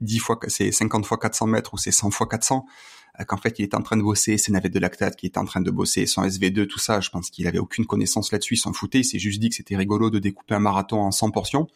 10 0.00 0.18
fois, 0.18 0.38
ses 0.48 0.72
50 0.72 1.06
fois 1.06 1.18
400 1.18 1.46
mètres 1.46 1.74
ou 1.74 1.78
ses 1.78 1.92
100 1.92 2.10
fois 2.10 2.26
400, 2.26 2.66
euh, 2.66 3.01
qu'en 3.26 3.36
fait 3.36 3.58
il 3.58 3.64
était 3.64 3.76
en 3.76 3.82
train 3.82 3.96
de 3.96 4.02
bosser 4.02 4.38
ses 4.38 4.52
navettes 4.52 4.72
de 4.72 4.78
lactate, 4.78 5.16
qu'il 5.16 5.28
était 5.28 5.38
en 5.38 5.44
train 5.44 5.60
de 5.60 5.70
bosser 5.70 6.06
son 6.06 6.22
SV2, 6.22 6.66
tout 6.66 6.78
ça. 6.78 7.00
Je 7.00 7.10
pense 7.10 7.30
qu'il 7.30 7.46
avait 7.46 7.58
aucune 7.58 7.86
connaissance 7.86 8.32
là-dessus, 8.32 8.54
il 8.54 8.58
s'en 8.58 8.72
foutait. 8.72 9.00
Il 9.00 9.04
s'est 9.04 9.18
juste 9.18 9.40
dit 9.40 9.48
que 9.50 9.54
c'était 9.54 9.76
rigolo 9.76 10.10
de 10.10 10.18
découper 10.18 10.54
un 10.54 10.60
marathon 10.60 11.00
en 11.00 11.10
100 11.10 11.30
portions. 11.30 11.68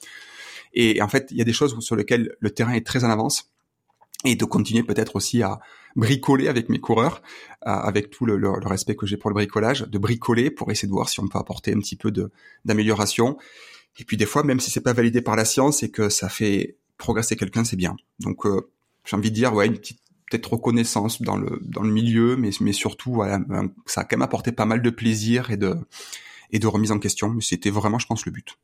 Et 0.72 1.00
en 1.02 1.08
fait, 1.08 1.28
il 1.30 1.38
y 1.38 1.40
a 1.40 1.44
des 1.44 1.52
choses 1.52 1.78
sur 1.80 1.96
lesquelles 1.96 2.36
le 2.38 2.50
terrain 2.50 2.72
est 2.72 2.86
très 2.86 3.04
en 3.04 3.10
avance 3.10 3.50
et 4.24 4.36
de 4.36 4.44
continuer 4.44 4.82
peut-être 4.82 5.16
aussi 5.16 5.42
à 5.42 5.60
bricoler 5.94 6.48
avec 6.48 6.68
mes 6.68 6.78
coureurs, 6.78 7.22
euh, 7.66 7.70
avec 7.70 8.10
tout 8.10 8.26
le, 8.26 8.50
respect 8.66 8.94
que 8.94 9.06
j'ai 9.06 9.16
pour 9.16 9.30
le 9.30 9.34
bricolage, 9.34 9.82
de 9.82 9.98
bricoler 9.98 10.50
pour 10.50 10.70
essayer 10.70 10.88
de 10.88 10.92
voir 10.92 11.08
si 11.08 11.20
on 11.20 11.28
peut 11.28 11.38
apporter 11.38 11.72
un 11.72 11.78
petit 11.78 11.96
peu 11.96 12.12
d'amélioration. 12.64 13.38
Et 13.98 14.04
puis 14.04 14.16
des 14.16 14.26
fois, 14.26 14.42
même 14.42 14.60
si 14.60 14.70
c'est 14.70 14.82
pas 14.82 14.92
validé 14.92 15.22
par 15.22 15.36
la 15.36 15.44
science 15.44 15.82
et 15.82 15.90
que 15.90 16.08
ça 16.08 16.28
fait 16.28 16.76
progresser 16.98 17.36
quelqu'un, 17.36 17.64
c'est 17.64 17.76
bien. 17.76 17.96
Donc 18.20 18.44
euh, 18.46 18.70
j'ai 19.04 19.16
envie 19.16 19.30
de 19.30 19.34
dire, 19.34 19.54
ouais, 19.54 19.66
une 19.66 19.78
petite 19.78 20.00
peut-être 20.30 20.52
reconnaissance 20.52 21.22
dans 21.22 21.36
le 21.36 21.60
dans 21.62 21.82
le 21.82 21.92
milieu, 21.92 22.36
mais 22.36 22.50
mais 22.60 22.72
surtout 22.72 23.12
voilà, 23.12 23.40
ça 23.86 24.02
a 24.02 24.04
quand 24.04 24.16
même 24.16 24.22
apporté 24.22 24.52
pas 24.52 24.66
mal 24.66 24.82
de 24.82 24.90
plaisir 24.90 25.50
et 25.50 25.56
de 25.56 25.76
et 26.50 26.58
de 26.58 26.66
remise 26.66 26.92
en 26.92 26.98
question. 26.98 27.30
Mais 27.30 27.42
c'était 27.42 27.70
vraiment, 27.70 27.98
je 27.98 28.06
pense, 28.06 28.26
le 28.26 28.32
but. 28.32 28.58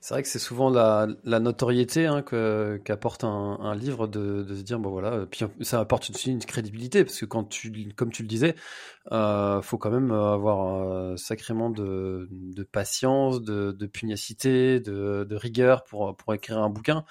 C'est 0.00 0.14
vrai 0.14 0.22
que 0.24 0.28
c'est 0.28 0.40
souvent 0.40 0.68
la, 0.68 1.06
notoriété 1.38 2.06
hein, 2.06 2.22
qu'apporte 2.22 3.22
un, 3.22 3.74
livre 3.76 4.08
de, 4.08 4.44
se 4.48 4.62
dire 4.62 4.80
bon 4.80 4.90
voilà, 4.90 5.26
puis 5.30 5.44
ça 5.60 5.78
apporte 5.78 6.10
aussi 6.10 6.32
une 6.32 6.44
crédibilité 6.44 7.04
parce 7.04 7.20
que 7.20 7.24
quand 7.24 7.44
tu 7.44 7.92
comme 7.94 8.10
tu 8.10 8.22
le 8.22 8.28
disais, 8.28 8.56
euh, 9.12 9.62
faut 9.62 9.78
quand 9.78 9.92
même 9.92 10.10
avoir 10.10 10.82
euh, 10.82 11.16
sacrément 11.16 11.70
de, 11.70 12.28
patience, 12.72 13.42
de, 13.42 13.86
pugnacité, 13.86 14.80
de, 14.80 15.36
rigueur 15.36 15.84
pour 15.84 16.16
pour 16.16 16.34
écrire 16.34 16.58
un 16.58 16.68
bouquin 16.68 17.04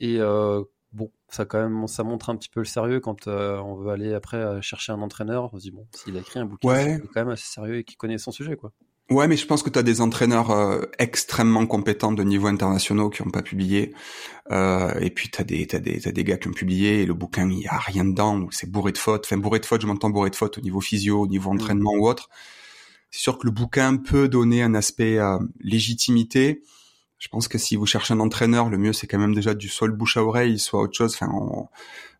et 0.00 0.18
euh, 0.20 0.62
bon, 0.94 1.10
ça 1.28 1.44
quand 1.44 1.60
même, 1.60 1.86
ça 1.88 2.04
montre 2.04 2.30
un 2.30 2.36
petit 2.36 2.48
peu 2.48 2.60
le 2.60 2.66
sérieux 2.66 3.00
quand 3.00 3.26
euh, 3.26 3.58
on 3.58 3.74
veut 3.74 3.90
aller 3.90 4.14
après 4.14 4.38
euh, 4.38 4.60
chercher 4.62 4.92
un 4.92 5.02
entraîneur. 5.02 5.52
On 5.52 5.58
se 5.58 5.62
dit 5.62 5.70
bon, 5.70 5.86
s'il 5.92 6.16
a 6.16 6.20
écrit 6.20 6.38
un 6.38 6.46
bouquin, 6.46 6.74
c'est 6.74 7.00
quand 7.12 7.20
même 7.20 7.30
assez 7.30 7.52
sérieux 7.52 7.78
et 7.78 7.84
qui 7.84 7.96
connaît 7.96 8.18
son 8.18 8.30
sujet, 8.30 8.56
quoi. 8.56 8.72
Ouais, 9.10 9.28
mais 9.28 9.36
je 9.36 9.44
pense 9.44 9.62
que 9.62 9.68
tu 9.68 9.78
as 9.78 9.82
des 9.82 10.00
entraîneurs 10.00 10.50
euh, 10.50 10.80
extrêmement 10.98 11.66
compétents 11.66 12.12
de 12.12 12.22
niveau 12.22 12.46
internationaux 12.46 13.10
qui 13.10 13.22
n'ont 13.22 13.30
pas 13.30 13.42
publié. 13.42 13.92
et 14.50 15.10
puis 15.14 15.28
tu 15.28 15.40
as 15.40 15.44
des, 15.44 15.66
t'as 15.66 15.78
des, 15.78 16.00
t'as 16.00 16.12
des 16.12 16.24
gars 16.24 16.38
qui 16.38 16.48
ont 16.48 16.52
publié 16.52 17.02
et 17.02 17.06
le 17.06 17.12
bouquin, 17.12 17.50
il 17.50 17.58
y 17.58 17.66
a 17.66 17.76
rien 17.76 18.06
dedans, 18.06 18.46
c'est 18.50 18.70
bourré 18.70 18.92
de 18.92 18.98
fautes. 18.98 19.26
Enfin, 19.26 19.36
bourré 19.36 19.58
de 19.58 19.66
fautes, 19.66 19.82
je 19.82 19.86
m'entends 19.86 20.08
bourré 20.08 20.30
de 20.30 20.36
fautes 20.36 20.56
au 20.56 20.62
niveau 20.62 20.80
physio, 20.80 21.20
au 21.20 21.26
niveau 21.26 21.50
mm. 21.50 21.56
entraînement 21.56 21.92
ou 21.92 22.08
autre. 22.08 22.30
C'est 23.10 23.20
sûr 23.20 23.38
que 23.38 23.46
le 23.46 23.52
bouquin 23.52 23.96
peut 23.98 24.26
donner 24.26 24.62
un 24.62 24.74
aspect 24.74 25.18
légitimité, 25.60 26.62
je 27.24 27.30
pense 27.30 27.48
que 27.48 27.56
si 27.56 27.74
vous 27.74 27.86
cherchez 27.86 28.12
un 28.12 28.20
entraîneur, 28.20 28.68
le 28.68 28.76
mieux 28.76 28.92
c'est 28.92 29.06
quand 29.06 29.18
même 29.18 29.34
déjà 29.34 29.54
du 29.54 29.70
sol 29.70 29.92
bouche 29.92 30.18
à 30.18 30.22
oreille, 30.22 30.58
soit 30.58 30.82
autre 30.82 30.94
chose, 30.94 31.16
enfin, 31.18 31.32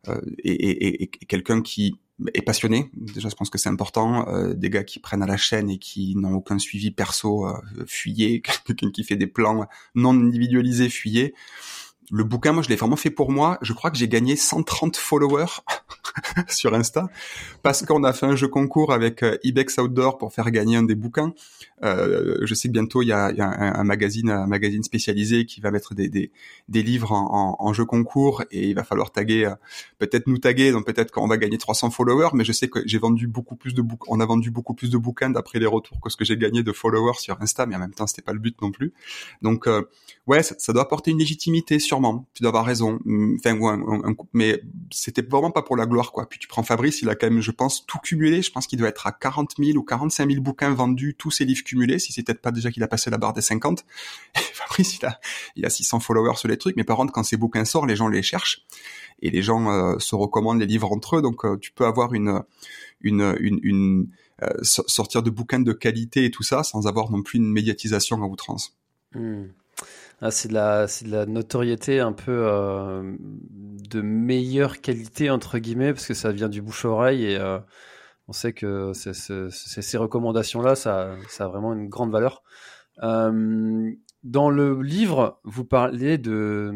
euh, 0.08 0.18
et, 0.38 0.52
et, 0.52 1.02
et, 1.02 1.06
quelqu'un 1.08 1.60
qui 1.60 2.00
est 2.32 2.40
passionné. 2.40 2.88
Déjà, 2.94 3.28
je 3.28 3.34
pense 3.34 3.50
que 3.50 3.58
c'est 3.58 3.68
important. 3.68 4.26
Euh, 4.28 4.54
des 4.54 4.70
gars 4.70 4.82
qui 4.82 5.00
prennent 5.00 5.22
à 5.22 5.26
la 5.26 5.36
chaîne 5.36 5.68
et 5.68 5.76
qui 5.76 6.16
n'ont 6.16 6.32
aucun 6.32 6.58
suivi 6.58 6.90
perso, 6.90 7.46
euh, 7.46 7.52
fuyez. 7.86 8.40
Quelqu'un 8.64 8.90
qui 8.90 9.04
fait 9.04 9.16
des 9.16 9.26
plans 9.26 9.66
non 9.94 10.18
individualisés, 10.18 10.88
fuyez. 10.88 11.34
Le 12.10 12.22
bouquin, 12.22 12.52
moi, 12.52 12.62
je 12.62 12.68
l'ai 12.68 12.76
vraiment 12.76 12.96
fait 12.96 13.10
pour 13.10 13.30
moi. 13.30 13.58
Je 13.62 13.72
crois 13.72 13.90
que 13.90 13.96
j'ai 13.96 14.08
gagné 14.08 14.36
130 14.36 14.96
followers 14.96 15.62
sur 16.48 16.74
Insta 16.74 17.08
parce 17.62 17.84
qu'on 17.84 18.04
a 18.04 18.12
fait 18.12 18.26
un 18.26 18.36
jeu 18.36 18.48
concours 18.48 18.92
avec 18.92 19.22
euh, 19.22 19.38
Ibex 19.42 19.78
Outdoor 19.78 20.18
pour 20.18 20.32
faire 20.32 20.50
gagner 20.50 20.76
un 20.76 20.82
des 20.82 20.94
bouquins. 20.94 21.32
Euh, 21.82 22.38
je 22.42 22.54
sais 22.54 22.68
que 22.68 22.72
bientôt 22.72 23.02
il 23.02 23.08
y 23.08 23.12
a, 23.12 23.26
un, 23.26 23.84
magazine, 23.84 24.30
un 24.30 24.46
magazine 24.46 24.82
spécialisé 24.82 25.44
qui 25.44 25.60
va 25.60 25.70
mettre 25.70 25.94
des, 25.94 26.08
des, 26.08 26.30
des 26.68 26.82
livres 26.82 27.12
en, 27.12 27.56
en, 27.58 27.72
jeu 27.72 27.84
concours 27.84 28.42
et 28.50 28.68
il 28.68 28.74
va 28.74 28.84
falloir 28.84 29.10
taguer, 29.10 29.46
euh, 29.46 29.54
peut-être 29.98 30.26
nous 30.26 30.38
taguer, 30.38 30.72
donc 30.72 30.86
peut-être 30.86 31.10
qu'on 31.10 31.26
va 31.26 31.36
gagner 31.36 31.58
300 31.58 31.90
followers. 31.90 32.30
Mais 32.34 32.44
je 32.44 32.52
sais 32.52 32.68
que 32.68 32.80
j'ai 32.86 32.98
vendu 32.98 33.26
beaucoup 33.26 33.56
plus 33.56 33.74
de 33.74 33.82
bouquins, 33.82 34.06
on 34.10 34.20
a 34.20 34.26
vendu 34.26 34.50
beaucoup 34.50 34.74
plus 34.74 34.90
de 34.90 34.98
bouquins 34.98 35.30
d'après 35.30 35.58
les 35.58 35.66
retours 35.66 36.00
que 36.00 36.10
ce 36.10 36.16
que 36.16 36.24
j'ai 36.24 36.36
gagné 36.36 36.62
de 36.62 36.72
followers 36.72 37.18
sur 37.18 37.40
Insta. 37.40 37.66
Mais 37.66 37.76
en 37.76 37.80
même 37.80 37.94
temps, 37.94 38.06
c'était 38.06 38.22
pas 38.22 38.34
le 38.34 38.40
but 38.40 38.60
non 38.60 38.70
plus. 38.70 38.92
Donc 39.42 39.68
ouais, 40.26 40.42
ça, 40.42 40.54
ça, 40.58 40.72
doit 40.72 40.82
apporter 40.82 41.10
une 41.10 41.18
légitimité 41.18 41.78
Tu 42.34 42.42
dois 42.42 42.50
avoir 42.50 42.64
raison. 42.64 42.98
Un, 43.06 44.14
mais 44.32 44.60
c'était 44.90 45.22
vraiment 45.22 45.50
pas 45.50 45.62
pour 45.62 45.76
la 45.76 45.86
gloire 45.86 46.12
quoi. 46.12 46.28
Puis 46.28 46.38
tu 46.38 46.48
prends 46.48 46.62
Fabrice, 46.62 47.02
il 47.02 47.08
a 47.08 47.14
quand 47.14 47.28
même, 47.28 47.40
je 47.40 47.50
pense, 47.50 47.86
tout 47.86 47.98
cumulé. 47.98 48.42
Je 48.42 48.50
pense 48.50 48.66
qu'il 48.66 48.78
doit 48.78 48.88
être 48.88 49.06
à 49.06 49.12
40 49.12 49.54
000 49.58 49.78
ou 49.78 49.82
45 49.82 50.30
000 50.30 50.42
bouquins 50.42 50.72
vendus, 50.72 51.14
tous 51.18 51.30
ses 51.30 51.44
livres 51.44 51.64
cumulés. 51.64 51.98
Si 51.98 52.12
c'est 52.12 52.22
peut-être 52.22 52.40
pas 52.40 52.52
déjà 52.52 52.70
qu'il 52.70 52.82
a 52.82 52.88
passé 52.88 53.10
la 53.10 53.18
barre 53.18 53.32
des 53.32 53.40
50. 53.40 53.84
Fabrice, 54.34 54.98
il 54.98 55.06
a, 55.06 55.20
il 55.56 55.66
a 55.66 55.70
600 55.70 56.00
followers 56.00 56.36
sur 56.36 56.48
les 56.48 56.56
trucs. 56.56 56.76
Mais 56.76 56.84
par 56.84 56.96
contre, 56.96 57.12
quand 57.12 57.22
ces 57.22 57.36
bouquins 57.36 57.64
sortent, 57.64 57.88
les 57.88 57.96
gens 57.96 58.08
les 58.08 58.22
cherchent 58.22 58.64
et 59.20 59.30
les 59.30 59.42
gens 59.42 59.70
euh, 59.70 59.98
se 59.98 60.14
recommandent 60.14 60.60
les 60.60 60.66
livres 60.66 60.92
entre 60.92 61.16
eux. 61.16 61.22
Donc 61.22 61.44
euh, 61.44 61.56
tu 61.58 61.72
peux 61.72 61.86
avoir 61.86 62.14
une, 62.14 62.42
une, 63.00 63.36
une, 63.40 63.60
une 63.62 64.08
euh, 64.42 64.48
sortir 64.62 65.22
de 65.22 65.30
bouquins 65.30 65.60
de 65.60 65.72
qualité 65.72 66.24
et 66.24 66.30
tout 66.30 66.42
ça 66.42 66.64
sans 66.64 66.88
avoir 66.88 67.10
non 67.10 67.22
plus 67.22 67.38
une 67.38 67.50
médiatisation 67.50 68.22
à 68.22 68.26
outrance. 68.26 68.76
Hmm. 69.14 69.44
Ah, 70.26 70.30
c'est 70.30 70.48
de 70.48 70.54
la, 70.54 70.88
c'est 70.88 71.04
de 71.04 71.10
la 71.10 71.26
notoriété 71.26 72.00
un 72.00 72.14
peu 72.14 72.46
euh, 72.48 73.14
de 73.20 74.00
meilleure 74.00 74.80
qualité 74.80 75.28
entre 75.28 75.58
guillemets 75.58 75.92
parce 75.92 76.06
que 76.06 76.14
ça 76.14 76.32
vient 76.32 76.48
du 76.48 76.62
bouche 76.62 76.86
à 76.86 76.88
oreille 76.88 77.26
et 77.26 77.36
euh, 77.36 77.58
on 78.26 78.32
sait 78.32 78.54
que 78.54 78.92
ces 78.94 79.98
recommandations-là, 79.98 80.76
ça, 80.76 81.14
ça 81.28 81.44
a 81.44 81.48
vraiment 81.48 81.74
une 81.74 81.90
grande 81.90 82.10
valeur. 82.10 82.42
Euh, 83.02 83.92
dans 84.24 84.48
le 84.48 84.80
livre, 84.80 85.38
vous 85.44 85.66
parlez 85.66 86.16
de, 86.16 86.72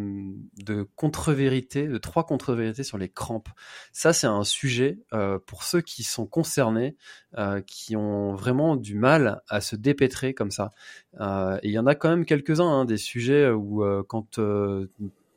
de 0.58 0.87
contre-vérités, 0.96 1.88
de 1.88 1.96
trois 1.96 2.24
contre-vérités 2.24 2.82
sur 2.82 2.98
les 2.98 3.08
crampes. 3.08 3.48
Ça, 3.90 4.12
c'est 4.12 4.26
un 4.26 4.44
sujet 4.44 4.98
euh, 5.14 5.38
pour 5.46 5.62
ceux 5.62 5.80
qui 5.80 6.02
sont 6.02 6.26
concernés, 6.26 6.94
euh, 7.38 7.62
qui 7.62 7.96
ont 7.96 8.34
vraiment 8.34 8.76
du 8.76 8.94
mal 8.94 9.40
à 9.48 9.62
se 9.62 9.76
dépêtrer 9.76 10.34
comme 10.34 10.50
ça. 10.50 10.72
Euh, 11.20 11.56
et 11.62 11.68
il 11.68 11.72
y 11.72 11.78
en 11.78 11.87
a 11.87 11.94
quand 11.94 12.11
même 12.11 12.26
quelques-uns, 12.26 12.68
hein, 12.68 12.84
des 12.84 12.98
sujets 12.98 13.48
où 13.50 13.82
quand 14.08 14.38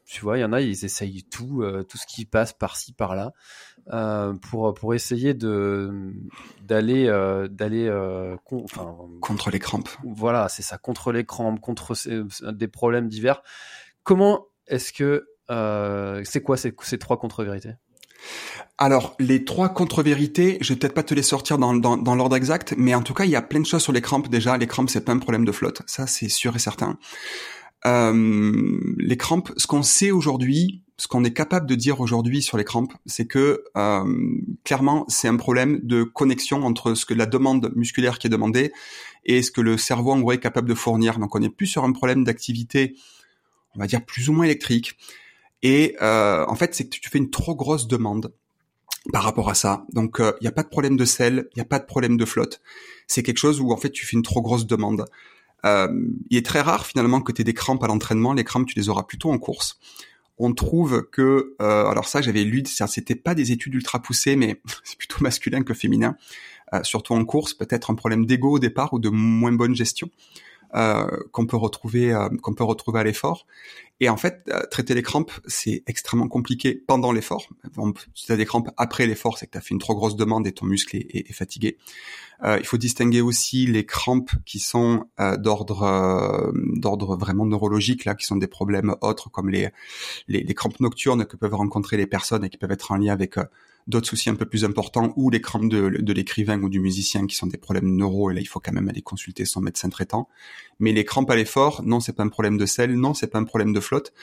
tu 0.05 0.21
vois, 0.21 0.37
il 0.37 0.41
y 0.41 0.43
en 0.43 0.51
a, 0.51 0.59
ils 0.59 0.83
essayent 0.83 1.23
tout, 1.23 1.63
tout 1.87 1.97
ce 1.97 2.05
qui 2.05 2.25
passe 2.25 2.51
par-ci, 2.51 2.91
par-là. 2.91 3.31
Euh, 3.91 4.33
pour 4.33 4.73
pour 4.75 4.93
essayer 4.93 5.33
de 5.33 6.13
d'aller 6.61 7.07
euh, 7.07 7.47
d'aller 7.47 7.87
euh, 7.87 8.37
contre 9.19 9.49
les 9.49 9.59
crampes. 9.59 9.89
Voilà, 10.03 10.49
c'est 10.49 10.61
ça, 10.61 10.77
contre 10.77 11.11
les 11.11 11.25
crampes, 11.25 11.59
contre 11.59 11.95
des 12.51 12.67
problèmes 12.67 13.07
divers. 13.07 13.41
Comment 14.03 14.45
est-ce 14.67 14.93
que 14.93 15.27
c'est 16.23 16.41
quoi 16.41 16.57
ces, 16.57 16.73
ces 16.83 16.99
trois 16.99 17.17
contre-vérités? 17.17 17.73
Alors, 18.77 19.15
les 19.19 19.43
trois 19.45 19.69
contre-vérités, 19.69 20.59
je 20.61 20.73
vais 20.73 20.79
peut-être 20.79 20.93
pas 20.93 21.03
te 21.03 21.13
les 21.13 21.23
sortir 21.23 21.57
dans, 21.57 21.73
dans, 21.73 21.97
dans 21.97 22.15
l'ordre 22.15 22.35
exact, 22.35 22.75
mais 22.77 22.93
en 22.95 23.01
tout 23.01 23.15
cas, 23.15 23.25
il 23.25 23.31
y 23.31 23.35
a 23.35 23.41
plein 23.41 23.59
de 23.59 23.65
choses 23.65 23.81
sur 23.81 23.93
les 23.93 24.01
crampes. 24.01 24.29
Déjà, 24.29 24.57
les 24.57 24.67
crampes, 24.67 24.89
c'est 24.89 25.03
pas 25.03 25.11
un 25.11 25.19
problème 25.19 25.43
de 25.43 25.51
flotte. 25.51 25.81
Ça, 25.87 26.07
c'est 26.07 26.29
sûr 26.29 26.55
et 26.55 26.59
certain. 26.59 26.97
Euh, 27.85 28.79
les 28.97 29.17
crampes, 29.17 29.51
ce 29.57 29.65
qu'on 29.65 29.83
sait 29.83 30.11
aujourd'hui, 30.11 30.83
ce 31.01 31.07
qu'on 31.07 31.23
est 31.23 31.33
capable 31.33 31.65
de 31.65 31.73
dire 31.73 31.99
aujourd'hui 31.99 32.43
sur 32.43 32.57
les 32.57 32.63
crampes, 32.63 32.93
c'est 33.07 33.25
que 33.25 33.63
euh, 33.75 34.03
clairement, 34.63 35.03
c'est 35.07 35.27
un 35.27 35.35
problème 35.35 35.79
de 35.81 36.03
connexion 36.03 36.63
entre 36.63 36.93
ce 36.93 37.07
que 37.07 37.15
la 37.15 37.25
demande 37.25 37.71
musculaire 37.75 38.19
qui 38.19 38.27
est 38.27 38.29
demandée 38.29 38.71
et 39.25 39.41
ce 39.41 39.49
que 39.49 39.61
le 39.61 39.77
cerveau 39.77 40.11
en 40.11 40.19
gros 40.19 40.33
est 40.33 40.39
capable 40.39 40.69
de 40.69 40.75
fournir. 40.75 41.17
Donc, 41.17 41.33
on 41.33 41.41
est 41.41 41.49
plus 41.49 41.65
sur 41.65 41.85
un 41.85 41.91
problème 41.91 42.23
d'activité, 42.23 42.95
on 43.75 43.79
va 43.79 43.87
dire 43.87 44.05
plus 44.05 44.29
ou 44.29 44.33
moins 44.33 44.45
électrique. 44.45 44.95
Et 45.63 45.95
euh, 46.03 46.45
en 46.47 46.53
fait, 46.53 46.75
c'est 46.75 46.83
que 46.83 46.89
tu 46.91 47.09
fais 47.09 47.17
une 47.17 47.31
trop 47.31 47.55
grosse 47.55 47.87
demande 47.87 48.31
par 49.11 49.23
rapport 49.23 49.49
à 49.49 49.55
ça. 49.55 49.87
Donc, 49.93 50.17
il 50.19 50.43
n'y 50.43 50.47
a 50.47 50.51
pas 50.51 50.61
de 50.61 50.69
problème 50.69 50.97
de 50.97 51.05
sel, 51.05 51.47
il 51.55 51.57
n'y 51.57 51.63
a 51.63 51.65
pas 51.65 51.79
de 51.79 51.85
problème 51.85 52.15
de 52.15 52.25
flotte. 52.25 52.61
C'est 53.07 53.23
quelque 53.23 53.39
chose 53.39 53.59
où 53.59 53.71
en 53.71 53.77
fait, 53.77 53.89
tu 53.89 54.05
fais 54.05 54.15
une 54.15 54.21
trop 54.21 54.43
grosse 54.43 54.67
demande. 54.67 55.07
Euh, 55.65 55.87
il 56.29 56.37
est 56.37 56.45
très 56.45 56.61
rare 56.61 56.85
finalement 56.85 57.21
que 57.21 57.31
tu 57.31 57.41
aies 57.41 57.43
des 57.43 57.55
crampes 57.55 57.83
à 57.83 57.87
l'entraînement. 57.87 58.33
Les 58.33 58.43
crampes, 58.43 58.67
tu 58.67 58.77
les 58.77 58.87
auras 58.89 59.03
plutôt 59.03 59.31
en 59.31 59.39
course. 59.39 59.79
On 60.37 60.53
trouve 60.53 61.07
que, 61.11 61.55
euh, 61.61 61.85
alors 61.85 62.07
ça, 62.07 62.21
j'avais 62.21 62.43
lu, 62.43 62.63
c'était 62.65 63.15
pas 63.15 63.35
des 63.35 63.51
études 63.51 63.75
ultra 63.75 64.01
poussées, 64.01 64.35
mais 64.35 64.59
c'est 64.83 64.97
plutôt 64.97 65.17
masculin 65.21 65.63
que 65.63 65.73
féminin. 65.73 66.15
Euh, 66.73 66.83
surtout 66.83 67.13
en 67.13 67.23
course, 67.25 67.53
peut-être 67.53 67.91
un 67.91 67.95
problème 67.95 68.25
d'ego 68.25 68.51
au 68.51 68.59
départ 68.59 68.93
ou 68.93 68.99
de 68.99 69.09
moins 69.09 69.51
bonne 69.51 69.75
gestion. 69.75 70.09
Euh, 70.73 71.05
qu'on 71.33 71.45
peut 71.45 71.57
retrouver 71.57 72.17
qu'on 72.41 72.53
peut 72.53 72.63
retrouver 72.63 73.01
à 73.01 73.03
l'effort. 73.03 73.45
Et 74.01 74.09
en 74.09 74.17
fait, 74.17 74.43
euh, 74.49 74.63
traiter 74.69 74.93
les 74.93 75.03
crampes, 75.03 75.31
c'est 75.45 75.83
extrêmement 75.87 76.27
compliqué 76.27 76.73
pendant 76.75 77.13
l'effort. 77.13 77.47
si 78.13 78.25
tu 78.25 78.31
as 78.31 78.35
des 78.35 78.45
crampes 78.45 78.69
après 78.75 79.05
l'effort, 79.05 79.37
c'est 79.37 79.45
que 79.45 79.51
tu 79.51 79.57
as 79.57 79.61
fait 79.61 79.73
une 79.73 79.79
trop 79.79 79.95
grosse 79.95 80.17
demande 80.17 80.45
et 80.47 80.51
ton 80.51 80.65
muscle 80.65 80.97
est, 80.97 81.31
fatigué. 81.31 81.77
il 82.43 82.65
faut 82.65 82.77
distinguer 82.77 83.21
aussi 83.21 83.67
les 83.67 83.85
crampes 83.85 84.31
qui 84.45 84.59
sont 84.59 85.05
d'ordre 85.37 86.51
d'ordre 86.75 87.15
vraiment 87.15 87.45
neurologique, 87.45 88.05
là, 88.05 88.15
qui 88.15 88.25
sont 88.25 88.35
des 88.35 88.47
problèmes 88.47 88.95
autres 89.01 89.29
comme 89.29 89.49
les, 89.49 89.69
les, 90.27 90.41
les 90.41 90.53
crampes 90.55 90.79
nocturnes 90.79 91.25
que 91.25 91.37
peuvent 91.37 91.53
rencontrer 91.53 91.95
les 91.95 92.07
personnes 92.07 92.43
et 92.43 92.49
qui 92.49 92.57
peuvent 92.57 92.71
être 92.71 92.91
en 92.91 92.97
lien 92.97 93.13
avec 93.13 93.37
d'autres 93.87 94.07
soucis 94.07 94.29
un 94.29 94.35
peu 94.35 94.45
plus 94.45 94.65
importants 94.65 95.13
ou 95.15 95.29
les 95.29 95.41
crampes 95.41 95.69
de, 95.69 95.89
de 95.89 96.13
l'écrivain 96.13 96.61
ou 96.61 96.69
du 96.69 96.79
musicien 96.79 97.25
qui 97.27 97.35
sont 97.35 97.47
des 97.47 97.57
problèmes 97.57 97.95
neuro 97.95 98.29
et 98.31 98.33
là 98.33 98.41
il 98.41 98.47
faut 98.47 98.59
quand 98.59 98.71
même 98.71 98.89
aller 98.89 99.01
consulter 99.01 99.45
son 99.45 99.61
médecin 99.61 99.89
traitant. 99.89 100.27
Mais 100.79 100.91
les 100.91 101.05
crampes 101.05 101.29
à 101.29 101.35
l'effort, 101.35 101.81
non 101.83 101.99
c'est 101.99 102.13
pas 102.13 102.23
un 102.23 102.29
problème 102.29 102.57
de 102.57 102.65
sel, 102.65 102.95
non 102.95 103.13
c'est 103.13 103.27
pas 103.27 103.39
un 103.39 103.43
problème 103.43 103.73
de 103.73 103.79
flotte 103.79 104.13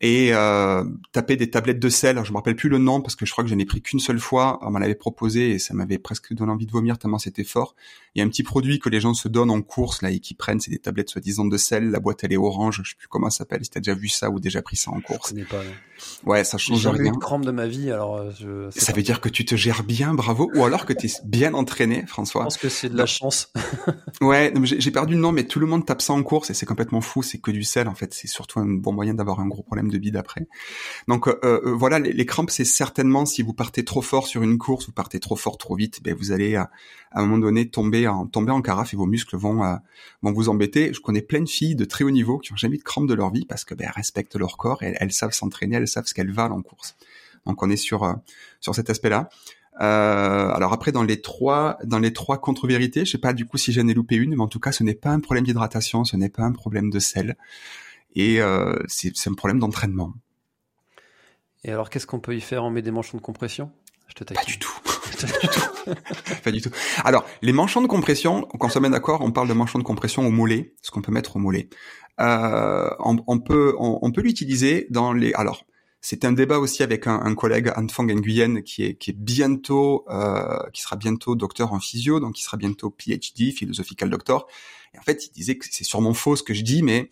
et 0.00 0.32
euh, 0.32 0.84
taper 1.12 1.36
des 1.36 1.50
tablettes 1.50 1.80
de 1.80 1.88
sel. 1.88 2.20
Je 2.24 2.30
me 2.30 2.36
rappelle 2.36 2.56
plus 2.56 2.68
le 2.68 2.78
nom 2.78 3.00
parce 3.00 3.16
que 3.16 3.26
je 3.26 3.32
crois 3.32 3.42
que 3.42 3.50
je 3.50 3.54
n'ai 3.54 3.66
pris 3.66 3.82
qu'une 3.82 3.98
seule 3.98 4.20
fois. 4.20 4.58
On 4.62 4.70
m'en 4.70 4.80
avait 4.80 4.94
proposé 4.94 5.50
et 5.50 5.58
ça 5.58 5.74
m'avait 5.74 5.98
presque 5.98 6.32
donné 6.34 6.52
envie 6.52 6.66
de 6.66 6.72
vomir 6.72 6.98
tellement 6.98 7.18
c'était 7.18 7.44
fort. 7.44 7.74
Il 8.14 8.20
y 8.20 8.22
a 8.22 8.24
un 8.24 8.28
petit 8.28 8.42
produit 8.42 8.78
que 8.78 8.88
les 8.88 9.00
gens 9.00 9.14
se 9.14 9.28
donnent 9.28 9.50
en 9.50 9.62
course 9.62 10.02
là 10.02 10.10
et 10.10 10.20
qui 10.20 10.34
prennent, 10.34 10.60
c'est 10.60 10.70
des 10.70 10.78
tablettes 10.78 11.10
soi-disant 11.10 11.44
de 11.44 11.56
sel. 11.56 11.90
La 11.90 12.00
boîte 12.00 12.22
elle 12.22 12.32
est 12.32 12.36
orange, 12.36 12.80
je 12.84 12.90
sais 12.90 12.96
plus 12.96 13.08
comment 13.08 13.30
ça 13.30 13.38
s'appelle. 13.38 13.64
Si 13.64 13.70
t'as 13.70 13.80
déjà 13.80 13.94
vu 13.94 14.08
ça 14.08 14.30
ou 14.30 14.38
déjà 14.40 14.62
pris 14.62 14.76
ça 14.76 14.90
en 14.90 15.00
course. 15.00 15.34
Je 15.36 15.44
pas. 15.44 15.62
Ouais, 16.24 16.44
ça 16.44 16.58
change 16.58 16.86
rien. 16.86 16.96
J'ai 16.96 17.02
eu 17.02 17.06
une 17.06 17.18
crampe 17.18 17.44
de 17.44 17.50
ma 17.50 17.66
vie, 17.66 17.90
alors 17.90 18.16
euh, 18.16 18.30
je. 18.38 18.70
Ça 18.70 18.92
veut 18.92 19.02
dire 19.02 19.20
que 19.20 19.28
tu 19.28 19.44
te 19.44 19.56
gères 19.56 19.82
bien, 19.82 20.14
bravo, 20.14 20.50
ou 20.54 20.64
alors 20.64 20.86
que 20.86 20.92
tu 20.92 21.06
es 21.06 21.10
bien 21.24 21.54
entraîné, 21.54 22.06
François. 22.06 22.42
Je 22.42 22.46
pense 22.46 22.58
que 22.58 22.68
c'est 22.68 22.88
de 22.88 22.96
la 22.96 23.06
chance. 23.06 23.52
ouais, 24.20 24.52
j'ai 24.62 24.90
perdu 24.90 25.14
le 25.14 25.20
nom, 25.20 25.32
mais 25.32 25.44
tout 25.44 25.58
le 25.58 25.66
monde 25.66 25.84
tape 25.84 26.02
ça 26.02 26.12
en 26.12 26.22
course 26.22 26.50
et 26.50 26.54
c'est 26.54 26.66
complètement 26.66 27.00
fou. 27.00 27.22
C'est 27.22 27.38
que 27.38 27.50
du 27.50 27.64
sel 27.64 27.88
en 27.88 27.94
fait. 27.94 28.14
C'est 28.14 28.28
surtout 28.28 28.60
un 28.60 28.66
bon 28.66 28.92
moyen 28.92 29.14
d'avoir 29.14 29.40
un 29.40 29.46
gros 29.46 29.62
problème 29.62 29.87
de 29.88 29.98
bide 29.98 30.16
après. 30.16 30.46
Donc 31.08 31.28
euh, 31.28 31.38
euh, 31.44 31.74
voilà, 31.74 31.98
les, 31.98 32.26
crampes, 32.26 32.50
c'est 32.50 32.64
certainement 32.64 33.26
si 33.26 33.42
vous 33.42 33.52
partez 33.52 33.84
trop 33.84 34.02
fort 34.02 34.26
sur 34.26 34.42
une 34.42 34.58
course, 34.58 34.86
vous 34.86 34.92
partez 34.92 35.20
trop 35.20 35.36
fort, 35.36 35.58
trop 35.58 35.76
vite, 35.76 36.02
ben 36.02 36.14
vous 36.14 36.32
allez 36.32 36.56
à, 36.56 36.70
un 37.12 37.22
moment 37.22 37.38
donné 37.38 37.68
tomber 37.68 38.06
en 38.06 38.26
tomber 38.26 38.52
en 38.52 38.62
carafe 38.62 38.94
et 38.94 38.96
vos 38.96 39.06
muscles 39.06 39.36
vont 39.36 39.64
euh, 39.64 39.76
vont 40.22 40.32
vous 40.32 40.48
embêter. 40.48 40.92
Je 40.92 41.00
connais 41.00 41.22
plein 41.22 41.40
de 41.40 41.48
filles 41.48 41.76
de 41.76 41.84
très 41.84 42.04
haut 42.04 42.10
niveau 42.10 42.38
qui 42.38 42.52
ont 42.52 42.56
jamais 42.56 42.76
eu 42.76 42.78
de 42.78 42.84
crampes 42.84 43.08
de 43.08 43.14
leur 43.14 43.30
vie 43.30 43.46
parce 43.46 43.64
que 43.64 43.74
ben, 43.74 43.90
respectent 43.94 44.36
leur 44.36 44.56
corps 44.56 44.82
et 44.82 44.94
elles, 44.98 45.12
savent 45.12 45.32
s'entraîner, 45.32 45.76
elles 45.76 45.88
savent 45.88 46.06
ce 46.06 46.14
qu'elles 46.14 46.32
valent 46.32 46.56
en 46.56 46.62
course. 46.62 46.96
Donc 47.46 47.62
on 47.62 47.70
est 47.70 47.76
sur 47.76 48.16
sur 48.60 48.74
cet 48.74 48.90
aspect-là. 48.90 49.28
Euh, 49.80 50.50
alors 50.50 50.72
après 50.72 50.90
dans 50.90 51.04
les 51.04 51.20
trois 51.20 51.78
dans 51.84 52.00
les 52.00 52.12
trois 52.12 52.38
contre-vérités, 52.38 53.04
je 53.04 53.12
sais 53.12 53.18
pas 53.18 53.32
du 53.32 53.46
coup 53.46 53.58
si 53.58 53.72
j'en 53.72 53.86
ai 53.86 53.94
loupé 53.94 54.16
une, 54.16 54.34
mais 54.34 54.42
en 54.42 54.48
tout 54.48 54.58
cas 54.58 54.72
ce 54.72 54.82
n'est 54.82 54.94
pas 54.94 55.10
un 55.10 55.20
problème 55.20 55.44
d'hydratation, 55.44 56.04
ce 56.04 56.16
n'est 56.16 56.28
pas 56.28 56.42
un 56.42 56.52
problème 56.52 56.90
de 56.90 56.98
sel, 56.98 57.36
et 58.14 58.40
euh, 58.40 58.76
c'est 58.86 59.12
un 59.26 59.34
problème 59.34 59.58
d'entraînement. 59.58 60.14
Et 61.64 61.70
alors, 61.70 61.90
qu'est-ce 61.90 62.06
qu'on 62.06 62.20
peut 62.20 62.36
y 62.36 62.40
faire 62.40 62.64
On 62.64 62.70
met 62.70 62.82
des 62.82 62.90
manchons 62.90 63.16
de 63.16 63.22
compression? 63.22 63.70
Je 64.08 64.14
te 64.14 64.34
Pas 64.34 64.44
du 64.44 64.58
tout. 64.58 64.72
pas 66.44 66.50
du 66.50 66.60
tout. 66.60 66.70
Alors, 67.04 67.24
les 67.42 67.52
manchons 67.52 67.82
de 67.82 67.86
compression, 67.86 68.42
qu'on 68.42 68.68
se 68.68 68.78
met 68.78 68.90
d'accord, 68.90 69.20
on 69.22 69.32
parle 69.32 69.48
de 69.48 69.54
manchons 69.54 69.78
de 69.78 69.84
compression 69.84 70.26
au 70.26 70.30
mollet, 70.30 70.74
ce 70.82 70.90
qu'on 70.90 71.02
peut 71.02 71.12
mettre 71.12 71.36
au 71.36 71.38
mollet. 71.38 71.68
Euh, 72.20 72.90
on, 73.00 73.38
peut, 73.38 73.74
on, 73.78 74.10
peut 74.10 74.22
l'utiliser 74.22 74.86
dans 74.90 75.12
les. 75.12 75.32
Alors, 75.34 75.64
c'est 76.00 76.24
un 76.24 76.32
débat 76.32 76.58
aussi 76.58 76.82
avec 76.82 77.06
un, 77.06 77.34
collègue, 77.34 77.72
Anfang 77.76 78.04
Nguyen, 78.04 78.62
qui 78.62 78.84
est, 78.84 78.94
qui 78.94 79.10
est 79.10 79.16
bientôt, 79.16 80.04
euh, 80.10 80.58
qui 80.72 80.82
sera 80.82 80.96
bientôt 80.96 81.36
docteur 81.36 81.72
en 81.72 81.80
physio, 81.80 82.18
donc 82.18 82.34
qui 82.34 82.42
sera 82.42 82.56
bientôt 82.56 82.94
PhD, 82.96 83.52
philosophical 83.52 84.10
doctor. 84.10 84.48
Et 84.94 84.98
en 84.98 85.02
fait, 85.02 85.26
il 85.26 85.30
disait 85.32 85.56
que 85.56 85.66
c'est 85.70 85.84
sûrement 85.84 86.14
faux 86.14 86.34
ce 86.34 86.42
que 86.42 86.54
je 86.54 86.62
dis, 86.62 86.82
mais 86.82 87.08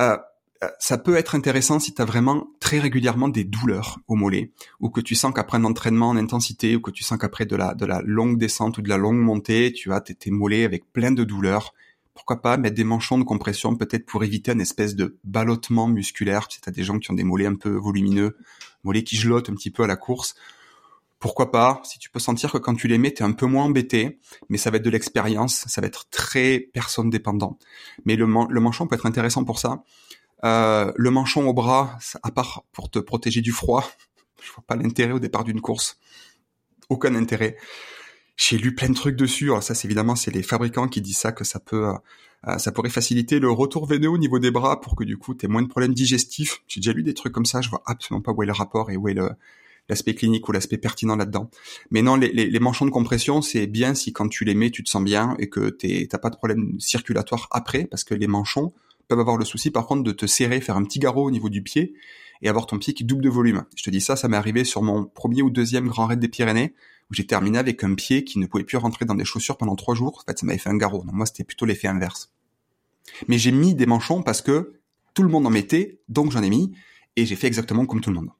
euh, 0.00 0.16
euh, 0.64 0.68
ça 0.80 0.98
peut 0.98 1.16
être 1.16 1.36
intéressant 1.36 1.78
si 1.78 1.94
tu 1.94 2.02
as 2.02 2.04
vraiment 2.04 2.48
très 2.58 2.80
régulièrement 2.80 3.28
des 3.28 3.44
douleurs 3.44 4.00
au 4.08 4.16
mollet, 4.16 4.50
ou 4.80 4.90
que 4.90 5.00
tu 5.00 5.14
sens 5.14 5.32
qu'après 5.32 5.58
un 5.58 5.64
entraînement 5.64 6.08
en 6.08 6.16
intensité, 6.16 6.74
ou 6.74 6.80
que 6.80 6.90
tu 6.90 7.04
sens 7.04 7.18
qu'après 7.18 7.46
de 7.46 7.54
la, 7.54 7.74
de 7.74 7.86
la 7.86 8.02
longue 8.02 8.38
descente 8.38 8.78
ou 8.78 8.82
de 8.82 8.88
la 8.88 8.96
longue 8.96 9.18
montée, 9.18 9.72
tu 9.72 9.92
as 9.92 10.00
tes, 10.00 10.14
tes 10.14 10.30
mollets 10.30 10.64
avec 10.64 10.92
plein 10.92 11.12
de 11.12 11.22
douleurs. 11.22 11.74
Pourquoi 12.14 12.42
pas 12.42 12.56
mettre 12.56 12.74
des 12.74 12.82
manchons 12.82 13.18
de 13.18 13.22
compression 13.22 13.76
peut-être 13.76 14.04
pour 14.04 14.24
éviter 14.24 14.50
une 14.50 14.60
espèce 14.60 14.96
de 14.96 15.16
ballottement 15.22 15.86
musculaire. 15.86 16.48
Tu 16.48 16.58
sais, 16.58 16.68
as 16.68 16.72
des 16.72 16.82
gens 16.82 16.98
qui 16.98 17.10
ont 17.12 17.14
des 17.14 17.22
mollets 17.22 17.46
un 17.46 17.54
peu 17.54 17.70
volumineux, 17.70 18.36
mollets 18.82 19.04
qui 19.04 19.16
gelottent 19.16 19.50
un 19.50 19.54
petit 19.54 19.70
peu 19.70 19.84
à 19.84 19.86
la 19.86 19.96
course. 19.96 20.34
Pourquoi 21.18 21.50
pas? 21.50 21.80
Si 21.84 21.98
tu 21.98 22.10
peux 22.10 22.20
sentir 22.20 22.52
que 22.52 22.58
quand 22.58 22.74
tu 22.74 22.86
les 22.86 22.98
mets, 22.98 23.12
t'es 23.12 23.24
un 23.24 23.32
peu 23.32 23.46
moins 23.46 23.64
embêté, 23.64 24.20
mais 24.48 24.58
ça 24.58 24.70
va 24.70 24.76
être 24.76 24.84
de 24.84 24.90
l'expérience, 24.90 25.64
ça 25.66 25.80
va 25.80 25.86
être 25.86 26.08
très 26.10 26.60
personne 26.60 27.10
dépendant. 27.10 27.58
Mais 28.04 28.16
le, 28.16 28.26
le 28.26 28.60
manchon 28.60 28.86
peut 28.86 28.94
être 28.94 29.06
intéressant 29.06 29.44
pour 29.44 29.58
ça. 29.58 29.82
Euh, 30.44 30.92
le 30.94 31.10
manchon 31.10 31.48
au 31.48 31.52
bras, 31.52 31.98
à 32.22 32.30
part 32.30 32.64
pour 32.72 32.90
te 32.90 32.98
protéger 32.98 33.40
du 33.40 33.52
froid, 33.52 33.90
je 34.42 34.52
vois 34.52 34.64
pas 34.66 34.76
l'intérêt 34.76 35.12
au 35.12 35.18
départ 35.18 35.44
d'une 35.44 35.60
course. 35.60 35.98
Aucun 36.88 37.14
intérêt. 37.14 37.56
J'ai 38.36 38.56
lu 38.56 38.74
plein 38.74 38.88
de 38.88 38.94
trucs 38.94 39.16
dessus. 39.16 39.46
Alors 39.46 39.64
ça, 39.64 39.74
c'est 39.74 39.86
évidemment, 39.88 40.14
c'est 40.14 40.30
les 40.30 40.44
fabricants 40.44 40.86
qui 40.86 41.00
disent 41.00 41.18
ça 41.18 41.32
que 41.32 41.42
ça 41.42 41.58
peut, 41.58 41.92
euh, 42.46 42.58
ça 42.58 42.70
pourrait 42.70 42.90
faciliter 42.90 43.40
le 43.40 43.50
retour 43.50 43.86
veineux 43.86 44.08
au 44.08 44.18
niveau 44.18 44.38
des 44.38 44.52
bras 44.52 44.80
pour 44.80 44.94
que 44.94 45.02
du 45.02 45.18
coup, 45.18 45.34
t'aies 45.34 45.48
moins 45.48 45.62
de 45.62 45.66
problèmes 45.66 45.94
digestifs. 45.94 46.62
J'ai 46.68 46.80
déjà 46.80 46.92
lu 46.92 47.02
des 47.02 47.14
trucs 47.14 47.32
comme 47.32 47.46
ça. 47.46 47.60
Je 47.60 47.68
vois 47.68 47.82
absolument 47.86 48.22
pas 48.22 48.30
où 48.30 48.42
est 48.44 48.46
le 48.46 48.52
rapport 48.52 48.92
et 48.92 48.96
où 48.96 49.08
est 49.08 49.14
le 49.14 49.30
l'aspect 49.88 50.14
clinique 50.14 50.48
ou 50.48 50.52
l'aspect 50.52 50.78
pertinent 50.78 51.16
là-dedans. 51.16 51.50
Mais 51.90 52.02
non, 52.02 52.16
les, 52.16 52.32
les, 52.32 52.50
les, 52.50 52.60
manchons 52.60 52.84
de 52.84 52.90
compression, 52.90 53.42
c'est 53.42 53.66
bien 53.66 53.94
si 53.94 54.12
quand 54.12 54.28
tu 54.28 54.44
les 54.44 54.54
mets, 54.54 54.70
tu 54.70 54.82
te 54.84 54.90
sens 54.90 55.02
bien 55.02 55.34
et 55.38 55.48
que 55.48 55.70
t'as 55.70 56.18
pas 56.18 56.30
de 56.30 56.36
problème 56.36 56.78
circulatoire 56.78 57.48
après, 57.50 57.84
parce 57.84 58.04
que 58.04 58.14
les 58.14 58.26
manchons 58.26 58.72
peuvent 59.08 59.20
avoir 59.20 59.38
le 59.38 59.44
souci 59.44 59.70
par 59.70 59.86
contre 59.86 60.02
de 60.02 60.12
te 60.12 60.26
serrer, 60.26 60.60
faire 60.60 60.76
un 60.76 60.84
petit 60.84 60.98
garrot 60.98 61.24
au 61.24 61.30
niveau 61.30 61.48
du 61.48 61.62
pied 61.62 61.94
et 62.42 62.48
avoir 62.48 62.66
ton 62.66 62.78
pied 62.78 62.92
qui 62.92 63.04
double 63.04 63.22
de 63.22 63.28
volume. 63.28 63.64
Je 63.74 63.82
te 63.82 63.90
dis 63.90 64.00
ça, 64.00 64.16
ça 64.16 64.28
m'est 64.28 64.36
arrivé 64.36 64.64
sur 64.64 64.82
mon 64.82 65.06
premier 65.06 65.42
ou 65.42 65.50
deuxième 65.50 65.88
grand 65.88 66.06
raid 66.06 66.20
des 66.20 66.28
Pyrénées 66.28 66.74
où 67.10 67.14
j'ai 67.14 67.26
terminé 67.26 67.58
avec 67.58 67.82
un 67.84 67.94
pied 67.94 68.22
qui 68.24 68.38
ne 68.38 68.46
pouvait 68.46 68.64
plus 68.64 68.76
rentrer 68.76 69.06
dans 69.06 69.14
des 69.14 69.24
chaussures 69.24 69.56
pendant 69.56 69.76
trois 69.76 69.94
jours. 69.94 70.22
En 70.22 70.30
fait, 70.30 70.38
ça 70.38 70.46
m'avait 70.46 70.58
fait 70.58 70.68
un 70.68 70.76
garrot. 70.76 71.04
Donc 71.04 71.14
moi, 71.14 71.26
c'était 71.26 71.44
plutôt 71.44 71.64
l'effet 71.64 71.88
inverse. 71.88 72.32
Mais 73.28 73.38
j'ai 73.38 73.50
mis 73.50 73.74
des 73.74 73.86
manchons 73.86 74.22
parce 74.22 74.42
que 74.42 74.74
tout 75.14 75.22
le 75.22 75.30
monde 75.30 75.46
en 75.46 75.50
mettait, 75.50 76.00
donc 76.08 76.30
j'en 76.30 76.42
ai 76.42 76.50
mis, 76.50 76.72
et 77.16 77.24
j'ai 77.24 77.34
fait 77.34 77.46
exactement 77.46 77.86
comme 77.86 78.00
tout 78.00 78.10
le 78.10 78.16
monde. 78.16 78.30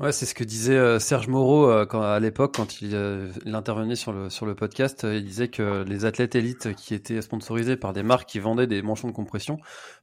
Ouais, 0.00 0.12
c'est 0.12 0.26
ce 0.26 0.34
que 0.34 0.44
disait 0.44 0.76
euh, 0.76 1.00
Serge 1.00 1.26
Moreau 1.26 1.68
euh, 1.68 1.84
quand, 1.84 2.00
à 2.00 2.20
l'époque 2.20 2.54
quand 2.54 2.80
il, 2.80 2.94
euh, 2.94 3.32
il, 3.44 3.56
intervenait 3.56 3.96
sur 3.96 4.12
le 4.12 4.30
sur 4.30 4.46
le 4.46 4.54
podcast. 4.54 5.04
il 5.04 5.24
disait 5.24 5.48
que 5.48 5.82
les 5.88 6.04
athlètes 6.04 6.36
élites 6.36 6.72
qui 6.76 6.94
étaient 6.94 7.20
sponsorisés 7.20 7.76
par 7.76 7.92
des 7.92 8.04
marques 8.04 8.28
qui 8.28 8.38
vendaient 8.38 8.68
des 8.68 8.80
manchons 8.80 9.08
de 9.08 9.12
compression 9.12 9.58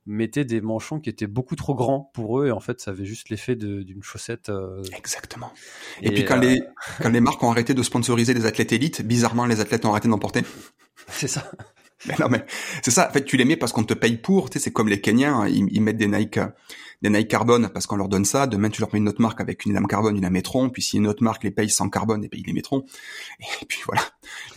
mettaient 0.05 0.43
des 0.43 0.59
manchons 0.59 0.99
qui 0.99 1.09
étaient 1.09 1.27
beaucoup 1.27 1.55
trop 1.55 1.75
grands 1.75 2.11
pour 2.13 2.41
eux 2.41 2.47
et 2.47 2.51
en 2.51 2.59
fait 2.59 2.81
ça 2.81 2.91
avait 2.91 3.05
juste 3.05 3.29
l'effet 3.29 3.55
d'une 3.55 4.03
chaussette. 4.03 4.51
Exactement. 4.97 5.53
Et, 6.01 6.07
et 6.07 6.11
puis 6.11 6.25
quand 6.25 6.41
les 6.41 6.61
quand 7.01 7.09
les 7.09 7.21
marques 7.21 7.41
ont 7.41 7.51
arrêté 7.51 7.73
de 7.73 7.81
sponsoriser 7.81 8.33
les 8.33 8.45
athlètes 8.45 8.73
élites, 8.73 9.01
bizarrement 9.01 9.45
les 9.45 9.61
athlètes 9.61 9.85
ont 9.85 9.91
arrêté 9.91 10.09
d'en 10.09 10.19
porter. 10.19 10.41
C'est 11.07 11.29
ça. 11.29 11.49
Mais 12.07 12.15
non, 12.19 12.27
mais 12.29 12.45
c'est 12.83 12.91
ça. 12.91 13.07
En 13.09 13.13
fait, 13.13 13.23
tu 13.23 13.37
les 13.37 13.45
mets 13.45 13.55
parce 13.55 13.71
qu'on 13.71 13.83
te 13.83 13.93
paye 13.93 14.17
pour. 14.17 14.49
Tu 14.49 14.59
sais, 14.59 14.65
c'est 14.65 14.71
comme 14.71 14.89
les 14.89 15.01
Kenyans, 15.01 15.41
hein, 15.41 15.47
ils, 15.47 15.65
ils, 15.71 15.81
mettent 15.81 15.97
des 15.97 16.07
Nike, 16.07 16.39
des 17.05 17.17
Nike 17.17 17.29
carbone 17.29 17.69
parce 17.69 17.85
qu'on 17.85 17.97
leur 17.97 18.09
donne 18.09 18.25
ça. 18.25 18.47
Demain, 18.47 18.69
tu 18.69 18.81
leur 18.81 18.91
mets 18.93 18.99
une 18.99 19.07
autre 19.07 19.21
marque 19.21 19.39
avec 19.39 19.65
une 19.65 19.73
lame 19.73 19.87
carbone, 19.87 20.17
ils 20.17 20.21
la 20.21 20.29
mettront. 20.29 20.69
Puis 20.69 20.81
si 20.81 20.97
une 20.97 21.07
autre 21.07 21.23
marque 21.23 21.43
les 21.43 21.51
paye 21.51 21.69
sans 21.69 21.89
carbone, 21.89 22.23
et 22.23 22.27
eh 22.27 22.29
ben, 22.29 22.39
ils 22.39 22.47
les 22.47 22.53
mettront. 22.53 22.83
Et 23.61 23.65
puis 23.65 23.81
voilà, 23.85 24.01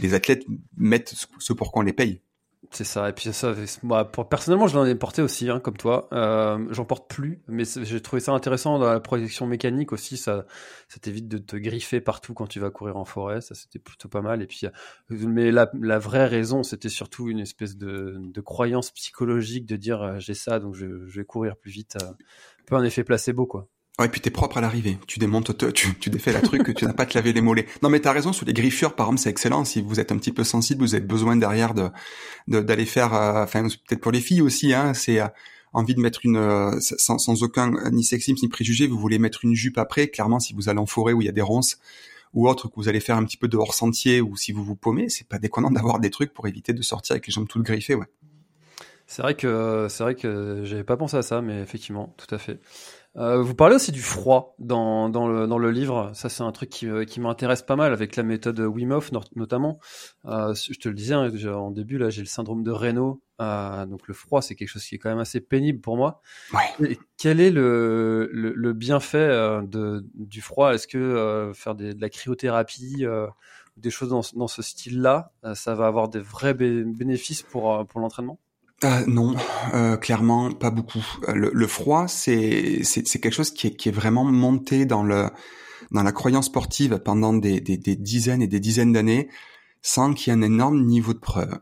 les 0.01 0.15
athlètes 0.15 0.45
mettent 0.77 1.15
ce 1.39 1.53
pour 1.53 1.73
quoi 1.73 1.83
on 1.83 1.85
les 1.85 1.93
paye. 1.93 2.23
C'est 2.71 2.85
ça. 2.85 3.09
Et 3.09 3.12
puis 3.12 3.33
ça, 3.33 3.55
moi, 3.83 4.05
pour, 4.05 4.29
personnellement, 4.29 4.66
je 4.66 4.77
l'en 4.77 4.85
ai 4.85 4.95
porté 4.95 5.23
aussi, 5.23 5.49
hein, 5.49 5.59
comme 5.59 5.77
toi. 5.77 6.09
Euh, 6.12 6.66
J'en 6.71 6.85
porte 6.85 7.09
plus, 7.09 7.43
mais 7.49 7.64
j'ai 7.64 8.01
trouvé 8.03 8.21
ça 8.21 8.33
intéressant 8.33 8.79
dans 8.79 8.93
la 8.93 9.01
protection 9.01 9.47
mécanique 9.47 9.93
aussi. 9.93 10.19
Ça, 10.19 10.45
ça 10.89 10.99
t'évite 11.01 11.29
de 11.29 11.39
te 11.39 11.57
griffer 11.57 12.01
partout 12.01 12.35
quand 12.35 12.47
tu 12.47 12.61
vas 12.61 12.71
courir 12.71 12.99
en 12.99 13.07
forêt. 13.07 13.41
Ça, 13.41 13.55
c'était 13.55 13.79
plutôt 13.79 14.09
pas 14.09 14.21
mal. 14.21 14.43
Et 14.43 14.47
puis, 14.47 14.66
euh, 14.66 14.71
mais 15.11 15.51
la, 15.51 15.99
vraie 15.99 16.27
raison, 16.27 16.62
c'était 16.62 16.91
surtout 16.91 17.29
une 17.31 17.41
espèce 17.41 17.77
de, 17.77 18.41
croyance 18.45 18.91
psychologique 18.91 19.66
de 19.66 19.77
dire 19.77 20.03
euh, 20.03 20.19
j'ai 20.19 20.35
ça, 20.35 20.61
donc 20.61 20.75
je, 20.75 21.07
je, 21.07 21.21
vais 21.21 21.25
courir 21.25 21.57
plus 21.57 21.71
vite. 21.71 21.97
Un 22.03 22.14
peu 22.66 22.77
un 22.77 22.85
effet 22.85 23.03
placebo, 23.03 23.47
quoi. 23.47 23.69
Ouais, 23.99 24.07
et 24.07 24.09
puis 24.09 24.21
t'es 24.21 24.31
propre 24.31 24.59
à 24.59 24.61
l'arrivée. 24.61 24.97
Tu 25.09 25.19
démontes, 25.19 25.57
tu, 25.75 25.95
tu 25.99 26.09
défais 26.09 26.33
la 26.33 26.41
truc, 26.41 26.73
tu 26.77 26.85
n'as 26.85 26.93
pas 26.93 27.03
à 27.03 27.07
te 27.07 27.19
laver 27.19 27.33
les 27.33 27.41
mollets. 27.41 27.67
Non, 27.83 27.89
mais 27.89 27.99
t'as 27.99 28.13
raison, 28.13 28.33
sur 28.33 28.47
les 28.47 28.53
griffures, 28.53 28.95
par 28.95 29.07
exemple, 29.07 29.21
c'est 29.21 29.31
excellent. 29.31 29.65
Si 29.65 29.83
vous 29.83 29.99
êtes 29.99 30.13
un 30.13 30.19
petit 30.19 30.31
peu 30.31 30.45
sensible, 30.45 30.83
vous 30.83 30.95
avez 30.95 31.05
besoin 31.05 31.35
derrière 31.35 31.75
de 31.75 31.91
d'aller 32.47 32.87
faire, 32.87 33.13
euh, 33.13 33.43
enfin, 33.43 33.65
peut-être 33.65 34.01
pour 34.01 34.13
les 34.13 34.21
filles 34.21 34.41
aussi, 34.41 34.73
hein, 34.73 34.95
c'est 34.95 35.21
euh, 35.21 35.27
envie 35.73 35.97
de 35.97 36.01
mettre 36.01 36.21
une, 36.25 36.37
euh, 36.37 36.79
sans, 36.81 37.19
sans, 37.19 37.43
aucun 37.43 37.73
ni 37.91 38.05
sexisme 38.05 38.39
ni 38.41 38.49
préjugé, 38.49 38.87
vous 38.87 38.99
voulez 38.99 39.19
mettre 39.19 39.45
une 39.45 39.55
jupe 39.55 39.79
après. 39.79 40.09
Clairement, 40.09 40.39
si 40.39 40.55
vous 40.55 40.69
allez 40.69 40.79
en 40.79 40.87
forêt 40.87 41.13
où 41.13 41.21
il 41.21 41.25
y 41.27 41.29
a 41.29 41.33
des 41.33 41.43
ronces 41.43 41.79
ou 42.35 42.49
autre, 42.49 42.69
que 42.69 42.75
vous 42.77 42.89
allez 42.89 43.01
faire 43.01 43.17
un 43.17 43.25
petit 43.25 43.37
peu 43.37 43.49
de 43.49 43.57
hors 43.57 43.75
sentier 43.75 44.21
ou 44.21 44.37
si 44.37 44.53
vous 44.53 44.63
vous 44.63 44.77
paumez, 44.77 45.09
c'est 45.09 45.27
pas 45.27 45.39
déconnant 45.39 45.71
d'avoir 45.71 45.99
des 45.99 46.11
trucs 46.11 46.33
pour 46.33 46.47
éviter 46.47 46.73
de 46.73 46.83
sortir 46.83 47.15
avec 47.15 47.27
les 47.27 47.33
jambes 47.33 47.49
toutes 47.49 47.63
griffées, 47.65 47.95
ouais. 47.97 48.07
C'est 49.11 49.23
vrai 49.23 49.35
que 49.35 49.87
c'est 49.89 50.03
vrai 50.03 50.15
que 50.15 50.61
j'avais 50.65 50.85
pas 50.85 50.99
pensé 50.99 51.17
à 51.17 51.23
ça, 51.23 51.41
mais 51.41 51.63
effectivement, 51.63 52.15
tout 52.19 52.33
à 52.33 52.37
fait. 52.37 52.61
Euh, 53.17 53.41
vous 53.41 53.55
parlez 53.55 53.75
aussi 53.75 53.91
du 53.91 54.03
froid 54.03 54.55
dans, 54.59 55.09
dans, 55.09 55.27
le, 55.27 55.47
dans 55.47 55.57
le 55.57 55.71
livre. 55.71 56.11
Ça, 56.13 56.29
c'est 56.29 56.43
un 56.43 56.53
truc 56.53 56.69
qui, 56.69 56.87
euh, 56.87 57.07
qui 57.07 57.19
m'intéresse 57.19 57.63
pas 57.63 57.75
mal 57.75 57.95
avec 57.95 58.17
la 58.17 58.23
méthode 58.23 58.61
Wim 58.61 58.93
Hof 58.93 59.11
notamment. 59.35 59.81
Euh, 60.27 60.55
je 60.55 60.79
te 60.79 60.91
le 60.91 60.95
disais 60.95 61.15
hein, 61.15 61.33
en 61.55 61.71
début, 61.71 61.97
là, 61.97 62.11
j'ai 62.11 62.21
le 62.21 62.29
syndrome 62.29 62.63
de 62.63 62.71
Raynaud. 62.71 63.23
Euh, 63.41 63.87
donc 63.87 64.07
le 64.09 64.13
froid, 64.13 64.43
c'est 64.43 64.55
quelque 64.55 64.69
chose 64.69 64.85
qui 64.85 64.97
est 64.97 64.99
quand 64.99 65.09
même 65.09 65.19
assez 65.19 65.41
pénible 65.41 65.81
pour 65.81 65.97
moi. 65.97 66.21
Ouais. 66.53 66.99
quel 67.17 67.41
est 67.41 67.51
le, 67.51 68.29
le, 68.31 68.53
le 68.53 68.73
bienfait 68.75 69.17
euh, 69.17 69.63
de, 69.63 70.05
du 70.15 70.43
froid? 70.43 70.75
Est-ce 70.75 70.87
que 70.87 71.51
faire 71.55 71.75
des, 71.75 71.95
de 71.95 72.01
la 72.03 72.11
cryothérapie 72.11 73.07
des 73.79 73.91
choses 73.91 74.11
dans, 74.11 74.21
dans 74.35 74.49
ce 74.49 74.61
style-là, 74.61 75.33
ça 75.55 75.75
va 75.75 75.87
avoir 75.87 76.11
des 76.11 76.21
vrais 76.21 76.53
bénéfices 76.53 77.43
pour, 77.43 77.87
pour 77.87 78.01
l'entraînement? 78.01 78.39
Ah, 78.83 79.03
non, 79.07 79.35
euh, 79.74 79.97
clairement 79.97 80.53
pas 80.53 80.70
beaucoup. 80.70 81.05
Euh, 81.29 81.35
le, 81.35 81.51
le 81.53 81.66
froid, 81.66 82.07
c'est 82.07 82.83
quelque 82.85 83.31
chose 83.31 83.51
qui 83.51 83.66
est, 83.66 83.76
qui 83.76 83.89
est 83.89 83.93
vraiment 83.93 84.24
monté 84.24 84.87
dans 84.87 85.03
le 85.03 85.29
dans 85.91 86.03
la 86.03 86.12
croyance 86.12 86.47
sportive 86.47 87.01
pendant 87.03 87.33
des, 87.33 87.61
des, 87.61 87.79
des 87.79 87.97
dizaines 87.97 88.43
et 88.43 88.47
des 88.47 88.61
dizaines 88.61 88.93
d'années, 88.93 89.29
sans 89.81 90.12
qu'il 90.12 90.33
y 90.33 90.37
ait 90.37 90.39
un 90.39 90.43
énorme 90.43 90.85
niveau 90.85 91.14
de 91.14 91.18
preuve. 91.18 91.59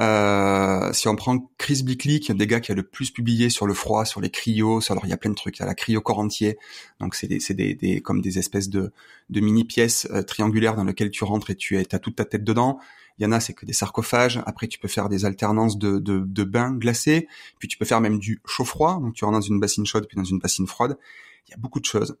Euh, 0.00 0.92
si 0.92 1.08
on 1.08 1.16
prend 1.16 1.50
Chris 1.58 1.82
Bickley, 1.82 2.18
qui 2.18 2.30
est 2.30 2.34
un 2.34 2.36
des 2.36 2.46
gars 2.46 2.60
qui 2.60 2.72
a 2.72 2.74
le 2.74 2.82
plus 2.82 3.10
publié 3.10 3.50
sur 3.50 3.66
le 3.66 3.74
froid, 3.74 4.04
sur 4.04 4.20
les 4.20 4.30
cryos, 4.30 4.80
alors 4.90 5.04
il 5.04 5.10
y 5.10 5.12
a 5.12 5.16
plein 5.16 5.30
de 5.30 5.34
trucs, 5.34 5.58
il 5.58 5.60
y 5.60 5.62
a 5.62 5.66
la 5.66 5.74
cryo 5.74 6.00
corps 6.00 6.18
entier, 6.18 6.58
donc 6.98 7.14
c'est 7.14 7.26
des, 7.26 7.38
des, 7.54 7.74
des, 7.74 8.00
comme 8.00 8.20
des 8.20 8.38
espèces 8.38 8.68
de, 8.68 8.92
de 9.30 9.40
mini 9.40 9.64
pièces 9.64 10.08
euh, 10.10 10.22
triangulaires 10.22 10.76
dans 10.76 10.84
lesquelles 10.84 11.10
tu 11.10 11.24
rentres 11.24 11.50
et 11.50 11.56
tu 11.56 11.76
as 11.78 11.98
toute 11.98 12.16
ta 12.16 12.24
tête 12.24 12.44
dedans. 12.44 12.78
Il 13.22 13.26
y 13.26 13.28
en 13.28 13.32
a, 13.32 13.38
c'est 13.38 13.54
que 13.54 13.64
des 13.64 13.72
sarcophages. 13.72 14.42
Après, 14.46 14.66
tu 14.66 14.80
peux 14.80 14.88
faire 14.88 15.08
des 15.08 15.24
alternances 15.24 15.78
de, 15.78 16.00
de, 16.00 16.42
bains 16.42 16.72
glacés. 16.72 17.28
Puis 17.60 17.68
tu 17.68 17.78
peux 17.78 17.84
faire 17.84 18.00
même 18.00 18.18
du 18.18 18.40
chaud-froid. 18.44 18.98
Donc 19.00 19.14
tu 19.14 19.24
rentres 19.24 19.38
dans 19.38 19.40
une 19.40 19.60
bassine 19.60 19.86
chaude 19.86 20.08
puis 20.08 20.16
dans 20.16 20.24
une 20.24 20.40
bassine 20.40 20.66
froide. 20.66 20.98
Il 21.46 21.52
y 21.52 21.54
a 21.54 21.56
beaucoup 21.56 21.78
de 21.78 21.84
choses. 21.84 22.16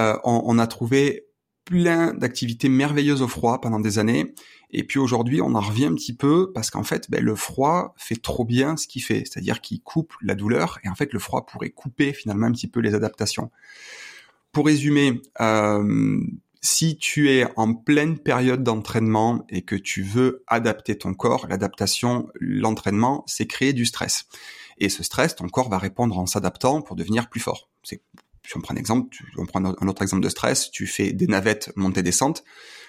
Euh, 0.00 0.18
on, 0.24 0.42
on, 0.44 0.58
a 0.58 0.66
trouvé 0.66 1.26
plein 1.64 2.14
d'activités 2.14 2.68
merveilleuses 2.68 3.22
au 3.22 3.28
froid 3.28 3.60
pendant 3.60 3.78
des 3.78 4.00
années. 4.00 4.34
Et 4.70 4.82
puis 4.82 4.98
aujourd'hui, 4.98 5.40
on 5.40 5.54
en 5.54 5.60
revient 5.60 5.86
un 5.86 5.94
petit 5.94 6.16
peu 6.16 6.50
parce 6.52 6.68
qu'en 6.68 6.82
fait, 6.82 7.08
ben, 7.12 7.22
le 7.22 7.36
froid 7.36 7.94
fait 7.96 8.20
trop 8.20 8.44
bien 8.44 8.76
ce 8.76 8.88
qu'il 8.88 9.04
fait, 9.04 9.22
c'est-à-dire 9.24 9.60
qu'il 9.60 9.80
coupe 9.80 10.14
la 10.20 10.34
douleur. 10.34 10.80
Et 10.82 10.88
en 10.88 10.96
fait, 10.96 11.12
le 11.12 11.20
froid 11.20 11.46
pourrait 11.46 11.70
couper 11.70 12.12
finalement 12.12 12.48
un 12.48 12.52
petit 12.52 12.66
peu 12.66 12.80
les 12.80 12.96
adaptations. 12.96 13.52
Pour 14.50 14.66
résumer, 14.66 15.22
euh, 15.40 16.18
si 16.60 16.98
tu 16.98 17.30
es 17.30 17.46
en 17.56 17.74
pleine 17.74 18.18
période 18.18 18.62
d'entraînement 18.62 19.44
et 19.48 19.62
que 19.62 19.76
tu 19.76 20.02
veux 20.02 20.44
adapter 20.46 20.98
ton 20.98 21.14
corps, 21.14 21.46
l'adaptation, 21.48 22.28
l'entraînement, 22.38 23.24
c'est 23.26 23.46
créer 23.46 23.72
du 23.72 23.86
stress. 23.86 24.26
Et 24.78 24.88
ce 24.88 25.02
stress, 25.02 25.36
ton 25.36 25.48
corps 25.48 25.70
va 25.70 25.78
répondre 25.78 26.18
en 26.18 26.26
s'adaptant 26.26 26.82
pour 26.82 26.96
devenir 26.96 27.28
plus 27.28 27.40
fort. 27.40 27.68
C'est, 27.82 28.02
si 28.46 28.56
on 28.56 28.60
prend 28.60 28.74
un 28.74 28.78
exemple, 28.78 29.08
tu, 29.10 29.24
on 29.38 29.46
prend 29.46 29.64
un 29.64 29.88
autre 29.88 30.02
exemple 30.02 30.22
de 30.22 30.28
stress, 30.28 30.70
tu 30.70 30.86
fais 30.86 31.12
des 31.12 31.26
navettes 31.26 31.72
montée-descente, 31.76 32.44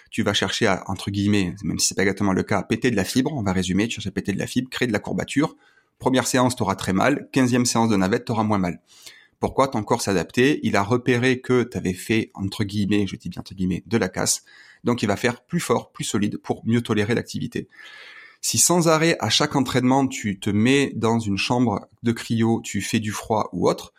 tu 0.09 0.23
vas 0.23 0.33
chercher 0.33 0.67
à, 0.67 0.83
entre 0.87 1.09
guillemets, 1.09 1.55
même 1.63 1.79
si 1.79 1.87
c'est 1.87 1.95
pas 1.95 2.01
exactement 2.01 2.33
le 2.33 2.43
cas, 2.43 2.63
péter 2.63 2.91
de 2.91 2.95
la 2.97 3.05
fibre, 3.05 3.31
on 3.33 3.43
va 3.43 3.53
résumer, 3.53 3.87
tu 3.87 3.95
cherches 3.95 4.07
à 4.07 4.11
péter 4.11 4.33
de 4.33 4.39
la 4.39 4.47
fibre, 4.47 4.69
créer 4.69 4.87
de 4.87 4.93
la 4.93 4.99
courbature. 4.99 5.55
Première 5.99 6.27
séance, 6.27 6.55
tu 6.55 6.63
auras 6.63 6.75
très 6.75 6.93
mal, 6.93 7.29
quinzième 7.31 7.65
séance 7.65 7.89
de 7.89 7.95
navette, 7.95 8.25
tu 8.25 8.31
auras 8.31 8.43
moins 8.43 8.57
mal. 8.57 8.81
Pourquoi 9.41 9.67
ton 9.67 9.81
corps 9.81 10.03
s'est 10.03 10.11
adapté 10.11 10.59
Il 10.61 10.75
a 10.75 10.83
repéré 10.83 11.41
que 11.41 11.63
tu 11.63 11.75
avais 11.75 11.95
fait, 11.95 12.29
entre 12.35 12.63
guillemets, 12.63 13.07
je 13.07 13.15
dis 13.15 13.27
bien 13.27 13.39
entre 13.39 13.55
guillemets, 13.55 13.83
de 13.87 13.97
la 13.97 14.07
casse. 14.07 14.43
Donc 14.83 15.01
il 15.01 15.07
va 15.07 15.15
faire 15.15 15.41
plus 15.41 15.59
fort, 15.59 15.91
plus 15.91 16.03
solide 16.03 16.37
pour 16.37 16.61
mieux 16.63 16.81
tolérer 16.81 17.15
l'activité. 17.15 17.67
Si 18.39 18.59
sans 18.59 18.87
arrêt, 18.87 19.17
à 19.19 19.29
chaque 19.29 19.55
entraînement, 19.55 20.07
tu 20.07 20.39
te 20.39 20.51
mets 20.51 20.91
dans 20.95 21.17
une 21.17 21.37
chambre 21.37 21.89
de 22.03 22.11
cryo, 22.11 22.61
tu 22.63 22.81
fais 22.81 22.99
du 22.99 23.11
froid 23.11 23.49
ou 23.51 23.67
autre, 23.67 23.93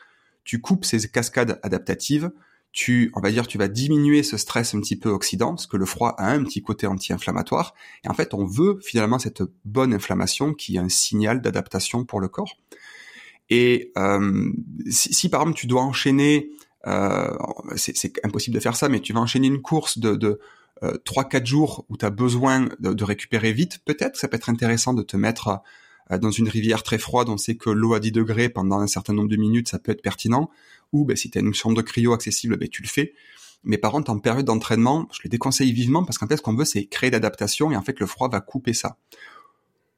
tu 0.45 0.61
coupes 0.61 0.85
ces 0.85 1.09
cascades 1.09 1.59
adaptatives, 1.65 2.31
tu, 2.71 3.11
on 3.17 3.21
va 3.21 3.33
dire, 3.33 3.49
tu 3.49 3.59
vas 3.59 3.67
diminuer 3.67 4.23
ce 4.23 4.37
stress 4.37 4.75
un 4.75 4.81
petit 4.81 4.97
peu 4.97 5.11
oxydant, 5.11 5.57
parce 5.57 5.67
que 5.67 5.77
le 5.77 5.87
froid 5.87 6.15
a 6.19 6.31
un 6.31 6.45
petit 6.45 6.63
côté 6.63 6.87
anti-inflammatoire. 6.87 7.75
Et 8.05 8.09
en 8.09 8.15
fait, 8.15 8.33
on 8.33 8.47
veut 8.47 8.79
finalement 8.81 9.19
cette 9.19 9.43
bonne 9.65 9.93
inflammation 9.93 10.55
qui 10.55 10.77
est 10.77 10.81
un 10.81 10.89
signal 10.89 11.43
d'adaptation 11.43 12.05
pour 12.05 12.21
le 12.21 12.29
corps. 12.29 12.57
Et 13.55 13.93
euh, 13.99 14.51
si, 14.89 15.29
par 15.29 15.43
exemple 15.43 15.59
tu 15.59 15.67
dois 15.67 15.83
enchaîner, 15.83 16.49
euh, 16.87 17.37
c'est 17.77 18.13
impossible 18.25 18.55
de 18.55 18.61
faire 18.61 18.77
ça, 18.77 18.89
mais 18.89 19.01
tu 19.01 19.13
vas 19.13 19.21
enchaîner 19.21 19.49
une 19.49 19.61
course 19.61 19.99
de, 19.99 20.17
de 20.17 20.41
euh, 20.83 20.97
3-4 21.05 21.45
jours 21.45 21.85
où 21.91 21.99
tu 21.99 22.07
as 22.07 22.11
besoin 22.11 22.71
de, 22.81 23.05
récupérer 23.05 23.53
vite, 23.53 23.81
peut-être 23.85 24.17
ça 24.17 24.27
peut 24.27 24.37
être 24.37 24.49
intéressant 24.49 24.95
de 24.95 25.03
te 25.03 25.19
mettre 25.19 25.61
dans 26.11 26.31
une 26.31 26.49
rivière 26.49 26.83
très 26.83 26.97
froide, 26.97 27.29
on 27.29 27.37
sait 27.37 27.57
que 27.57 27.69
l'eau 27.69 27.93
à 27.93 28.01
10 28.01 28.13
degrés 28.13 28.49
pendant 28.49 28.79
un 28.79 28.87
certain 28.87 29.13
nombre 29.13 29.29
de 29.29 29.37
minutes, 29.37 29.69
ça 29.69 29.79
peut 29.79 29.93
être 29.93 30.03
pertinent. 30.03 30.49
Ou 30.95 31.05
ben, 31.05 31.15
si 31.15 31.31
tu 31.31 31.37
as 31.37 31.43
une 31.43 31.53
chambre 31.53 31.77
de 31.77 31.83
cryo 31.83 32.15
accessible, 32.15 32.57
ben, 32.57 32.69
tu 32.69 32.81
le 32.81 32.89
fais. 32.89 33.13
Mais 33.65 33.77
par 33.77 33.93
contre, 33.93 34.11
en 34.11 34.19
période 34.19 34.47
d'entraînement, 34.47 35.09
je 35.13 35.21
les 35.25 35.31
déconseille 35.31 35.73
vivement 35.73 36.05
parce 36.05 36.17
qu'en 36.17 36.27
fait, 36.27 36.39
ce 36.39 36.43
qu'on 36.43 36.55
veut, 36.55 36.65
c'est 36.65 36.87
créer 36.87 37.11
l'adaptation 37.11 37.71
et 37.71 37.77
en 37.77 37.83
fait, 37.83 38.01
le 38.01 38.07
froid 38.07 38.31
va 38.31 38.41
couper 38.41 38.73
ça. 38.73 38.97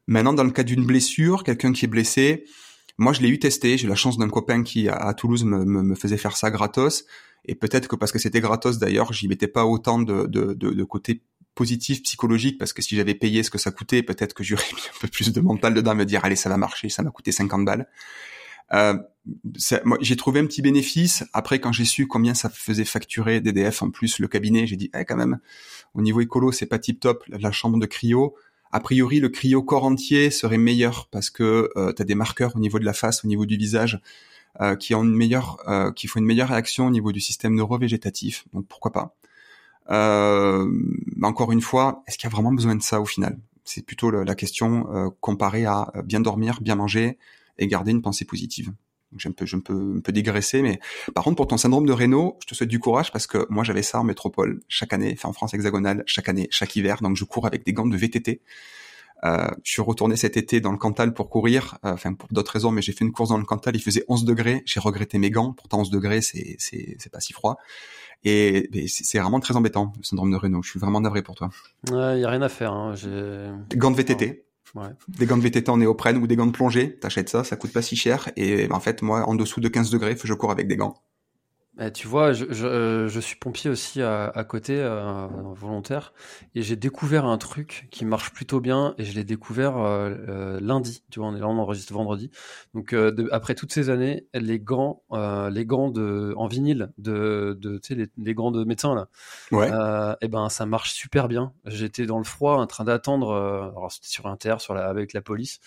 Maintenant, 0.06 0.34
dans 0.34 0.44
le 0.44 0.50
cas 0.50 0.64
d'une 0.64 0.84
blessure, 0.84 1.44
quelqu'un 1.44 1.72
qui 1.72 1.84
est 1.84 1.88
blessé, 1.88 2.44
moi, 2.98 3.12
je 3.12 3.20
l'ai 3.20 3.28
eu 3.28 3.38
testé. 3.38 3.76
J'ai 3.76 3.88
la 3.88 3.94
chance 3.94 4.18
d'un 4.18 4.28
copain 4.28 4.62
qui 4.62 4.88
à 4.88 5.12
Toulouse 5.14 5.44
me, 5.44 5.64
me, 5.64 5.94
faisait 5.94 6.16
faire 6.16 6.36
ça 6.36 6.50
gratos. 6.50 7.04
Et 7.44 7.54
peut-être 7.54 7.88
que 7.88 7.96
parce 7.96 8.12
que 8.12 8.18
c'était 8.18 8.40
gratos 8.40 8.78
d'ailleurs, 8.78 9.12
j'y 9.12 9.28
mettais 9.28 9.48
pas 9.48 9.66
autant 9.66 10.00
de, 10.00 10.26
de, 10.26 10.54
de, 10.54 10.70
de 10.70 10.84
côté 10.84 11.22
positif 11.54 12.02
psychologique 12.02 12.58
parce 12.58 12.72
que 12.72 12.82
si 12.82 12.96
j'avais 12.96 13.14
payé 13.14 13.42
ce 13.42 13.50
que 13.50 13.58
ça 13.58 13.70
coûtait, 13.70 14.02
peut-être 14.02 14.34
que 14.34 14.42
j'aurais 14.42 14.64
mis 14.74 14.80
un 14.80 15.00
peu 15.00 15.08
plus 15.08 15.32
de 15.32 15.40
mental 15.40 15.74
dedans, 15.74 15.94
me 15.94 16.04
dire 16.04 16.24
allez 16.24 16.36
ça 16.36 16.48
va 16.48 16.56
marcher, 16.56 16.88
ça 16.88 17.02
m'a 17.02 17.10
coûté 17.10 17.32
50 17.32 17.64
balles. 17.64 17.88
Euh, 18.72 18.96
j'ai 20.00 20.16
trouvé 20.16 20.40
un 20.40 20.46
petit 20.46 20.62
bénéfice. 20.62 21.24
Après, 21.32 21.58
quand 21.58 21.70
j'ai 21.70 21.84
su 21.84 22.06
combien 22.06 22.34
ça 22.34 22.48
faisait 22.48 22.84
facturer 22.84 23.40
DDF 23.40 23.82
en 23.82 23.90
plus 23.90 24.18
le 24.18 24.28
cabinet, 24.28 24.66
j'ai 24.66 24.76
dit 24.76 24.90
eh, 24.98 25.04
quand 25.04 25.16
même 25.16 25.38
au 25.94 26.02
niveau 26.02 26.20
écolo 26.20 26.50
c'est 26.50 26.66
pas 26.66 26.78
tip 26.78 27.00
top. 27.00 27.24
La 27.28 27.52
chambre 27.52 27.78
de 27.78 27.86
cryo, 27.86 28.34
a 28.74 28.80
priori 28.80 29.20
le 29.20 29.28
cryo 29.28 29.62
corps 29.62 29.84
entier 29.84 30.30
serait 30.30 30.58
meilleur 30.58 31.06
parce 31.12 31.30
que 31.30 31.70
euh, 31.76 31.92
tu 31.92 32.02
as 32.02 32.04
des 32.04 32.16
marqueurs 32.16 32.56
au 32.56 32.58
niveau 32.58 32.80
de 32.80 32.84
la 32.84 32.92
face, 32.92 33.24
au 33.24 33.28
niveau 33.28 33.46
du 33.46 33.56
visage 33.56 34.00
euh, 34.60 34.74
qui 34.74 34.96
ont 34.96 35.04
une 35.04 35.14
meilleure, 35.14 35.58
euh, 35.68 35.92
qui 35.92 36.08
font 36.08 36.18
une 36.18 36.26
meilleure 36.26 36.48
réaction 36.48 36.88
au 36.88 36.90
niveau 36.90 37.12
du 37.12 37.20
système 37.20 37.54
neurovégétatif. 37.54 38.46
Donc 38.52 38.66
pourquoi 38.66 38.90
pas. 38.90 39.14
Euh, 39.90 40.68
encore 41.22 41.52
une 41.52 41.60
fois, 41.60 42.02
est-ce 42.08 42.18
qu'il 42.18 42.28
y 42.28 42.32
a 42.32 42.34
vraiment 42.34 42.52
besoin 42.52 42.74
de 42.74 42.82
ça 42.82 43.00
au 43.00 43.04
final? 43.04 43.38
C'est 43.62 43.86
plutôt 43.86 44.10
la 44.10 44.34
question 44.34 44.88
euh, 44.92 45.08
comparée 45.20 45.66
à 45.66 45.92
bien 46.04 46.18
dormir, 46.18 46.60
bien 46.60 46.74
manger 46.74 47.16
et 47.58 47.68
garder 47.68 47.92
une 47.92 48.02
pensée 48.02 48.24
positive. 48.24 48.72
Je 49.16 49.28
peux, 49.28 49.46
je 49.46 49.56
peux, 49.56 49.94
un 49.96 50.00
peu 50.00 50.12
digresser, 50.12 50.62
mais 50.62 50.80
par 51.14 51.24
contre 51.24 51.36
pour 51.36 51.46
ton 51.46 51.56
syndrome 51.56 51.86
de 51.86 51.92
Raynaud, 51.92 52.36
je 52.42 52.46
te 52.46 52.54
souhaite 52.54 52.68
du 52.68 52.78
courage 52.78 53.12
parce 53.12 53.26
que 53.26 53.46
moi 53.50 53.64
j'avais 53.64 53.82
ça 53.82 54.00
en 54.00 54.04
métropole 54.04 54.60
chaque 54.68 54.92
année, 54.92 55.12
enfin 55.16 55.28
en 55.28 55.32
France 55.32 55.54
hexagonale 55.54 56.02
chaque 56.06 56.28
année, 56.28 56.48
chaque 56.50 56.74
hiver. 56.76 56.98
Donc 57.02 57.16
je 57.16 57.24
cours 57.24 57.46
avec 57.46 57.64
des 57.64 57.72
gants 57.72 57.86
de 57.86 57.96
VTT. 57.96 58.40
Euh, 59.24 59.48
je 59.62 59.72
suis 59.72 59.82
retourné 59.82 60.16
cet 60.16 60.36
été 60.36 60.60
dans 60.60 60.72
le 60.72 60.76
Cantal 60.76 61.14
pour 61.14 61.30
courir, 61.30 61.78
euh, 61.84 61.92
enfin 61.92 62.12
pour 62.12 62.28
d'autres 62.30 62.52
raisons, 62.52 62.70
mais 62.70 62.82
j'ai 62.82 62.92
fait 62.92 63.04
une 63.04 63.12
course 63.12 63.30
dans 63.30 63.38
le 63.38 63.44
Cantal, 63.44 63.74
il 63.74 63.80
faisait 63.80 64.04
11 64.08 64.24
degrés, 64.24 64.62
j'ai 64.66 64.80
regretté 64.80 65.18
mes 65.18 65.30
gants, 65.30 65.52
pourtant 65.52 65.80
11 65.80 65.90
degrés 65.90 66.20
c'est 66.20 66.56
c'est 66.58 67.10
pas 67.10 67.20
si 67.20 67.32
froid. 67.32 67.56
Et, 68.24 68.86
c'est 68.88 69.18
vraiment 69.18 69.40
très 69.40 69.54
embêtant, 69.54 69.92
le 69.98 70.02
syndrome 70.02 70.30
de 70.30 70.36
Renault. 70.36 70.62
Je 70.62 70.70
suis 70.70 70.80
vraiment 70.80 71.00
navré 71.00 71.22
pour 71.22 71.34
toi. 71.34 71.50
Ouais, 71.90 72.20
y 72.20 72.24
a 72.24 72.30
rien 72.30 72.40
à 72.40 72.48
faire. 72.48 72.72
Hein. 72.72 72.94
Gants 73.76 73.90
de 73.90 73.96
VTT. 73.96 74.46
Des 75.08 75.26
gants 75.26 75.36
de 75.36 75.42
VTT 75.42 75.68
en 75.70 75.76
néoprène 75.76 76.16
ou 76.16 76.26
des 76.26 76.36
gants 76.36 76.46
de 76.46 76.52
plongée. 76.52 76.98
T'achètes 76.98 77.28
ça, 77.28 77.44
ça 77.44 77.56
coûte 77.56 77.72
pas 77.72 77.82
si 77.82 77.96
cher. 77.96 78.30
Et 78.36 78.70
en 78.70 78.80
fait, 78.80 79.02
moi, 79.02 79.28
en 79.28 79.34
dessous 79.34 79.60
de 79.60 79.68
15 79.68 79.90
degrés, 79.90 80.16
je 80.22 80.34
cours 80.34 80.50
avec 80.50 80.66
des 80.68 80.76
gants. 80.76 80.94
Eh, 81.80 81.90
tu 81.90 82.06
vois, 82.06 82.32
je, 82.32 82.44
je, 82.50 82.66
euh, 82.66 83.08
je, 83.08 83.18
suis 83.18 83.34
pompier 83.34 83.68
aussi 83.68 84.00
à, 84.00 84.26
à 84.26 84.44
côté, 84.44 84.78
euh, 84.78 85.26
volontaire, 85.54 86.12
et 86.54 86.62
j'ai 86.62 86.76
découvert 86.76 87.24
un 87.24 87.36
truc 87.36 87.88
qui 87.90 88.04
marche 88.04 88.32
plutôt 88.32 88.60
bien, 88.60 88.94
et 88.96 89.04
je 89.04 89.12
l'ai 89.14 89.24
découvert 89.24 89.76
euh, 89.78 90.14
euh 90.28 90.60
lundi. 90.60 91.02
Tu 91.10 91.18
vois, 91.18 91.28
on 91.28 91.34
est 91.34 91.40
là, 91.40 91.48
on 91.48 91.58
enregistre 91.58 91.92
vendredi. 91.92 92.30
Donc 92.74 92.94
de, 92.94 93.28
après 93.32 93.56
toutes 93.56 93.72
ces 93.72 93.90
années, 93.90 94.28
les 94.34 94.60
gants, 94.60 95.02
les 95.50 95.66
gants 95.66 95.90
de 95.90 96.32
en 96.36 96.46
vinyle 96.46 96.92
de, 96.98 97.58
de 97.60 97.78
tu 97.78 97.88
sais, 97.88 97.94
les, 97.96 98.06
les, 98.18 98.34
gants 98.34 98.52
de 98.52 98.62
médecin 98.62 98.94
là, 98.94 99.08
ouais. 99.50 99.68
et 99.68 100.16
eh 100.26 100.28
ben 100.28 100.48
ça 100.48 100.66
marche 100.66 100.92
super 100.92 101.26
bien. 101.26 101.52
J'étais 101.64 102.06
dans 102.06 102.18
le 102.18 102.24
froid, 102.24 102.58
en 102.58 102.66
train 102.68 102.84
d'attendre. 102.84 103.32
alors 103.32 103.90
c'était 103.90 104.08
sur 104.08 104.26
Inter, 104.26 104.56
sur 104.58 104.74
la, 104.74 104.86
avec 104.88 105.12
la 105.12 105.22
police. 105.22 105.58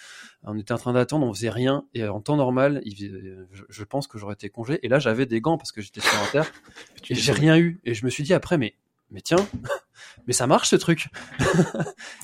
On 0.43 0.57
était 0.57 0.71
en 0.71 0.77
train 0.77 0.93
d'attendre, 0.93 1.25
on 1.25 1.33
faisait 1.33 1.49
rien, 1.49 1.85
et 1.93 2.07
en 2.07 2.21
temps 2.21 2.37
normal, 2.37 2.81
il, 2.85 3.47
je, 3.69 3.83
pense 3.83 4.07
que 4.07 4.17
j'aurais 4.17 4.35
été 4.35 4.49
congé. 4.49 4.79
Et 4.83 4.87
là, 4.87 4.99
j'avais 4.99 5.25
des 5.25 5.41
gants 5.41 5.57
parce 5.57 5.71
que 5.71 5.81
j'étais 5.81 5.99
sur 5.99 6.17
Inter. 6.19 6.49
et 7.09 7.15
j'ai 7.15 7.31
rien 7.33 7.57
eu. 7.57 7.79
Et 7.83 7.93
je 7.93 8.05
me 8.05 8.09
suis 8.09 8.23
dit 8.23 8.33
après, 8.33 8.57
mais, 8.57 8.75
mais 9.11 9.21
tiens, 9.21 9.45
mais 10.27 10.33
ça 10.33 10.47
marche 10.47 10.69
ce 10.69 10.75
truc. 10.75 11.09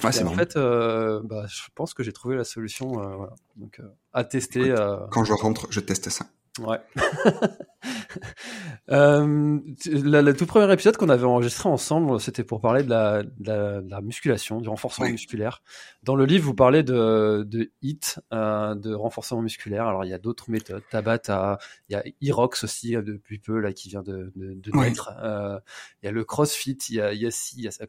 ouais, 0.03 0.23
en 0.23 0.33
fait, 0.35 0.55
euh, 0.55 1.21
bah, 1.23 1.45
je 1.47 1.63
pense 1.75 1.93
que 1.93 2.03
j'ai 2.03 2.13
trouvé 2.13 2.35
la 2.35 2.43
solution. 2.43 3.01
Euh, 3.01 3.15
voilà. 3.15 3.33
Donc, 3.57 3.79
euh, 3.79 3.87
à 4.13 4.23
tester. 4.23 4.73
Quand 5.11 5.25
je 5.25 5.33
rentre, 5.33 5.67
je 5.69 5.79
teste 5.79 6.09
ça. 6.09 6.25
Ouais. 6.59 6.79
euh, 8.91 9.59
le 9.85 10.31
tout 10.33 10.45
premier 10.45 10.71
épisode 10.71 10.97
qu'on 10.97 11.09
avait 11.09 11.25
enregistré 11.25 11.67
ensemble, 11.67 12.19
c'était 12.19 12.43
pour 12.43 12.61
parler 12.61 12.83
de 12.83 12.89
la, 12.91 13.23
de 13.23 13.31
la, 13.39 13.81
de 13.81 13.89
la 13.89 14.01
musculation, 14.01 14.61
du 14.61 14.69
renforcement 14.69 15.09
musculaire. 15.09 15.63
Dans 16.03 16.15
le 16.15 16.25
livre, 16.25 16.45
vous 16.45 16.53
parlez 16.53 16.83
de, 16.83 17.43
de 17.47 17.71
HIT, 17.81 18.19
euh, 18.33 18.75
de 18.75 18.93
renforcement 18.93 19.41
musculaire. 19.41 19.87
Alors, 19.87 20.05
il 20.05 20.09
y 20.09 20.13
a 20.13 20.19
d'autres 20.19 20.51
méthodes. 20.51 20.83
Tabata, 20.91 21.57
il 21.89 21.93
y 21.93 21.95
a 21.95 22.03
Irox 22.21 22.63
aussi, 22.63 22.95
euh, 22.95 23.01
depuis 23.01 23.39
peu, 23.39 23.59
là, 23.59 23.73
qui 23.73 23.89
vient 23.89 24.03
de, 24.03 24.31
de, 24.35 24.77
naître. 24.77 25.11
Euh, 25.23 25.59
il 26.03 26.05
y 26.05 26.09
a 26.09 26.11
le 26.11 26.23
CrossFit, 26.23 26.77
il 26.89 26.95
y 26.95 27.01
a, 27.01 27.13
il 27.13 27.21
y 27.21 27.25
a, 27.25 27.53
il 27.57 27.63
y 27.63 27.67
a 27.67 27.71
ça 27.71 27.85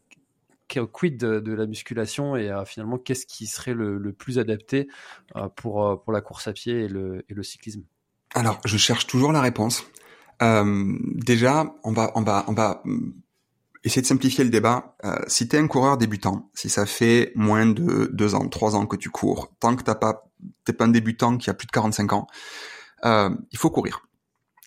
quid 0.66 1.18
de, 1.18 1.40
de, 1.40 1.52
la 1.52 1.66
musculation 1.66 2.36
et 2.36 2.50
euh, 2.50 2.64
finalement 2.64 2.98
qu'est-ce 2.98 3.26
qui 3.26 3.46
serait 3.46 3.74
le, 3.74 3.98
le 3.98 4.12
plus 4.12 4.38
adapté 4.38 4.88
euh, 5.36 5.48
pour, 5.50 6.02
pour 6.02 6.12
la 6.12 6.20
course 6.20 6.48
à 6.48 6.52
pied 6.52 6.84
et 6.84 6.88
le, 6.88 7.24
et 7.28 7.34
le 7.34 7.42
cyclisme? 7.42 7.84
Alors, 8.34 8.60
je 8.64 8.76
cherche 8.76 9.06
toujours 9.06 9.32
la 9.32 9.40
réponse. 9.40 9.84
Euh, 10.42 10.96
déjà, 11.14 11.74
on 11.84 11.92
va, 11.92 12.12
on 12.16 12.22
va, 12.22 12.44
on 12.48 12.52
va 12.52 12.82
essayer 13.84 14.02
de 14.02 14.06
simplifier 14.06 14.44
le 14.44 14.50
débat. 14.50 14.96
Euh, 15.04 15.16
si 15.28 15.46
t'es 15.46 15.58
un 15.58 15.68
coureur 15.68 15.98
débutant, 15.98 16.50
si 16.54 16.68
ça 16.68 16.86
fait 16.86 17.32
moins 17.34 17.66
de 17.66 18.10
deux 18.12 18.34
ans, 18.34 18.48
trois 18.48 18.74
ans 18.74 18.86
que 18.86 18.96
tu 18.96 19.10
cours, 19.10 19.54
tant 19.60 19.76
que 19.76 19.82
t'as 19.82 19.94
pas, 19.94 20.30
t'es 20.64 20.72
pas 20.72 20.86
un 20.86 20.88
débutant 20.88 21.36
qui 21.36 21.50
a 21.50 21.54
plus 21.54 21.66
de 21.66 21.72
45 21.72 22.12
ans, 22.12 22.26
euh, 23.04 23.30
il 23.52 23.58
faut 23.58 23.70
courir. 23.70 24.06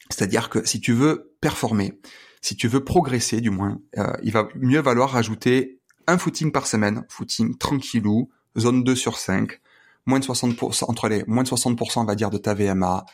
C'est-à-dire 0.09 0.49
que 0.49 0.65
si 0.65 0.79
tu 0.79 0.93
veux 0.93 1.35
performer, 1.41 1.99
si 2.41 2.55
tu 2.55 2.67
veux 2.67 2.83
progresser 2.83 3.41
du 3.41 3.49
moins, 3.49 3.79
euh, 3.97 4.13
il 4.23 4.31
va 4.31 4.47
mieux 4.55 4.79
valoir 4.79 5.11
rajouter 5.11 5.81
un 6.05 6.17
footing 6.17 6.51
par 6.51 6.67
semaine, 6.67 7.03
footing 7.09 7.57
tranquillou, 7.57 8.29
zone 8.57 8.83
2 8.83 8.95
sur 8.95 9.17
5, 9.17 9.59
moins 10.05 10.19
de 10.19 10.25
60%, 10.25 10.85
entre 10.87 11.09
les 11.09 11.23
moins 11.27 11.43
de 11.43 11.49
60% 11.49 11.99
on 11.99 12.05
va 12.05 12.15
dire 12.15 12.29
de 12.29 12.37
ta 12.37 12.53
VMA, 12.53 13.05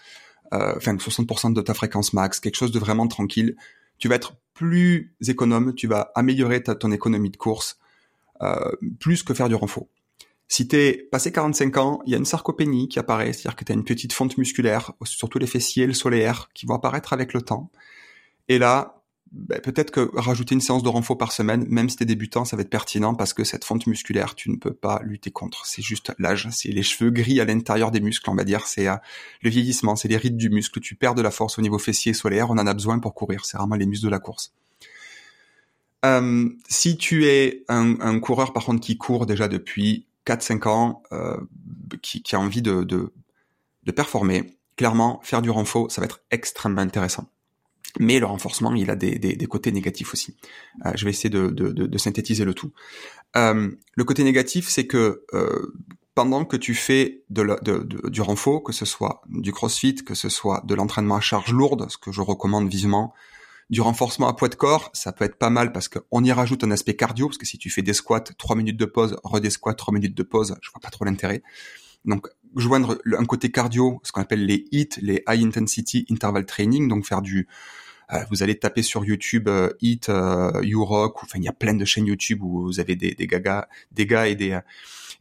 enfin 0.78 0.96
60% 0.96 1.54
de 1.54 1.62
ta 1.62 1.74
fréquence 1.74 2.14
max, 2.14 2.40
quelque 2.40 2.56
chose 2.56 2.72
de 2.72 2.80
vraiment 2.80 3.08
tranquille, 3.08 3.56
tu 3.98 4.08
vas 4.08 4.16
être 4.16 4.36
plus 4.54 5.16
économe, 5.28 5.74
tu 5.76 5.88
vas 5.88 6.12
améliorer 6.16 6.62
ta, 6.62 6.76
ton 6.76 6.92
économie 6.92 7.30
de 7.30 7.38
course, 7.38 7.80
euh, 8.42 8.72
plus 9.00 9.24
que 9.24 9.34
faire 9.34 9.50
du 9.50 9.56
renfort. 9.56 9.88
Si 10.48 10.68
t'es 10.68 11.08
passé 11.12 11.32
45 11.32 11.78
ans, 11.78 12.02
il 12.06 12.12
y 12.12 12.16
a 12.16 12.18
une 12.18 12.26
sarcopénie 12.26 12.88
qui 12.88 13.00
apparaît, 13.00 13.34
c'est-à-dire 13.34 13.56
que 13.56 13.64
tu 13.66 13.72
as 13.72 13.76
une 13.76 13.86
petite 13.86 14.14
fonte 14.14 14.38
musculaire, 14.38 14.92
surtout 15.04 15.40
les 15.40 15.48
fessiers, 15.48 15.88
le 15.88 15.94
solaire, 15.94 16.50
qui 16.54 16.66
vont 16.66 16.76
apparaître 16.76 17.14
avec 17.14 17.34
le 17.34 17.42
temps. 17.42 17.72
Et 18.50 18.60
là, 18.60 19.03
ben, 19.34 19.60
peut-être 19.60 19.90
que 19.90 20.12
rajouter 20.14 20.54
une 20.54 20.62
séance 20.62 20.84
de 20.84 20.90
renfort 20.90 21.18
par 21.18 21.32
semaine, 21.32 21.66
même 21.68 21.90
si 21.90 21.98
t'es 21.98 22.06
débutant, 22.06 22.46
ça 22.46 22.56
va 22.56 22.62
être 22.62 22.70
pertinent 22.70 23.16
parce 23.16 23.34
que 23.34 23.44
cette 23.44 23.66
fonte 23.66 23.88
musculaire, 23.88 24.36
tu 24.36 24.52
ne 24.52 24.58
peux 24.58 24.74
pas 24.74 25.02
lutter 25.04 25.32
contre. 25.32 25.66
C'est 25.66 25.82
juste 25.82 26.14
l'âge, 26.20 26.48
c'est 26.52 26.70
les 26.70 26.84
cheveux 26.84 27.10
gris 27.10 27.42
à 27.42 27.46
l'intérieur 27.46 27.90
des 27.90 28.00
muscles, 28.00 28.30
on 28.30 28.36
va 28.36 28.44
dire, 28.44 28.68
c'est 28.68 28.88
euh, 28.88 28.96
le 29.42 29.50
vieillissement, 29.50 29.96
c'est 29.96 30.08
les 30.08 30.18
rides 30.18 30.38
du 30.38 30.52
muscle. 30.52 30.80
Tu 30.80 30.94
perds 30.94 31.16
de 31.16 31.24
la 31.24 31.32
force 31.32 31.58
au 31.58 31.64
niveau 31.64 31.80
fessier 31.80 32.12
et 32.12 32.14
solaire, 32.14 32.52
on 32.52 32.60
en 32.60 32.68
a 32.68 32.74
besoin 32.76 33.00
pour 33.00 33.16
courir. 33.16 33.44
C'est 33.46 33.58
vraiment 33.58 33.76
les 33.76 33.88
muscles 33.88 34.06
de 34.06 34.12
la 34.12 34.20
course. 34.20 34.54
Euh, 36.06 36.50
si 36.70 36.98
tu 36.98 37.26
es 37.26 37.64
un, 37.70 38.00
un, 38.02 38.20
coureur 38.20 38.54
par 38.54 38.66
contre 38.66 38.82
qui 38.82 38.98
court 38.98 39.26
déjà 39.26 39.48
depuis 39.48 40.06
4-5 40.28 40.68
ans, 40.68 41.02
euh, 41.12 41.38
qui, 42.04 42.22
qui, 42.22 42.36
a 42.36 42.40
envie 42.40 42.62
de, 42.62 42.84
de, 42.84 43.12
de 43.84 43.92
performer, 43.92 44.58
clairement, 44.76 45.20
faire 45.24 45.42
du 45.42 45.50
renfort, 45.50 45.92
ça 45.92 46.02
va 46.02 46.06
être 46.06 46.22
extrêmement 46.30 46.82
intéressant 46.82 47.33
mais 48.00 48.20
le 48.20 48.26
renforcement, 48.26 48.74
il 48.74 48.90
a 48.90 48.96
des, 48.96 49.20
des, 49.20 49.36
des 49.36 49.46
côtés 49.46 49.72
négatifs 49.72 50.14
aussi. 50.14 50.36
Euh, 50.86 50.92
je 50.96 51.06
vais 51.06 51.12
essayer 51.12 51.30
de, 51.30 51.48
de, 51.48 51.72
de, 51.72 51.98
synthétiser 51.98 52.46
le 52.46 52.54
tout. 52.54 52.72
Euh, 53.36 53.70
le 53.94 54.04
côté 54.04 54.24
négatif, 54.24 54.68
c'est 54.70 54.88
que 54.88 55.24
euh, 55.34 55.74
pendant 56.16 56.46
que 56.46 56.58
tu 56.58 56.74
fais 56.74 57.24
de 57.30 57.42
la, 57.42 57.60
du 58.10 58.22
renfort, 58.22 58.64
que 58.64 58.74
ce 58.74 58.86
soit 58.86 59.22
du 59.30 59.52
crossfit, 59.52 59.96
que 59.96 60.16
ce 60.16 60.30
soit 60.30 60.64
de 60.66 60.76
l'entraînement 60.76 61.16
à 61.16 61.22
charge 61.22 61.52
lourde, 61.52 61.90
ce 61.90 61.98
que 61.98 62.12
je 62.12 62.22
recommande 62.22 62.70
vivement, 62.70 63.14
du 63.70 63.82
renforcement 63.82 64.28
à 64.28 64.34
poids 64.34 64.50
de 64.50 64.56
corps, 64.56 64.90
ça 64.94 65.12
peut 65.12 65.26
être 65.26 65.38
pas 65.38 65.50
mal 65.50 65.72
parce 65.72 65.88
qu'on 65.88 66.24
y 66.24 66.32
rajoute 66.32 66.64
un 66.64 66.72
aspect 66.72 66.96
cardio, 66.96 67.28
parce 67.28 67.38
que 67.38 67.46
si 67.46 67.58
tu 67.58 67.70
fais 67.70 67.82
des 67.82 67.94
squats, 67.94 68.22
3 68.38 68.56
minutes 68.56 68.78
de 68.78 68.86
pause, 68.86 69.18
redis 69.24 69.52
squats, 69.52 69.74
3 69.74 69.94
minutes 69.94 70.16
de 70.16 70.24
pause, 70.24 70.56
je 70.62 70.70
vois 70.72 70.82
pas 70.82 70.90
trop 70.90 71.06
l'intérêt. 71.06 71.42
Donc 72.06 72.28
joindre 72.56 73.00
un 73.18 73.26
côté 73.26 73.52
cardio, 73.52 74.00
ce 74.04 74.12
qu'on 74.12 74.22
appelle 74.22 74.46
les 74.46 74.66
HIT, 74.72 75.00
les 75.02 75.24
High 75.28 75.44
Intensity 75.46 76.06
Interval 76.12 76.46
Training, 76.46 76.88
donc 76.88 77.06
faire 77.06 77.22
du 77.22 77.48
vous 78.30 78.44
allez 78.44 78.58
taper 78.58 78.82
sur 78.82 79.06
YouTube 79.06 79.48
euh, 79.48 79.70
Hit, 79.82 80.10
euh, 80.10 80.52
YouRock, 80.62 81.24
enfin 81.24 81.40
il 81.40 81.44
y 81.44 81.48
a 81.48 81.54
plein 81.54 81.74
de 81.74 81.86
chaînes 81.86 82.06
YouTube 82.06 82.42
où 82.44 82.64
vous 82.64 82.80
avez 82.80 82.96
des, 82.96 83.14
des 83.14 83.28
gagas, 83.28 83.68
des 83.92 84.06
gars 84.06 84.28
et 84.28 84.36
des 84.36 84.60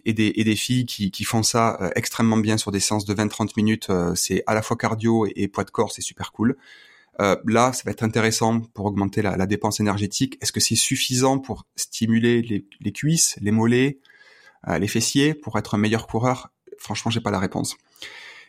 et 0.05 0.12
des, 0.12 0.32
et 0.36 0.45
des 0.45 0.57
filles 0.57 0.86
qui, 0.86 1.11
qui 1.11 1.24
font 1.24 1.43
ça 1.43 1.78
euh, 1.80 1.90
extrêmement 1.95 2.36
bien 2.36 2.57
sur 2.57 2.70
des 2.70 2.80
séances 2.80 3.05
de 3.05 3.14
20-30 3.14 3.53
minutes. 3.57 3.90
Euh, 3.90 4.14
c'est 4.14 4.43
à 4.47 4.55
la 4.55 4.62
fois 4.62 4.76
cardio 4.76 5.26
et, 5.26 5.32
et 5.36 5.49
poids 5.49 5.64
de 5.64 5.70
corps, 5.70 5.93
c'est 5.93 6.03
super 6.03 6.32
cool. 6.32 6.57
Euh, 7.20 7.36
là, 7.47 7.72
ça 7.72 7.82
va 7.84 7.93
être 7.93 8.03
intéressant 8.03 8.61
pour 8.61 8.86
augmenter 8.86 9.22
la, 9.22 9.36
la 9.36 9.47
dépense 9.47 9.80
énergétique. 9.80 10.38
Est-ce 10.40 10.53
que 10.53 10.61
c'est 10.61 10.76
suffisant 10.76 11.38
pour 11.38 11.66
stimuler 11.76 12.43
les, 12.43 12.64
les 12.80 12.93
cuisses, 12.93 13.36
les 13.40 13.51
mollets, 13.51 13.99
les 14.78 14.86
fessiers, 14.86 15.34
pour 15.34 15.59
être 15.59 15.74
un 15.74 15.78
meilleur 15.78 16.07
coureur? 16.07 16.53
Franchement, 16.78 17.11
j'ai 17.11 17.20
pas 17.20 17.30
la 17.30 17.38
réponse. 17.40 17.76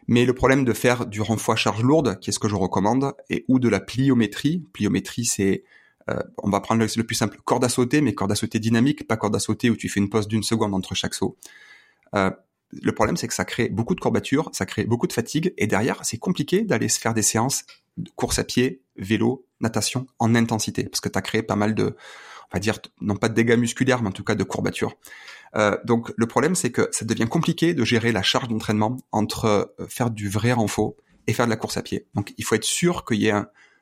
Mais 0.07 0.25
le 0.25 0.33
problème 0.33 0.65
de 0.65 0.73
faire 0.73 1.05
du 1.05 1.21
renfort 1.21 1.53
à 1.53 1.57
charge 1.57 1.83
lourde, 1.83 2.19
qui 2.19 2.29
est 2.29 2.33
ce 2.33 2.39
que 2.39 2.49
je 2.49 2.55
recommande, 2.55 3.13
et 3.29 3.45
ou 3.47 3.59
de 3.59 3.69
la 3.69 3.79
pliométrie. 3.79 4.63
Pliométrie, 4.73 5.25
c'est 5.25 5.63
on 6.41 6.49
va 6.49 6.59
prendre 6.59 6.83
le, 6.83 7.03
plus 7.03 7.15
simple, 7.15 7.39
corde 7.45 7.63
à 7.63 7.69
sauter, 7.69 8.01
mais 8.01 8.13
corde 8.13 8.31
à 8.31 8.35
sauter 8.35 8.59
dynamique, 8.59 9.07
pas 9.07 9.15
corde 9.15 9.35
à 9.35 9.39
sauter 9.39 9.69
où 9.69 9.75
tu 9.77 9.87
fais 9.87 10.01
une 10.01 10.09
pause 10.09 10.27
d'une 10.27 10.43
seconde 10.43 10.73
entre 10.73 10.95
chaque 10.95 11.13
saut. 11.13 11.37
le 12.13 12.91
problème, 12.91 13.15
c'est 13.15 13.27
que 13.27 13.33
ça 13.33 13.45
crée 13.45 13.69
beaucoup 13.69 13.95
de 13.95 14.01
courbatures, 14.01 14.49
ça 14.51 14.65
crée 14.65 14.83
beaucoup 14.83 15.07
de 15.07 15.13
fatigue, 15.13 15.53
et 15.57 15.65
derrière, 15.65 16.03
c'est 16.03 16.17
compliqué 16.17 16.63
d'aller 16.63 16.89
se 16.89 16.99
faire 16.99 17.13
des 17.13 17.21
séances 17.21 17.63
de 17.95 18.09
course 18.15 18.39
à 18.39 18.43
pied, 18.43 18.81
vélo, 18.97 19.45
natation 19.61 20.07
en 20.19 20.35
intensité, 20.35 20.83
parce 20.83 20.99
que 20.99 21.09
tu 21.09 21.17
as 21.17 21.21
créé 21.21 21.41
pas 21.41 21.55
mal 21.55 21.73
de, 21.73 21.95
va 22.53 22.59
dire, 22.59 22.79
non 23.01 23.15
pas 23.15 23.29
de 23.29 23.33
dégâts 23.33 23.57
musculaires, 23.57 24.01
mais 24.01 24.09
en 24.09 24.13
tout 24.13 24.23
cas 24.23 24.35
de 24.35 24.43
courbatures. 24.43 24.95
Euh, 25.55 25.77
donc 25.85 26.11
le 26.15 26.25
problème, 26.25 26.55
c'est 26.55 26.71
que 26.71 26.87
ça 26.91 27.05
devient 27.05 27.27
compliqué 27.27 27.73
de 27.73 27.83
gérer 27.83 28.11
la 28.11 28.23
charge 28.23 28.47
d'entraînement 28.47 28.97
entre 29.11 29.45
euh, 29.45 29.87
faire 29.87 30.09
du 30.09 30.29
vrai 30.29 30.53
renfort 30.53 30.93
et 31.27 31.33
faire 31.33 31.45
de 31.45 31.49
la 31.49 31.57
course 31.57 31.77
à 31.77 31.81
pied. 31.81 32.05
Donc 32.15 32.33
il 32.37 32.43
faut 32.43 32.55
être 32.55 32.63
sûr 32.63 33.05
qu'il 33.05 33.21
y 33.21 33.27
ait 33.27 33.33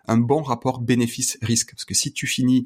un, 0.08 0.18
bon 0.18 0.42
rapport 0.42 0.80
bénéfice-risque, 0.80 1.72
parce 1.72 1.86
que 1.86 1.94
si 1.94 2.12
tu 2.12 2.28
finis 2.28 2.66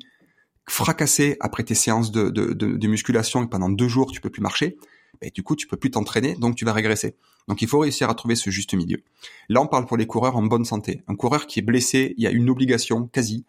fracassé 0.67 1.37
après 1.39 1.63
tes 1.63 1.75
séances 1.75 2.11
de, 2.11 2.87
musculation 2.87 3.43
et 3.43 3.47
pendant 3.47 3.69
deux 3.69 3.87
jours 3.87 4.11
tu 4.11 4.19
peux 4.19 4.31
plus 4.31 4.41
marcher, 4.41 4.77
ben, 5.21 5.29
du 5.33 5.43
coup 5.43 5.55
tu 5.55 5.67
peux 5.67 5.77
plus 5.77 5.91
t'entraîner, 5.91 6.35
donc 6.35 6.55
tu 6.55 6.65
vas 6.65 6.73
régresser. 6.73 7.15
Donc 7.47 7.61
il 7.61 7.67
faut 7.67 7.79
réussir 7.79 8.09
à 8.09 8.15
trouver 8.15 8.35
ce 8.35 8.49
juste 8.49 8.73
milieu. 8.73 9.03
Là 9.47 9.61
on 9.61 9.67
parle 9.67 9.85
pour 9.85 9.97
les 9.97 10.07
coureurs 10.07 10.35
en 10.35 10.43
bonne 10.43 10.65
santé. 10.65 11.03
Un 11.07 11.15
coureur 11.15 11.45
qui 11.45 11.59
est 11.59 11.61
blessé, 11.61 12.15
il 12.17 12.23
y 12.23 12.27
a 12.27 12.31
une 12.31 12.49
obligation 12.49 13.07
quasi, 13.07 13.45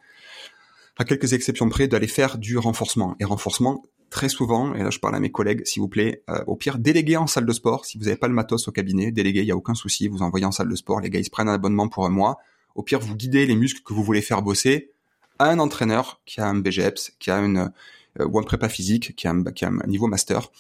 à 0.96 1.04
quelques 1.04 1.32
exceptions 1.32 1.68
près, 1.68 1.88
d'aller 1.88 2.06
faire 2.06 2.38
du 2.38 2.58
renforcement. 2.58 3.16
Et 3.20 3.24
renforcement, 3.24 3.82
très 4.10 4.28
souvent, 4.28 4.74
et 4.74 4.82
là 4.82 4.90
je 4.90 4.98
parle 4.98 5.14
à 5.16 5.20
mes 5.20 5.30
collègues, 5.30 5.62
s'il 5.64 5.82
vous 5.82 5.88
plaît, 5.88 6.22
euh, 6.30 6.42
au 6.46 6.56
pire, 6.56 6.78
déléguez 6.78 7.16
en 7.16 7.26
salle 7.26 7.46
de 7.46 7.52
sport. 7.52 7.84
Si 7.84 7.98
vous 7.98 8.04
n'avez 8.04 8.16
pas 8.16 8.28
le 8.28 8.34
matos 8.34 8.68
au 8.68 8.72
cabinet, 8.72 9.10
déléguez, 9.10 9.40
il 9.40 9.46
n'y 9.46 9.52
a 9.52 9.56
aucun 9.56 9.74
souci, 9.74 10.08
vous 10.08 10.22
envoyez 10.22 10.46
en 10.46 10.52
salle 10.52 10.68
de 10.68 10.76
sport, 10.76 11.00
les 11.00 11.10
gars 11.10 11.18
ils 11.18 11.24
se 11.24 11.30
prennent 11.30 11.48
un 11.48 11.54
abonnement 11.54 11.88
pour 11.88 12.06
un 12.06 12.10
mois. 12.10 12.38
Au 12.74 12.82
pire, 12.82 13.00
vous 13.00 13.16
guidez 13.16 13.46
les 13.46 13.56
muscles 13.56 13.82
que 13.82 13.94
vous 13.94 14.04
voulez 14.04 14.22
faire 14.22 14.42
bosser 14.42 14.90
à 15.38 15.50
un 15.50 15.58
entraîneur 15.58 16.20
qui 16.24 16.40
a 16.40 16.46
un 16.46 16.54
BGEPS, 16.54 17.12
qui 17.18 17.30
a 17.30 17.38
une 17.38 17.70
euh, 18.20 18.26
ou 18.26 18.38
un 18.38 18.42
prépa 18.42 18.68
physique, 18.68 19.14
qui 19.16 19.26
a 19.26 19.30
un, 19.30 19.44
qui 19.44 19.64
a 19.64 19.68
un 19.68 19.86
niveau 19.86 20.06
master, 20.06 20.50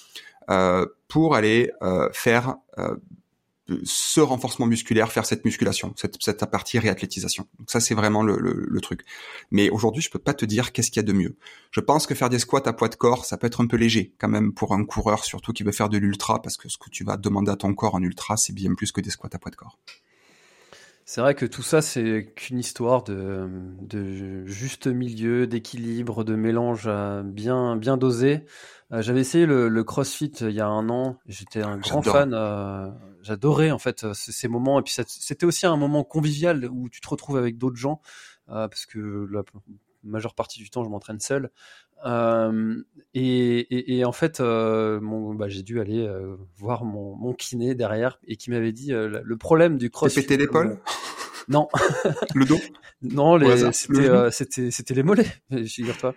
euh, 0.50 0.86
pour 1.08 1.34
aller 1.34 1.72
euh, 1.82 2.08
faire 2.12 2.56
euh, 2.78 2.96
ce 3.84 4.20
renforcement 4.20 4.66
musculaire, 4.66 5.10
faire 5.10 5.26
cette 5.26 5.44
musculation, 5.44 5.92
cette, 5.96 6.16
cette 6.20 6.44
partie 6.46 6.78
réathlétisation. 6.78 7.46
Donc 7.58 7.70
ça, 7.70 7.80
c'est 7.80 7.94
vraiment 7.94 8.22
le, 8.22 8.36
le, 8.38 8.66
le, 8.68 8.80
truc. 8.80 9.04
Mais 9.50 9.70
aujourd'hui, 9.70 10.02
je 10.02 10.10
peux 10.10 10.18
pas 10.18 10.34
te 10.34 10.44
dire 10.44 10.72
qu'est-ce 10.72 10.90
qu'il 10.90 11.02
y 11.02 11.04
a 11.04 11.06
de 11.06 11.12
mieux. 11.12 11.36
Je 11.72 11.80
pense 11.80 12.06
que 12.06 12.14
faire 12.14 12.28
des 12.28 12.38
squats 12.38 12.62
à 12.66 12.72
poids 12.72 12.88
de 12.88 12.94
corps, 12.94 13.24
ça 13.24 13.36
peut 13.36 13.46
être 13.46 13.62
un 13.62 13.66
peu 13.66 13.76
léger 13.76 14.12
quand 14.18 14.28
même 14.28 14.52
pour 14.52 14.72
un 14.72 14.84
coureur, 14.84 15.24
surtout 15.24 15.52
qui 15.52 15.64
veut 15.64 15.72
faire 15.72 15.88
de 15.88 15.98
l'ultra, 15.98 16.40
parce 16.40 16.56
que 16.56 16.68
ce 16.68 16.78
que 16.78 16.90
tu 16.90 17.02
vas 17.02 17.16
demander 17.16 17.50
à 17.50 17.56
ton 17.56 17.74
corps 17.74 17.96
en 17.96 18.02
ultra, 18.02 18.36
c'est 18.36 18.52
bien 18.52 18.74
plus 18.74 18.92
que 18.92 19.00
des 19.00 19.10
squats 19.10 19.30
à 19.32 19.38
poids 19.38 19.50
de 19.50 19.56
corps. 19.56 19.78
C'est 21.08 21.20
vrai 21.20 21.36
que 21.36 21.46
tout 21.46 21.62
ça, 21.62 21.82
c'est 21.82 22.32
qu'une 22.34 22.58
histoire 22.58 23.04
de, 23.04 23.48
de 23.80 24.44
juste 24.46 24.88
milieu, 24.88 25.46
d'équilibre, 25.46 26.24
de 26.24 26.34
mélange 26.34 26.90
bien, 27.24 27.76
bien 27.76 27.96
dosé. 27.96 28.40
Euh, 28.92 29.02
j'avais 29.02 29.20
essayé 29.20 29.46
le, 29.46 29.68
le, 29.68 29.84
CrossFit 29.84 30.32
il 30.40 30.50
y 30.50 30.60
a 30.60 30.66
un 30.68 30.88
an. 30.88 31.18
J'étais 31.26 31.62
un 31.62 31.76
grand 31.78 32.02
fan. 32.02 32.32
Euh, 32.32 32.88
j'adorais 33.22 33.70
en 33.70 33.78
fait 33.78 34.12
ces 34.12 34.48
moments. 34.48 34.78
Et 34.78 34.82
puis 34.82 34.94
c'était 35.06 35.46
aussi 35.46 35.66
un 35.66 35.76
moment 35.76 36.04
convivial 36.04 36.68
où 36.70 36.88
tu 36.88 37.00
te 37.00 37.08
retrouves 37.08 37.36
avec 37.36 37.58
d'autres 37.58 37.76
gens 37.76 38.00
parce 38.46 38.86
que 38.86 39.26
la 39.32 39.42
majeure 40.06 40.34
partie 40.34 40.60
du 40.60 40.70
temps, 40.70 40.84
je 40.84 40.88
m'entraîne 40.88 41.20
seul. 41.20 41.50
Euh, 42.04 42.82
et, 43.14 43.58
et, 43.58 43.98
et, 43.98 44.04
en 44.04 44.12
fait, 44.12 44.40
euh, 44.40 45.00
bah, 45.34 45.48
j'ai 45.48 45.62
dû 45.62 45.80
aller 45.80 46.06
euh, 46.06 46.36
voir 46.56 46.84
mon, 46.84 47.16
mon, 47.16 47.32
kiné 47.32 47.74
derrière 47.74 48.18
et 48.26 48.36
qui 48.36 48.50
m'avait 48.50 48.72
dit 48.72 48.90
le 48.92 49.36
problème 49.36 49.78
du 49.78 49.90
crossfit. 49.90 50.20
pété 50.20 50.36
l'épaule 50.36 50.78
Non. 51.48 51.68
le 52.34 52.44
dos? 52.44 52.58
Non, 53.02 53.38
c'était 53.72 54.30
c'était 54.30 54.70
c'était 54.70 54.94
les 54.94 55.02
mollets, 55.02 55.30
figure-toi. 55.66 56.14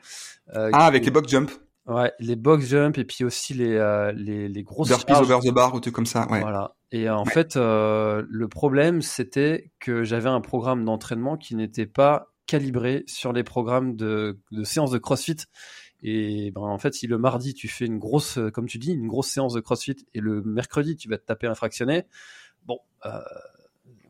ah, 0.54 0.86
avec 0.86 1.04
les 1.04 1.12
box 1.12 1.30
jump. 1.30 1.52
Ouais, 1.90 2.14
les 2.20 2.36
box 2.36 2.66
jump 2.66 2.98
et 2.98 3.04
puis 3.04 3.24
aussi 3.24 3.54
les 3.54 4.12
les, 4.16 4.48
les 4.48 4.64
grosses 4.64 4.90
Burpees 4.90 5.14
over 5.14 5.40
the 5.44 5.52
bar 5.54 5.74
ou 5.74 5.80
tout 5.80 5.92
comme 5.92 6.06
ça. 6.06 6.28
Ouais. 6.30 6.40
Voilà. 6.40 6.76
Et 6.92 7.10
en 7.10 7.26
fait, 7.26 7.56
le 7.56 8.48
problème 8.48 9.02
c'était 9.02 9.72
que 9.80 10.04
j'avais 10.04 10.30
un 10.30 10.42
programme 10.42 10.86
d'entraînement 10.86 11.36
qui 11.36 11.56
n'était 11.56 11.88
pas 11.88 12.28
calibré 12.46 13.04
sur 13.08 13.34
les 13.34 13.44
programmes 13.44 13.96
de, 13.96 14.40
de 14.52 14.64
séances 14.64 14.92
de 14.92 14.98
CrossFit. 14.98 15.38
Et 16.02 16.52
ben, 16.52 16.62
en 16.62 16.78
fait, 16.78 16.94
si 16.94 17.08
le 17.08 17.18
mardi 17.18 17.54
tu 17.54 17.68
fais 17.68 17.86
une 17.86 18.00
grosse, 18.00 18.40
comme 18.54 18.68
tu 18.68 18.78
dis, 18.78 18.94
une 18.94 19.08
grosse 19.08 19.28
séance 19.28 19.54
de 19.54 19.60
CrossFit 19.60 19.98
et 20.14 20.20
le 20.20 20.42
mercredi 20.42 20.96
tu 20.96 21.10
vas 21.10 21.18
te 21.18 21.26
taper 21.26 21.48
un 21.48 21.56
fractionné, 21.56 22.06
bon, 22.66 22.80
euh, 23.06 23.20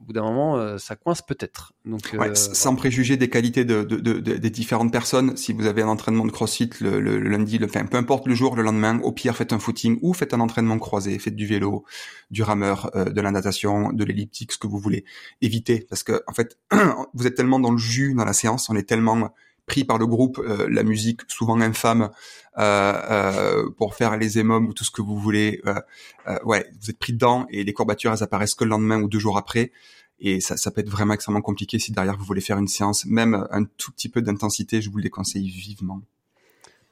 bout 0.09 0.13
d'un 0.13 0.23
moment, 0.23 0.57
euh, 0.57 0.77
ça 0.79 0.95
coince 0.95 1.21
peut-être. 1.21 1.73
Donc, 1.85 2.01
ouais, 2.13 2.29
euh, 2.29 2.35
sans 2.35 2.75
préjuger 2.75 3.15
des 3.15 3.29
qualités 3.29 3.63
de, 3.63 3.83
de, 3.83 3.97
de, 3.97 4.19
des 4.19 4.49
différentes 4.49 4.91
personnes, 4.91 5.37
si 5.37 5.53
vous 5.53 5.67
avez 5.67 5.83
un 5.83 5.87
entraînement 5.87 6.25
de 6.25 6.31
CrossFit 6.31 6.71
le, 6.81 6.99
le, 6.99 7.19
lundi, 7.19 7.59
le, 7.59 7.67
enfin, 7.67 7.85
peu 7.85 7.97
importe 7.97 8.25
le 8.27 8.33
jour, 8.33 8.55
le 8.55 8.63
lendemain, 8.63 8.99
au 9.03 9.11
pire, 9.11 9.35
faites 9.35 9.53
un 9.53 9.59
footing 9.59 9.99
ou 10.01 10.13
faites 10.13 10.33
un 10.33 10.39
entraînement 10.39 10.79
croisé, 10.79 11.17
faites 11.19 11.35
du 11.35 11.45
vélo, 11.45 11.85
du 12.31 12.41
rameur, 12.41 12.89
euh, 12.95 13.05
de 13.05 13.21
la 13.21 13.29
natation, 13.29 13.93
de 13.93 14.03
l'elliptique, 14.03 14.51
ce 14.51 14.57
que 14.57 14.67
vous 14.67 14.79
voulez. 14.79 15.05
Évitez, 15.41 15.85
parce 15.87 16.01
que 16.01 16.23
en 16.25 16.33
fait, 16.33 16.57
vous 17.13 17.27
êtes 17.27 17.35
tellement 17.35 17.59
dans 17.59 17.71
le 17.71 17.77
jus 17.77 18.15
dans 18.15 18.25
la 18.25 18.33
séance, 18.33 18.67
on 18.69 18.75
est 18.75 18.89
tellement 18.89 19.31
pris 19.67 19.83
par 19.83 19.99
le 19.99 20.07
groupe, 20.07 20.43
la 20.67 20.81
musique 20.81 21.21
souvent 21.27 21.61
infâme 21.61 22.09
euh, 22.57 22.93
euh, 23.09 23.69
pour 23.77 23.93
faire 23.93 24.17
les 24.17 24.39
émomes 24.39 24.67
ou 24.67 24.73
tout 24.73 24.83
ce 24.83 24.89
que 24.89 25.03
vous 25.03 25.15
voulez. 25.15 25.61
ouais, 26.43 26.65
vous 26.81 26.89
êtes 26.89 26.97
pris 26.97 27.13
dedans 27.13 27.45
et 27.51 27.63
les 27.63 27.71
courbatures 27.71 28.11
elles 28.11 28.23
apparaissent 28.23 28.55
que 28.55 28.63
le 28.63 28.71
lendemain 28.71 28.99
ou 28.99 29.07
deux 29.07 29.19
jours 29.19 29.37
après. 29.37 29.71
Et 30.21 30.41
ça, 30.41 30.57
ça 30.57 30.71
peut 30.71 30.81
être 30.81 30.89
vraiment 30.89 31.13
extrêmement 31.13 31.41
compliqué 31.41 31.79
si 31.79 31.91
derrière 31.91 32.17
vous 32.17 32.25
voulez 32.25 32.41
faire 32.41 32.57
une 32.57 32.67
séance, 32.67 33.05
même 33.05 33.47
un 33.51 33.63
tout 33.63 33.91
petit 33.91 34.09
peu 34.09 34.21
d'intensité, 34.21 34.81
je 34.81 34.89
vous 34.89 34.97
le 34.97 35.03
déconseille 35.03 35.47
vivement. 35.47 36.01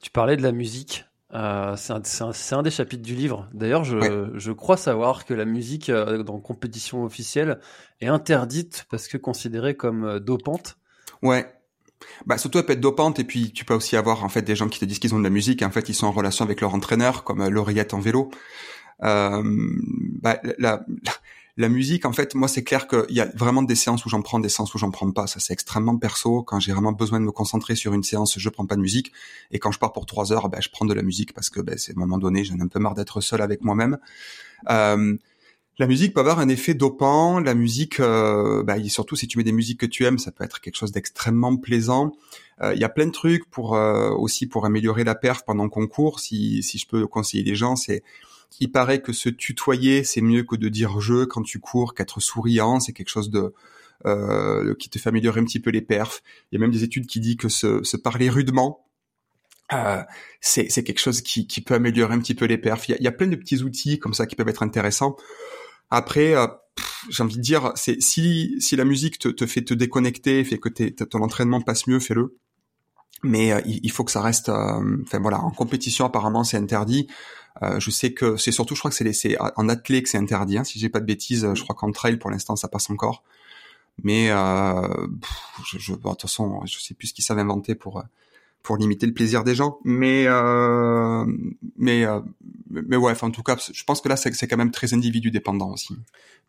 Tu 0.02 0.12
parlais 0.12 0.38
de 0.38 0.44
la 0.44 0.52
musique. 0.52 1.06
Euh, 1.34 1.76
c'est 1.76 1.92
un, 1.92 2.32
un, 2.52 2.64
des 2.64 2.72
chapitres 2.72 3.04
du 3.04 3.14
livre. 3.14 3.50
D'ailleurs, 3.54 3.84
je, 3.84 4.32
je, 4.36 4.52
crois 4.54 4.78
savoir 4.78 5.26
que 5.26 5.34
la 5.34 5.44
musique 5.44 5.90
euh, 5.90 6.24
dans 6.24 6.40
compétition 6.40 7.04
officielle 7.04 7.60
est 8.00 8.08
interdite 8.08 8.86
parce 8.90 9.10
que 9.10 9.18
considérée 9.18 9.76
comme 9.76 10.06
euh, 10.06 10.20
dopante. 10.20 10.78
Ouais. 11.22 11.52
Bah 12.28 12.38
surtout 12.38 12.60
elle 12.60 12.66
peut 12.66 12.74
être 12.74 12.80
dopante 12.80 13.20
et 13.20 13.24
puis 13.24 13.52
tu 13.52 13.66
peux 13.66 13.74
aussi 13.74 13.96
avoir 13.98 14.24
en 14.24 14.30
fait 14.30 14.44
des 14.44 14.56
gens 14.56 14.70
qui 14.70 14.80
te 14.80 14.86
disent 14.86 15.00
qu'ils 15.00 15.16
ont 15.16 15.20
de 15.20 15.24
la 15.24 15.32
musique 15.32 15.64
et 15.64 15.66
en 15.66 15.72
fait 15.72 15.90
ils 15.90 15.96
sont 15.96 16.06
en 16.06 16.12
relation 16.12 16.46
avec 16.46 16.62
leur 16.62 16.76
entraîneur 16.76 17.24
comme 17.24 17.46
l'oreillette 17.48 17.96
en 17.96 18.00
vélo. 18.00 18.30
Euh, 19.04 19.42
bah, 20.22 20.40
la, 20.44 20.86
la, 21.04 21.12
la 21.58 21.70
musique, 21.70 22.06
en 22.06 22.14
fait, 22.14 22.36
moi, 22.36 22.48
c'est 22.48 22.64
clair 22.64 22.88
qu'il 22.88 23.16
y 23.16 23.20
a 23.20 23.26
vraiment 23.36 23.64
des 23.64 23.76
séances 23.76 24.06
où 24.06 24.10
j'en 24.10 24.22
prends, 24.22 24.40
des 24.40 24.50
séances 24.50 24.74
où 24.76 24.78
j'en 24.78 24.92
prends 24.92 25.12
pas. 25.12 25.26
Ça, 25.26 25.40
c'est 25.40 25.54
extrêmement 25.54 25.98
perso. 25.98 26.44
Quand 26.44 26.60
j'ai 26.60 26.72
vraiment 26.72 26.92
besoin 26.92 27.20
de 27.20 27.26
me 27.26 27.32
concentrer 27.32 27.76
sur 27.76 27.94
une 27.94 28.04
séance, 28.04 28.38
je 28.38 28.50
prends 28.50 28.68
pas 28.68 28.76
de 28.76 28.82
musique. 28.82 29.12
Et 29.52 29.58
quand 29.58 29.72
je 29.72 29.80
pars 29.80 29.92
pour 29.92 30.06
trois 30.06 30.32
heures, 30.32 30.50
ben, 30.50 30.62
je 30.62 30.70
prends 30.70 30.86
de 30.86 30.94
la 30.94 31.02
musique 31.02 31.34
parce 31.34 31.50
que 31.50 31.60
ben, 31.60 31.78
c'est 31.78 31.98
un 31.98 32.00
moment 32.00 32.20
donné, 32.20 32.44
j'en 32.44 32.58
ai 32.58 32.62
un 32.62 32.68
peu 32.68 32.80
marre 32.80 32.94
d'être 32.94 33.22
seul 33.22 33.42
avec 33.42 33.64
moi-même. 33.64 33.98
Euh, 34.70 35.18
la 35.80 35.86
musique 35.86 36.14
peut 36.14 36.20
avoir 36.22 36.40
un 36.40 36.50
effet 36.50 36.74
dopant. 36.74 37.40
La 37.40 37.54
musique, 37.54 38.00
euh, 38.00 38.64
bah, 38.64 38.76
surtout 38.88 39.16
si 39.16 39.28
tu 39.28 39.38
mets 39.38 39.44
des 39.44 39.52
musiques 39.52 39.80
que 39.80 39.86
tu 39.86 40.06
aimes, 40.06 40.18
ça 40.18 40.32
peut 40.32 40.44
être 40.44 40.60
quelque 40.60 40.76
chose 40.76 40.92
d'extrêmement 40.92 41.56
plaisant. 41.58 42.14
Euh, 42.62 42.74
il 42.74 42.82
y 42.82 42.84
a 42.84 42.90
plein 42.90 43.06
de 43.06 43.12
trucs 43.12 43.48
pour 43.50 43.76
euh, 43.76 44.10
aussi 44.10 44.48
pour 44.48 44.66
améliorer 44.66 45.04
la 45.04 45.14
perf 45.14 45.44
pendant 45.46 45.64
le 45.64 45.70
concours. 45.70 46.20
Si, 46.20 46.64
si 46.64 46.80
je 46.80 46.88
peux 46.88 47.06
conseiller 47.06 47.44
les 47.44 47.56
gens, 47.56 47.76
c'est 47.76 48.04
il 48.60 48.72
paraît 48.72 49.02
que 49.02 49.14
se 49.14 49.30
tutoyer, 49.30 50.04
c'est 50.04 50.22
mieux 50.22 50.44
que 50.44 50.56
de 50.56 50.70
dire 50.70 51.00
je 51.00 51.26
quand 51.26 51.44
tu 51.44 51.60
cours, 51.60 51.94
qu'être 51.94 52.20
souriant, 52.20 52.80
c'est 52.80 52.94
quelque 52.94 53.10
chose 53.10 53.30
de 53.30 53.54
euh, 54.06 54.76
qui 54.76 54.90
te 54.90 55.00
fait 55.00 55.10
améliorer 55.10 55.42
un 55.42 55.46
petit 55.46 55.60
peu 55.60 55.70
les 55.70 55.82
perfs. 55.82 56.22
Il 56.52 56.56
y 56.56 56.58
a 56.58 56.62
même 56.62 56.72
des 56.72 56.84
études 56.84 57.08
qui 57.08 57.20
disent 57.20 57.38
que 57.38 57.50
se, 57.50 57.98
parler 57.98 58.30
rudement, 58.30 58.86
euh, 59.74 60.02
c'est 60.40 60.68
quelque 60.70 61.00
chose 61.00 61.22
qui, 61.22 61.48
qui, 61.48 61.62
peut 61.62 61.74
améliorer 61.74 62.14
un 62.14 62.20
petit 62.20 62.36
peu 62.36 62.46
les 62.46 62.58
perfs. 62.58 62.88
Il 62.90 62.98
y, 63.00 63.08
a, 63.08 63.12
plein 63.12 63.28
de 63.28 63.36
petits 63.36 63.64
outils 63.64 64.00
comme 64.00 64.14
ça 64.14 64.26
qui 64.26 64.36
peuvent 64.36 64.48
être 64.50 64.64
intéressants. 64.64 65.18
Après, 65.90 66.36
euh, 66.36 66.48
j'ai 67.10 67.24
envie 67.24 67.38
de 67.38 67.42
dire, 67.42 67.72
c'est 67.76 68.02
si, 68.02 68.56
si 68.60 68.76
la 68.76 68.86
musique 68.86 69.20
te, 69.20 69.30
te, 69.30 69.46
fait 69.46 69.64
te 69.64 69.74
déconnecter, 69.74 70.44
fait 70.44 70.58
que 70.60 70.70
ton 70.70 71.22
entraînement 71.22 71.62
passe 71.62 71.88
mieux, 71.88 72.00
fais-le 72.00 72.38
mais 73.24 73.52
euh, 73.52 73.62
il, 73.66 73.92
faut 73.92 74.04
que 74.04 74.12
ça 74.12 74.22
reste 74.22 74.50
euh, 74.50 74.98
enfin 75.04 75.20
voilà 75.20 75.40
en 75.42 75.52
compétition 75.52 76.06
apparemment 76.06 76.44
c'est 76.44 76.58
interdit 76.58 77.08
euh, 77.64 77.80
je 77.80 77.90
sais 77.92 78.14
que 78.14 78.38
c'est 78.38 78.52
surtout 78.52 78.76
je 78.76 78.80
crois 78.82 78.92
que 78.92 78.98
c'est 78.98 79.14
c'est 79.14 79.38
en 79.40 79.70
athlète 79.70 80.04
que 80.04 80.10
c'est 80.10 80.18
interdit 80.18 80.58
hein, 80.58 80.64
si 80.64 80.80
j'ai 80.80 80.90
pas 80.90 81.00
de 81.00 81.06
bêtises 81.06 81.48
je 81.54 81.64
crois 81.64 81.76
qu'en 81.76 81.92
trail 81.92 82.18
pour 82.18 82.30
l'instant 82.30 82.56
ça 82.56 82.68
passe 82.68 82.90
encore 82.90 83.24
mais 84.04 84.28
je, 84.28 85.78
je 85.80 85.94
de 85.94 85.98
toute 85.98 86.22
façon 86.22 86.62
je 86.66 86.80
sais 86.80 86.94
plus 86.94 87.08
ce 87.08 87.14
qu'ils 87.14 87.24
savent 87.24 87.40
inventer 87.40 87.76
pour 87.76 88.04
pour 88.68 88.76
limiter 88.76 89.06
le 89.06 89.14
plaisir 89.14 89.46
des 89.46 89.56
gens. 89.56 89.80
Mais 89.86 90.26
euh, 90.28 91.26
mais 91.78 92.06
euh, 92.06 92.20
mais 92.70 92.98
ouais, 92.98 93.14
en 93.22 93.32
tout 93.32 93.42
cas, 93.42 93.56
je 93.72 93.84
pense 93.86 94.02
que 94.02 94.10
là 94.10 94.18
c'est 94.18 94.48
quand 94.48 94.58
même 94.58 94.72
très 94.72 94.94
individu 94.94 95.32
dépendant 95.32 95.72
aussi. 95.72 95.96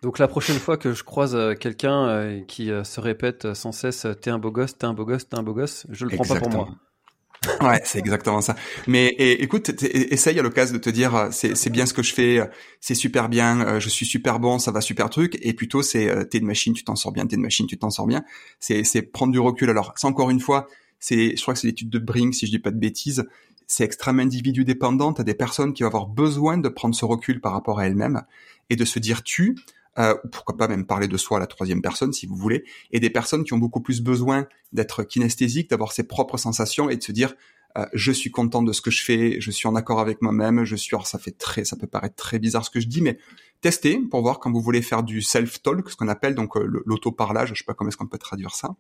Donc 0.02 0.18
la 0.18 0.26
prochaine 0.26 0.59
fois 0.59 0.76
que 0.76 0.92
je 0.92 1.04
croise 1.04 1.36
euh, 1.36 1.54
quelqu'un 1.54 2.42
qui 2.48 2.70
se 2.82 3.00
répète 3.00 3.54
sans 3.54 3.70
cesse 3.70 4.04
"t'es 4.20 4.30
un 4.30 4.38
beau 4.40 4.50
gosse, 4.50 4.76
t'es 4.76 4.86
un 4.86 4.94
beau 4.94 5.04
gosse, 5.04 5.28
t'es 5.28 5.36
un 5.36 5.44
beau 5.44 5.54
gosse", 5.54 5.86
je 5.90 6.06
le 6.06 6.11
prends 6.16 6.24
pas 6.24 6.40
pour 6.40 6.50
moi. 6.50 6.68
Ouais, 7.61 7.80
c'est 7.84 7.99
exactement 7.99 8.41
ça. 8.41 8.57
Mais 8.86 9.07
et, 9.07 9.43
écoute, 9.43 9.70
essaye 9.82 10.39
à 10.39 10.43
l'occasion 10.43 10.74
de 10.74 10.80
te 10.80 10.91
dire 10.91 11.28
c'est 11.30 11.70
bien 11.70 11.86
ce 11.86 11.95
que 11.95 12.03
je 12.03 12.12
fais, 12.12 12.41
c'est 12.80 12.95
super 12.95 13.28
bien, 13.28 13.78
je 13.78 13.89
suis 13.89 14.07
super 14.07 14.41
bon, 14.41 14.59
ça 14.59 14.72
va 14.72 14.80
super 14.80 15.09
truc. 15.09 15.39
Et 15.43 15.53
plutôt 15.53 15.82
c'est 15.82 16.28
t'es 16.28 16.39
une 16.39 16.47
machine, 16.47 16.74
tu 16.74 16.84
t'en 16.84 16.97
sors 16.97 17.12
bien, 17.12 17.26
t'es 17.26 17.36
une 17.36 17.43
machine, 17.43 17.66
tu 17.66 17.78
t'en 17.78 17.91
sors 17.91 18.07
bien. 18.07 18.24
C'est 18.59 18.82
c'est 18.84 19.03
prendre 19.03 19.32
du 19.32 19.39
recul. 19.39 19.70
Alors 19.70 19.93
c'est 19.97 20.07
encore 20.07 20.30
une 20.30 20.41
fois, 20.41 20.66
c'est, 20.99 21.36
je 21.36 21.43
crois 21.43 21.55
que 21.55 21.61
c'est 21.61 21.68
l'étude 21.68 21.91
de 21.91 21.99
Brink, 21.99 22.34
si 22.34 22.47
je 22.47 22.51
dis 22.51 22.59
pas 22.59 22.72
de 22.72 22.78
bêtises, 22.78 23.24
c'est 23.66 23.84
extrêmement 23.84 24.22
individu 24.22 24.64
dépendant. 24.64 25.12
T'as 25.12 25.22
des 25.22 25.34
personnes 25.34 25.72
qui 25.74 25.84
vont 25.84 25.89
avoir 25.89 26.07
besoin 26.07 26.59
de 26.59 26.68
prendre 26.68 26.95
ce 26.95 27.05
recul 27.05 27.41
par 27.41 27.53
rapport 27.53 27.78
à 27.78 27.86
elles-mêmes 27.86 28.22
et 28.70 28.76
de 28.76 28.84
se 28.84 28.99
dire 28.99 29.22
tu, 29.22 29.57
euh, 29.99 30.14
ou 30.24 30.28
pourquoi 30.28 30.57
pas 30.57 30.68
même 30.68 30.86
parler 30.86 31.09
de 31.09 31.16
soi 31.16 31.38
à 31.38 31.40
la 31.40 31.46
troisième 31.46 31.82
personne 31.82 32.12
si 32.12 32.26
vous 32.26 32.36
voulez, 32.36 32.64
et 32.90 33.01
des 33.01 33.11
personnes 33.11 33.44
qui 33.44 33.53
ont 33.53 33.59
beaucoup 33.59 33.80
plus 33.80 34.01
besoin 34.01 34.46
d'être 34.72 35.03
kinesthésiques, 35.03 35.70
d'avoir 35.70 35.92
ses 35.92 36.05
propres 36.05 36.36
sensations 36.36 36.88
et 36.90 36.96
de 36.96 37.03
se 37.03 37.12
dire 37.12 37.34
euh, 37.76 37.86
je 37.92 38.12
suis 38.12 38.30
content 38.30 38.62
de 38.62 38.72
ce 38.72 38.80
que 38.80 38.90
je 38.90 39.05
fais, 39.05 39.40
je 39.40 39.51
suis 39.51 39.68
en 39.68 39.74
accord 39.74 40.01
avec 40.01 40.22
moi-même, 40.22 40.64
je 40.64 40.76
suis 40.76 40.94
alors 40.94 41.07
ça 41.07 41.18
fait 41.18 41.36
très 41.36 41.64
ça 41.64 41.76
peut 41.76 41.86
paraître 41.86 42.16
très 42.16 42.38
bizarre 42.38 42.64
ce 42.64 42.70
que 42.70 42.80
je 42.80 42.86
dis 42.86 43.03
mais 43.03 43.18
testez 43.61 43.99
pour 44.11 44.22
voir 44.22 44.40
quand 44.40 44.51
vous 44.51 44.61
voulez 44.61 44.82
faire 44.82 45.03
du 45.03 45.20
self 45.20 45.62
talk 45.62 45.90
ce 45.90 45.96
qu'on 45.96 46.09
appelle 46.09 46.34
donc 46.34 46.57
euh, 46.57 46.82
l'auto 46.86 47.12
parlage, 47.12 47.51
je 47.51 47.59
sais 47.59 47.64
pas 47.64 47.74
comment 47.74 47.88
est-ce 47.88 47.96
qu'on 47.96 48.07
peut 48.07 48.18
traduire 48.18 48.55
ça 48.55 48.76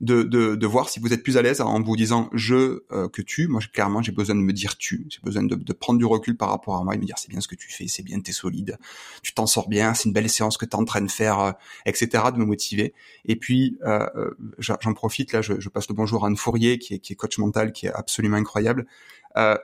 de, 0.00 0.22
de, 0.22 0.56
de, 0.56 0.66
voir 0.66 0.88
si 0.88 1.00
vous 1.00 1.12
êtes 1.12 1.22
plus 1.22 1.36
à 1.36 1.42
l'aise 1.42 1.60
en 1.60 1.80
vous 1.82 1.96
disant 1.96 2.28
je 2.32 2.84
euh, 2.92 3.08
que 3.08 3.22
tu. 3.22 3.48
Moi, 3.48 3.60
clairement, 3.72 4.02
j'ai 4.02 4.12
besoin 4.12 4.34
de 4.34 4.40
me 4.40 4.52
dire 4.52 4.76
tu. 4.76 5.06
J'ai 5.08 5.20
besoin 5.22 5.42
de, 5.42 5.54
de, 5.54 5.72
prendre 5.72 5.98
du 5.98 6.04
recul 6.04 6.36
par 6.36 6.50
rapport 6.50 6.76
à 6.76 6.84
moi 6.84 6.94
et 6.94 6.98
me 6.98 7.04
dire 7.04 7.16
c'est 7.18 7.30
bien 7.30 7.40
ce 7.40 7.48
que 7.48 7.54
tu 7.54 7.72
fais, 7.72 7.88
c'est 7.88 8.02
bien, 8.02 8.20
t'es 8.20 8.32
solide, 8.32 8.78
tu 9.22 9.32
t'en 9.32 9.46
sors 9.46 9.68
bien, 9.68 9.94
c'est 9.94 10.04
une 10.04 10.12
belle 10.12 10.28
séance 10.28 10.58
que 10.58 10.66
t'es 10.66 10.76
en 10.76 10.84
train 10.84 11.00
de 11.00 11.10
faire, 11.10 11.40
euh, 11.40 11.52
etc. 11.86 12.24
De 12.32 12.38
me 12.38 12.44
motiver. 12.44 12.94
Et 13.24 13.36
puis, 13.36 13.78
euh, 13.84 14.06
euh 14.16 14.30
j'en 14.58 14.92
profite 14.92 15.32
là, 15.32 15.40
je, 15.42 15.58
je, 15.58 15.68
passe 15.68 15.88
le 15.88 15.94
bonjour 15.94 16.24
à 16.24 16.28
Anne 16.28 16.36
Fourier 16.36 16.78
qui 16.78 16.94
est, 16.94 16.98
qui 16.98 17.12
est 17.12 17.16
coach 17.16 17.38
mental, 17.38 17.72
qui 17.72 17.86
est 17.86 17.92
absolument 17.92 18.36
incroyable. 18.36 18.86
Euh, 19.36 19.56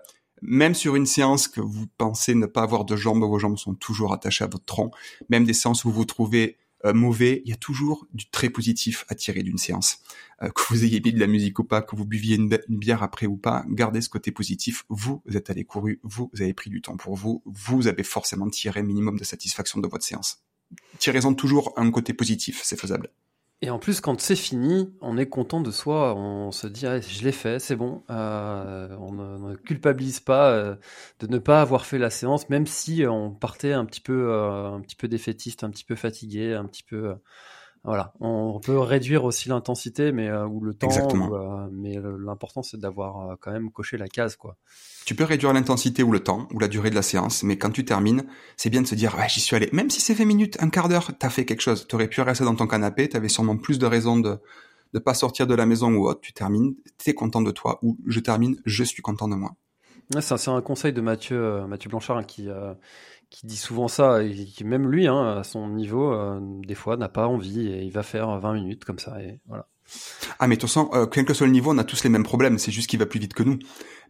même 0.43 0.75
sur 0.75 0.97
une 0.97 1.07
séance 1.07 1.47
que 1.47 1.61
vous 1.61 1.87
pensez 1.97 2.35
ne 2.35 2.47
pas 2.47 2.63
avoir 2.63 2.85
de 2.85 2.97
jambes, 2.97 3.23
vos 3.23 3.39
jambes 3.39 3.59
sont 3.59 3.75
toujours 3.75 4.13
attachées 4.13 4.45
à 4.45 4.49
votre 4.49 4.65
tronc. 4.65 4.91
Même 5.29 5.45
des 5.45 5.53
séances 5.53 5.85
où 5.85 5.91
vous 5.91 5.95
vous 5.95 6.05
trouvez 6.05 6.57
mauvais, 6.93 7.43
il 7.45 7.51
y 7.51 7.53
a 7.53 7.57
toujours 7.57 8.07
du 8.13 8.29
très 8.29 8.51
positif 8.51 9.05
à 9.09 9.15
tirer 9.15 9.43
d'une 9.43 9.59
séance. 9.59 9.99
Euh, 10.43 10.51
que 10.51 10.63
vous 10.69 10.85
ayez 10.85 11.01
mis 11.01 11.13
de 11.13 11.21
la 11.21 11.27
musique 11.27 11.59
ou 11.59 11.65
pas, 11.65 11.83
que 11.83 11.95
vous 11.95 12.05
buviez 12.05 12.37
une, 12.37 12.49
bière 12.69 13.03
après 13.03 13.27
ou 13.27 13.37
pas, 13.37 13.65
gardez 13.69 14.01
ce 14.01 14.09
côté 14.09 14.33
positif. 14.33 14.85
Vous, 14.89 15.23
êtes 15.33 15.51
allé 15.51 15.65
couru, 15.65 16.01
vous, 16.03 16.31
avez 16.41 16.55
pris 16.55 16.71
du 16.71 16.83
temps 16.83 16.97
pour 16.97 17.15
vous, 17.17 17.43
vous 17.47 17.87
avez 17.87 18.03
forcément 18.03 18.49
tiré 18.49 18.83
minimum 18.83 19.19
de 19.19 19.25
satisfaction 19.25 19.81
de 19.81 19.87
votre 19.87 20.05
séance. 20.05 20.43
Tirez-en 20.99 21.35
toujours 21.35 21.73
un 21.77 21.91
côté 21.91 22.13
positif, 22.13 22.61
c'est 22.65 22.81
faisable. 22.81 23.11
Et 23.65 23.71
en 23.71 23.79
plus, 23.79 24.01
quand 24.01 24.21
c'est 24.21 24.35
fini, 24.35 24.93
on 25.01 25.17
est 25.17 25.29
content 25.29 25.61
de 25.61 25.71
soi. 25.71 26.17
On 26.17 26.51
se 26.51 26.67
dit, 26.67 26.85
ah, 26.85 27.01
je 27.01 27.23
l'ai 27.23 27.31
fait, 27.31 27.61
c'est 27.61 27.77
bon. 27.77 28.03
Euh, 28.11 28.89
on, 28.99 29.13
ne, 29.13 29.55
culpabilise 29.55 30.19
pas 30.19 30.51
euh, 30.51 30.75
de 31.21 31.29
ne 31.29 31.39
pas 31.39 31.61
avoir 31.61 31.87
fait 31.87 31.99
la 31.99 32.11
séance, 32.11 32.49
même 32.51 32.67
si 32.67 33.05
on 33.09 33.31
partait 33.31 33.73
un 33.73 33.85
petit 33.85 34.01
peu, 34.01 34.33
euh, 34.33 34.73
un 34.73 34.81
petit 34.81 34.97
peu 34.97 35.07
défaitiste, 35.07 35.63
un 35.63 35.71
petit 35.71 35.85
peu 35.85 35.95
fatigué, 35.95 36.55
un 36.55 36.65
petit 36.65 36.83
peu. 36.83 37.15
Voilà, 37.85 38.13
on 38.21 38.61
peut 38.61 38.79
réduire 38.79 39.25
aussi 39.25 39.49
l'intensité, 39.49 40.13
mais 40.13 40.31
ou 40.33 40.61
le 40.61 40.73
temps. 40.75 40.89
mais 41.73 41.99
l'important, 42.25 42.63
c'est 42.63 42.79
d'avoir 42.79 43.37
quand 43.41 43.51
même 43.51 43.71
coché 43.71 43.97
la 43.97 44.09
case, 44.09 44.37
quoi. 44.37 44.57
Tu 45.05 45.17
peux 45.17 45.25
réduire 45.25 45.53
l'intensité 45.53 46.03
ou 46.03 46.13
le 46.13 46.21
temps 46.21 46.47
ou 46.53 46.61
la 46.61 46.69
durée 46.69 46.91
de 46.91 46.95
la 46.95 47.03
séance, 47.03 47.43
mais 47.43 47.59
quand 47.59 47.71
tu 47.71 47.85
termines, 47.85 48.25
c'est 48.57 48.71
bien 48.71 48.83
de 48.83 48.87
se 48.87 48.95
dire 48.95 49.17
ouais 49.19 49.29
j'y 49.29 49.41
suis 49.41 49.57
allé. 49.57 49.69
Même 49.73 49.91
si 49.91 50.01
c'est 50.01 50.15
20 50.15 50.25
minutes, 50.25 50.57
un 50.61 50.71
quart 50.71 50.89
d'heure, 50.89 51.11
t'as 51.19 51.31
fait 51.31 51.45
quelque 51.45 51.61
chose. 51.61 51.87
T'aurais 51.89 52.09
pu 52.09 52.21
rester 52.21 52.45
dans 52.45 52.55
ton 52.55 52.69
canapé, 52.69 53.09
t'avais 53.09 53.29
sûrement 53.29 53.57
plus 53.57 53.79
de 53.79 53.87
raisons 53.87 54.19
de 54.19 54.39
de 54.93 54.99
pas 54.99 55.15
sortir 55.15 55.47
de 55.47 55.55
la 55.55 55.67
maison 55.67 55.93
ou 55.95 56.07
autre. 56.07 56.21
Tu 56.21 56.33
termines, 56.33 56.75
t'es 56.99 57.15
content 57.15 57.43
de 57.43 57.51
toi 57.51 57.79
ou 57.83 57.99
je 58.07 58.21
termine, 58.21 58.57
je 58.65 58.85
suis 58.85 59.03
content 59.03 59.29
de 59.29 59.35
moi. 59.35 59.53
c'est 60.21 60.49
un 60.49 60.61
conseil 60.61 60.93
de 60.93 61.01
Mathieu 61.01 61.43
euh, 61.43 61.67
Mathieu 61.67 61.91
Blanchard 61.91 62.19
hein, 62.19 62.25
qui 62.25 62.49
euh, 62.49 62.75
qui 63.33 63.47
dit 63.47 63.57
souvent 63.57 63.89
ça 63.89 64.23
et 64.23 64.33
qui 64.33 64.65
même 64.65 64.91
lui 64.91 65.07
hein, 65.07 65.39
à 65.39 65.45
son 65.45 65.69
niveau 65.69 66.13
euh, 66.13 66.39
des 66.41 66.75
fois 66.75 66.97
n'a 66.97 67.09
pas 67.09 67.27
envie 67.27 67.67
et 67.67 67.83
il 67.83 67.91
va 67.91 68.03
faire 68.03 68.39
20 68.39 68.55
minutes 68.55 68.85
comme 68.85 68.99
ça 68.99 69.21
et 69.23 69.41
voilà. 69.47 69.67
Ah 70.39 70.47
mais 70.47 70.57
de 70.57 70.61
toute 70.61 70.71
façon, 70.71 70.91
euh, 70.95 71.07
quel 71.07 71.25
que 71.25 71.35
soit 71.35 71.47
le 71.47 71.53
niveau, 71.53 71.73
on 71.73 71.79
a 71.79 71.85
tous 71.85 72.03
les 72.05 72.11
mêmes 72.11 72.23
problèmes. 72.23 72.59
C'est 72.59 72.73
juste 72.73 72.89
qu'il 72.89 72.99
va 72.99 73.07
plus 73.07 73.21
vite 73.21 73.35
que 73.35 73.43
nous. 73.43 73.59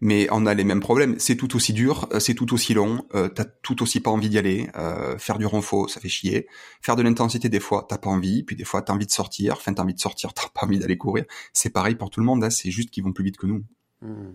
Mais 0.01 0.29
on 0.31 0.47
a 0.47 0.55
les 0.55 0.65
mêmes 0.65 0.81
problèmes. 0.81 1.19
C'est 1.19 1.37
tout 1.37 1.55
aussi 1.57 1.73
dur, 1.73 2.09
euh, 2.13 2.21
c'est 2.21 2.35
tout 2.35 2.53
aussi 2.55 2.75
long. 2.75 3.05
Euh, 3.15 3.29
t'as 3.29 3.45
tout 3.45 3.83
aussi 3.83 4.01
pas 4.01 4.11
envie 4.11 4.29
d'y 4.29 4.39
aller. 4.39 4.69
Euh, 4.77 5.19
faire 5.19 5.39
du 5.39 5.47
renfort, 5.47 5.91
ça 5.91 6.01
fait 6.01 6.09
chier. 6.09 6.47
Faire 6.81 6.97
de 6.97 7.03
l'intensité, 7.03 7.49
des 7.49 7.61
fois, 7.61 7.87
t'as 7.89 7.99
pas 7.99 8.11
envie. 8.11 8.43
Puis 8.43 8.57
des 8.57 8.65
fois, 8.65 8.83
t'as 8.83 8.93
envie 8.93 9.07
de 9.07 9.13
sortir. 9.13 9.55
Enfin, 9.55 9.73
t'as 9.73 9.83
envie 9.83 9.95
de 9.95 10.01
sortir, 10.01 10.33
t'as 10.35 10.49
pas 10.55 10.67
envie 10.67 10.79
d'aller 10.79 10.99
courir. 10.99 11.25
C'est 11.53 11.71
pareil 11.71 11.95
pour 11.95 12.11
tout 12.11 12.21
le 12.21 12.27
monde. 12.27 12.45
Hein. 12.45 12.51
C'est 12.51 12.71
juste 12.71 12.91
qu'ils 12.91 13.05
vont 13.05 13.13
plus 13.13 13.25
vite 13.25 13.37
que 13.37 13.47
nous. 13.47 13.65
Hmm. 14.03 14.33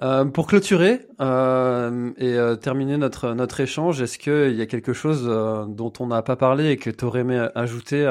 Euh, 0.00 0.24
pour 0.24 0.46
clôturer 0.46 1.06
euh, 1.20 2.12
et 2.16 2.32
euh, 2.38 2.56
terminer 2.56 2.96
notre 2.96 3.34
notre 3.34 3.60
échange, 3.60 4.00
est-ce 4.00 4.18
qu'il 4.18 4.56
y 4.56 4.62
a 4.62 4.66
quelque 4.66 4.94
chose 4.94 5.26
dont 5.68 5.92
on 6.00 6.06
n'a 6.06 6.22
pas 6.22 6.36
parlé 6.36 6.70
et 6.70 6.76
que 6.78 6.88
tu 6.88 7.04
aurais 7.04 7.20
aimé 7.20 7.46
ajouter 7.54 8.06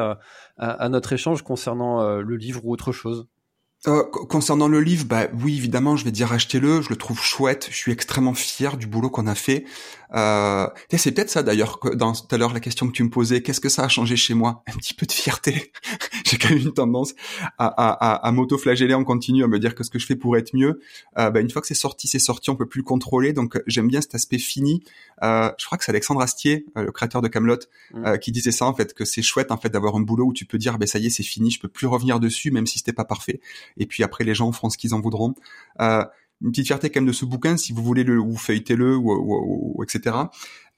à, 0.58 0.90
notre 0.90 1.14
échange 1.14 1.42
concernant 1.42 2.20
le 2.20 2.36
livre 2.36 2.64
ou 2.66 2.72
autre 2.72 2.92
chose? 2.92 3.28
Euh, 3.88 4.04
concernant 4.04 4.68
le 4.68 4.80
livre, 4.80 5.06
bah 5.06 5.28
oui 5.42 5.58
évidemment, 5.58 5.96
je 5.96 6.06
vais 6.06 6.12
dire 6.12 6.32
achetez-le. 6.32 6.82
Je 6.82 6.90
le 6.90 6.96
trouve 6.96 7.20
chouette. 7.20 7.68
Je 7.72 7.76
suis 7.76 7.92
extrêmement 7.92 8.36
fier 8.36 8.78
du 8.78 8.86
boulot 8.86 9.10
qu'on 9.10 9.26
a 9.26 9.34
fait. 9.34 9.66
Euh, 10.14 10.68
c'est 10.96 11.12
peut-être 11.14 11.32
ça 11.32 11.42
d'ailleurs 11.42 11.80
dans 11.96 12.14
tout 12.14 12.36
à 12.36 12.38
l'heure 12.38 12.54
la 12.54 12.60
question 12.60 12.86
que 12.86 12.92
tu 12.92 13.04
me 13.04 13.10
posais. 13.10 13.42
Qu'est-ce 13.42 13.60
que 13.60 13.70
ça 13.70 13.84
a 13.84 13.88
changé 13.88 14.16
chez 14.16 14.36
moi? 14.36 14.64
Un 14.68 14.78
petit 14.78 14.94
peu 14.94 15.08
de 15.08 15.12
fierté. 15.12 15.72
J'ai 16.26 16.38
quand 16.38 16.50
même 16.50 16.60
une 16.60 16.74
tendance 16.74 17.16
à, 17.58 17.66
à, 17.66 18.28
à, 18.28 18.32
m'auto-flageller 18.32 18.94
en 18.94 19.04
continu, 19.04 19.44
à 19.44 19.48
me 19.48 19.58
dire 19.58 19.74
que 19.74 19.84
ce 19.84 19.90
que 19.90 19.98
je 19.98 20.06
fais 20.06 20.16
pourrait 20.16 20.42
être 20.42 20.56
mieux. 20.56 20.80
Euh, 21.18 21.32
bah, 21.32 21.40
une 21.40 21.50
fois 21.50 21.62
que 21.62 21.68
c'est 21.68 21.74
sorti, 21.74 22.08
c'est 22.08 22.20
sorti. 22.20 22.52
On 22.52 22.56
peut 22.56 22.68
plus 22.68 22.82
le 22.82 22.86
contrôler. 22.86 23.34
Donc 23.34 23.60
j'aime 23.66 23.88
bien 23.88 24.02
cet 24.02 24.14
aspect 24.14 24.38
fini. 24.38 24.84
Euh, 25.24 25.52
je 25.58 25.66
crois 25.66 25.78
que 25.78 25.84
c'est 25.84 25.92
Alexandre 25.92 26.22
Astier, 26.22 26.66
euh, 26.78 26.86
le 26.86 26.92
créateur 26.92 27.22
de 27.22 27.28
Camelot, 27.28 27.58
mm. 27.94 28.06
euh, 28.06 28.18
qui 28.18 28.32
disait 28.32 28.52
ça 28.52 28.66
en 28.66 28.74
fait 28.74 28.94
que 28.94 29.06
c'est 29.06 29.22
chouette 29.22 29.52
en 29.52 29.58
fait 29.58 29.70
d'avoir 29.70 29.96
un 29.96 30.02
boulot 30.02 30.26
où 30.26 30.34
tu 30.34 30.46
peux 30.46 30.58
dire 30.58 30.78
ben 30.80 30.88
ça 30.88 31.00
y 31.00 31.08
est 31.08 31.10
c'est 31.10 31.24
fini, 31.24 31.52
je 31.52 31.60
peux 31.60 31.68
plus 31.68 31.88
revenir 31.88 32.20
dessus 32.20 32.52
même 32.52 32.66
si 32.66 32.80
c'était 32.80 32.94
pas 32.94 33.06
parfait. 33.06 33.40
Et 33.78 33.86
puis 33.86 34.04
après 34.04 34.24
les 34.24 34.36
gens 34.36 34.52
feront 34.52 34.70
ce 34.70 34.78
qu'ils 34.78 34.94
en 34.94 35.02
voudront. 35.02 35.36
Euh, 35.80 36.04
une 36.42 36.52
petite 36.52 36.68
fierté 36.68 36.90
quand 36.90 37.02
même 37.02 37.08
de 37.08 37.14
ce 37.14 37.26
bouquin, 37.26 37.58
si 37.58 37.72
vous 37.72 37.84
voulez 37.84 38.04
le 38.04 38.20
ou 38.20 38.36
feuilletez-le 38.36 38.96
ou, 38.96 39.12
ou, 39.12 39.76
ou, 39.78 39.84
etc. 39.84 40.16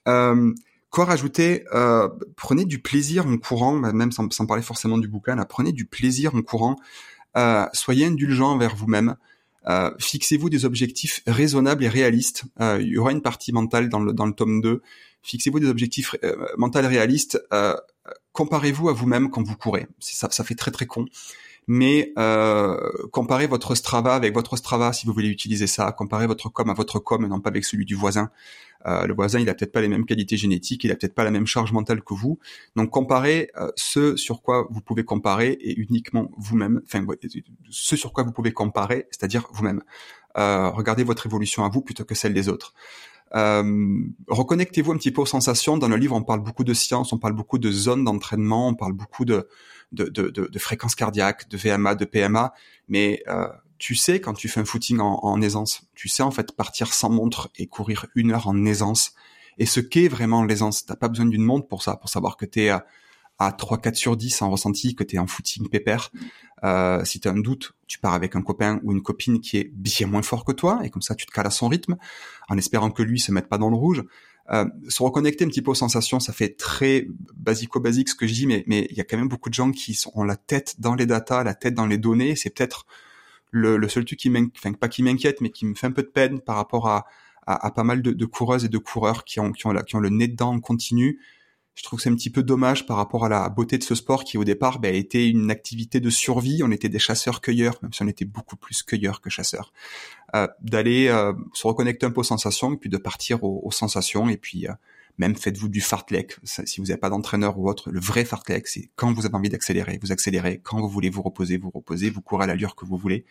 Euh, 0.08 0.52
quoi 0.90 1.06
rajouter 1.06 1.64
euh, 1.74 2.08
Prenez 2.36 2.64
du 2.64 2.80
plaisir 2.80 3.26
en 3.26 3.36
courant, 3.38 3.78
bah, 3.78 3.92
même 3.92 4.12
sans, 4.12 4.30
sans, 4.30 4.46
parler 4.46 4.62
forcément 4.62 4.98
du 4.98 5.08
bouquin. 5.08 5.36
Là, 5.36 5.44
prenez 5.44 5.72
du 5.72 5.86
plaisir 5.86 6.34
en 6.34 6.42
courant. 6.42 6.76
Euh, 7.36 7.66
soyez 7.72 8.06
indulgent 8.06 8.52
envers 8.52 8.76
vous-même. 8.76 9.16
Euh, 9.66 9.90
fixez-vous 9.98 10.50
des 10.50 10.64
objectifs 10.64 11.22
raisonnables 11.26 11.84
et 11.84 11.88
réalistes. 11.88 12.44
Euh, 12.60 12.78
il 12.80 12.88
y 12.88 12.98
aura 12.98 13.12
une 13.12 13.22
partie 13.22 13.52
mentale 13.52 13.88
dans 13.88 14.00
le, 14.00 14.12
dans 14.12 14.26
le 14.26 14.32
tome 14.34 14.60
2. 14.60 14.82
Fixez-vous 15.22 15.58
des 15.58 15.68
objectifs 15.68 16.14
euh, 16.22 16.46
mentaux 16.58 16.80
réalistes. 16.80 17.40
Euh, 17.52 17.74
comparez-vous 18.32 18.90
à 18.90 18.92
vous-même 18.92 19.30
quand 19.30 19.42
vous 19.42 19.56
courez. 19.56 19.86
Ça, 19.98 20.28
ça 20.30 20.44
fait 20.44 20.54
très 20.54 20.70
très 20.70 20.86
con 20.86 21.06
mais 21.66 22.12
euh, 22.18 22.76
comparez 23.12 23.46
votre 23.46 23.74
Strava 23.74 24.14
avec 24.14 24.34
votre 24.34 24.56
Strava 24.56 24.92
si 24.92 25.06
vous 25.06 25.12
voulez 25.12 25.28
utiliser 25.28 25.66
ça, 25.66 25.90
comparez 25.92 26.26
votre 26.26 26.48
com 26.48 26.68
à 26.70 26.74
votre 26.74 26.98
com, 26.98 27.26
non 27.26 27.40
pas 27.40 27.50
avec 27.50 27.64
celui 27.64 27.84
du 27.84 27.94
voisin. 27.94 28.30
Euh, 28.86 29.06
le 29.06 29.14
voisin, 29.14 29.40
il 29.40 29.48
a 29.48 29.54
peut-être 29.54 29.72
pas 29.72 29.80
les 29.80 29.88
mêmes 29.88 30.04
qualités 30.04 30.36
génétiques, 30.36 30.84
il 30.84 30.92
a 30.92 30.96
peut-être 30.96 31.14
pas 31.14 31.24
la 31.24 31.30
même 31.30 31.46
charge 31.46 31.72
mentale 31.72 32.02
que 32.02 32.14
vous. 32.14 32.38
Donc 32.76 32.90
comparez 32.90 33.50
euh, 33.56 33.70
ce 33.76 34.16
sur 34.16 34.42
quoi 34.42 34.68
vous 34.70 34.80
pouvez 34.80 35.04
comparer 35.04 35.52
et 35.52 35.78
uniquement 35.78 36.30
vous-même, 36.36 36.82
enfin 36.84 37.04
ce 37.70 37.96
sur 37.96 38.12
quoi 38.12 38.24
vous 38.24 38.32
pouvez 38.32 38.52
comparer, 38.52 39.06
c'est-à-dire 39.10 39.48
vous-même. 39.52 39.82
Regardez 40.36 41.04
votre 41.04 41.26
évolution 41.26 41.64
à 41.64 41.68
vous 41.68 41.80
plutôt 41.80 42.04
que 42.04 42.16
celle 42.16 42.34
des 42.34 42.48
autres. 42.48 42.74
Euh, 43.34 44.04
reconnectez-vous 44.28 44.92
un 44.92 44.96
petit 44.96 45.10
peu 45.10 45.22
aux 45.22 45.26
sensations. 45.26 45.76
Dans 45.76 45.88
le 45.88 45.96
livre, 45.96 46.14
on 46.14 46.22
parle 46.22 46.40
beaucoup 46.40 46.64
de 46.64 46.74
science, 46.74 47.12
on 47.12 47.18
parle 47.18 47.34
beaucoup 47.34 47.58
de 47.58 47.70
zones 47.70 48.04
d'entraînement, 48.04 48.68
on 48.68 48.74
parle 48.74 48.92
beaucoup 48.92 49.24
de, 49.24 49.48
de, 49.92 50.04
de, 50.04 50.28
de, 50.30 50.58
fréquences 50.58 50.94
cardiaques, 50.94 51.48
de 51.48 51.56
VMA, 51.56 51.94
de 51.96 52.04
PMA, 52.04 52.52
mais 52.88 53.22
euh, 53.28 53.48
tu 53.78 53.96
sais 53.96 54.20
quand 54.20 54.34
tu 54.34 54.48
fais 54.48 54.60
un 54.60 54.64
footing 54.64 55.00
en, 55.00 55.18
en, 55.22 55.42
aisance, 55.42 55.88
tu 55.94 56.08
sais 56.08 56.22
en 56.22 56.30
fait 56.30 56.52
partir 56.52 56.94
sans 56.94 57.10
montre 57.10 57.50
et 57.56 57.66
courir 57.66 58.06
une 58.14 58.32
heure 58.32 58.46
en 58.46 58.64
aisance. 58.64 59.14
Et 59.58 59.66
ce 59.66 59.80
qu'est 59.80 60.08
vraiment 60.08 60.44
l'aisance, 60.44 60.86
t'as 60.86 60.96
pas 60.96 61.08
besoin 61.08 61.26
d'une 61.26 61.44
montre 61.44 61.66
pour 61.66 61.82
ça, 61.82 61.96
pour 61.96 62.10
savoir 62.10 62.36
que 62.36 62.44
t'es 62.44 62.68
à, 62.68 62.86
à 63.38 63.50
3-4 63.50 63.94
sur 63.94 64.16
10 64.16 64.42
en 64.42 64.50
ressenti, 64.50 64.94
que 64.94 65.04
t'es 65.04 65.18
en 65.18 65.26
footing 65.26 65.68
pépère. 65.68 66.10
Euh, 66.64 67.04
si 67.04 67.20
tu 67.20 67.28
as 67.28 67.32
un 67.32 67.40
doute, 67.40 67.72
tu 67.86 67.98
pars 67.98 68.14
avec 68.14 68.36
un 68.36 68.42
copain 68.42 68.80
ou 68.84 68.92
une 68.92 69.02
copine 69.02 69.40
qui 69.40 69.58
est 69.58 69.70
bien 69.72 70.06
moins 70.06 70.22
fort 70.22 70.44
que 70.44 70.52
toi, 70.52 70.80
et 70.84 70.90
comme 70.90 71.02
ça 71.02 71.14
tu 71.14 71.26
te 71.26 71.32
cales 71.32 71.46
à 71.46 71.50
son 71.50 71.68
rythme, 71.68 71.96
en 72.48 72.56
espérant 72.56 72.90
que 72.90 73.02
lui 73.02 73.20
se 73.20 73.32
mette 73.32 73.48
pas 73.48 73.58
dans 73.58 73.70
le 73.70 73.76
rouge. 73.76 74.04
Euh, 74.50 74.66
se 74.88 75.02
reconnecter 75.02 75.44
un 75.44 75.48
petit 75.48 75.62
peu 75.62 75.70
aux 75.70 75.74
sensations, 75.74 76.20
ça 76.20 76.32
fait 76.32 76.56
très 76.56 77.06
basico-basique 77.34 78.10
ce 78.10 78.14
que 78.14 78.26
je 78.26 78.34
dis, 78.34 78.46
mais 78.46 78.62
mais 78.66 78.86
il 78.90 78.96
y 78.96 79.00
a 79.00 79.04
quand 79.04 79.16
même 79.16 79.28
beaucoup 79.28 79.48
de 79.48 79.54
gens 79.54 79.70
qui 79.72 79.98
ont 80.14 80.24
la 80.24 80.36
tête 80.36 80.76
dans 80.78 80.94
les 80.94 81.06
datas, 81.06 81.44
la 81.44 81.54
tête 81.54 81.74
dans 81.74 81.86
les 81.86 81.98
données. 81.98 82.36
C'est 82.36 82.50
peut-être 82.50 82.86
le, 83.50 83.76
le, 83.78 83.88
seul 83.88 84.04
truc 84.04 84.18
qui 84.18 84.30
m'inquiète, 84.30 84.52
enfin 84.58 84.72
pas 84.74 84.88
qui 84.88 85.02
m'inquiète, 85.02 85.40
mais 85.40 85.50
qui 85.50 85.64
me 85.64 85.74
fait 85.74 85.86
un 85.86 85.92
peu 85.92 86.02
de 86.02 86.08
peine 86.08 86.40
par 86.40 86.56
rapport 86.56 86.88
à, 86.88 87.06
à, 87.46 87.66
à 87.66 87.70
pas 87.70 87.84
mal 87.84 88.02
de, 88.02 88.12
de, 88.12 88.26
coureuses 88.26 88.64
et 88.66 88.68
de 88.68 88.78
coureurs 88.78 89.24
qui 89.24 89.40
ont 89.40 89.52
qui 89.52 89.66
ont, 89.66 89.72
la, 89.72 89.82
qui 89.82 89.96
ont 89.96 90.00
le 90.00 90.10
nez 90.10 90.28
dedans 90.28 90.52
en 90.52 90.60
continu 90.60 91.20
je 91.74 91.82
trouve 91.82 91.98
que 91.98 92.04
c'est 92.04 92.10
un 92.10 92.14
petit 92.14 92.30
peu 92.30 92.42
dommage 92.42 92.86
par 92.86 92.96
rapport 92.96 93.24
à 93.24 93.28
la 93.28 93.48
beauté 93.48 93.78
de 93.78 93.82
ce 93.82 93.94
sport 93.94 94.24
qui 94.24 94.38
au 94.38 94.44
départ 94.44 94.78
ben, 94.78 94.94
était 94.94 95.28
une 95.28 95.50
activité 95.50 96.00
de 96.00 96.10
survie. 96.10 96.62
On 96.62 96.70
était 96.70 96.88
des 96.88 97.00
chasseurs-cueilleurs, 97.00 97.78
même 97.82 97.92
si 97.92 98.02
on 98.02 98.08
était 98.08 98.24
beaucoup 98.24 98.56
plus 98.56 98.82
cueilleurs 98.82 99.20
que 99.20 99.28
chasseurs. 99.28 99.72
Euh, 100.34 100.46
d'aller 100.60 101.08
euh, 101.08 101.32
se 101.52 101.66
reconnecter 101.66 102.06
un 102.06 102.10
peu 102.10 102.20
aux 102.20 102.24
sensations 102.24 102.76
puis 102.76 102.90
de 102.90 102.96
partir 102.96 103.42
aux, 103.42 103.70
sensations 103.70 104.28
et 104.28 104.36
puis 104.36 104.66
euh, 104.66 104.72
même 105.18 105.36
faites-vous 105.36 105.68
du 105.68 105.80
fartlek. 105.80 106.36
Si 106.44 106.80
vous 106.80 106.88
n'avez 106.88 106.98
pas 106.98 107.10
d'entraîneur 107.10 107.58
ou 107.58 107.68
autre, 107.68 107.90
le 107.90 108.00
vrai 108.00 108.24
fartlek, 108.24 108.66
c'est 108.66 108.90
quand 108.96 109.12
vous 109.12 109.26
avez 109.26 109.34
envie 109.34 109.48
d'accélérer, 109.48 109.98
vous 110.02 110.12
accélérez. 110.12 110.60
Quand 110.62 110.80
vous 110.80 110.88
voulez 110.88 111.10
vous 111.10 111.22
reposer, 111.22 111.56
vous 111.56 111.70
reposez. 111.70 112.10
Vous 112.10 112.20
courez 112.20 112.44
à 112.44 112.46
l'allure 112.46 112.74
que 112.74 112.84
vous 112.84 112.96
voulez. 112.96 113.24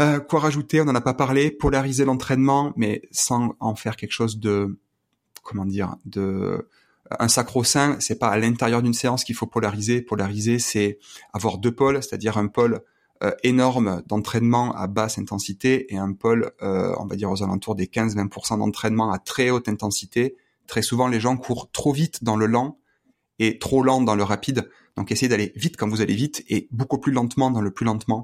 Euh, 0.00 0.20
quoi 0.20 0.40
rajouter? 0.40 0.80
On 0.80 0.84
n'en 0.84 0.94
a 0.94 1.00
pas 1.00 1.14
parlé. 1.14 1.50
Polariser 1.50 2.04
l'entraînement, 2.04 2.72
mais 2.76 3.02
sans 3.10 3.56
en 3.60 3.74
faire 3.74 3.96
quelque 3.96 4.12
chose 4.12 4.38
de, 4.38 4.78
comment 5.42 5.66
dire, 5.66 5.96
de 6.06 6.68
un 7.10 7.28
sacro-saint. 7.28 7.96
C'est 8.00 8.18
pas 8.18 8.28
à 8.28 8.38
l'intérieur 8.38 8.82
d'une 8.82 8.94
séance 8.94 9.24
qu'il 9.24 9.34
faut 9.34 9.46
polariser. 9.46 10.02
Polariser, 10.02 10.58
c'est 10.58 10.98
avoir 11.32 11.58
deux 11.58 11.74
pôles, 11.74 12.02
c'est-à-dire 12.02 12.38
un 12.38 12.48
pôle 12.48 12.80
euh, 13.22 13.32
énorme 13.42 14.02
d'entraînement 14.06 14.74
à 14.74 14.86
basse 14.86 15.18
intensité 15.18 15.92
et 15.94 15.98
un 15.98 16.12
pôle, 16.12 16.52
euh, 16.62 16.94
on 16.98 17.06
va 17.06 17.16
dire 17.16 17.30
aux 17.30 17.42
alentours 17.42 17.74
des 17.74 17.86
15-20% 17.86 18.58
d'entraînement 18.58 19.12
à 19.12 19.18
très 19.18 19.50
haute 19.50 19.68
intensité 19.68 20.36
Très 20.66 20.82
souvent, 20.82 21.08
les 21.08 21.20
gens 21.20 21.36
courent 21.36 21.70
trop 21.70 21.92
vite 21.92 22.24
dans 22.24 22.36
le 22.36 22.46
lent 22.46 22.78
et 23.38 23.58
trop 23.58 23.82
lent 23.82 24.00
dans 24.00 24.14
le 24.14 24.22
rapide. 24.22 24.70
Donc, 24.96 25.10
essayez 25.12 25.28
d'aller 25.28 25.52
vite 25.56 25.76
quand 25.76 25.88
vous 25.88 26.00
allez 26.00 26.14
vite 26.14 26.44
et 26.48 26.68
beaucoup 26.70 26.98
plus 26.98 27.12
lentement 27.12 27.50
dans 27.50 27.60
le 27.60 27.70
plus 27.70 27.84
lentement. 27.84 28.22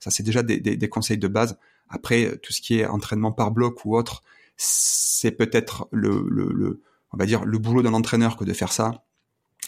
Ça, 0.00 0.10
c'est 0.10 0.22
déjà 0.22 0.42
des, 0.42 0.88
conseils 0.88 1.18
de 1.18 1.28
base. 1.28 1.58
Après, 1.88 2.38
tout 2.42 2.52
ce 2.52 2.60
qui 2.60 2.78
est 2.78 2.86
entraînement 2.86 3.32
par 3.32 3.50
bloc 3.50 3.84
ou 3.84 3.96
autre, 3.96 4.22
c'est 4.56 5.32
peut-être 5.32 5.88
le, 5.90 6.24
le, 6.28 6.82
on 7.12 7.16
va 7.16 7.26
dire, 7.26 7.44
le 7.44 7.58
boulot 7.58 7.82
d'un 7.82 7.94
entraîneur 7.94 8.36
que 8.36 8.44
de 8.44 8.52
faire 8.52 8.72
ça. 8.72 9.04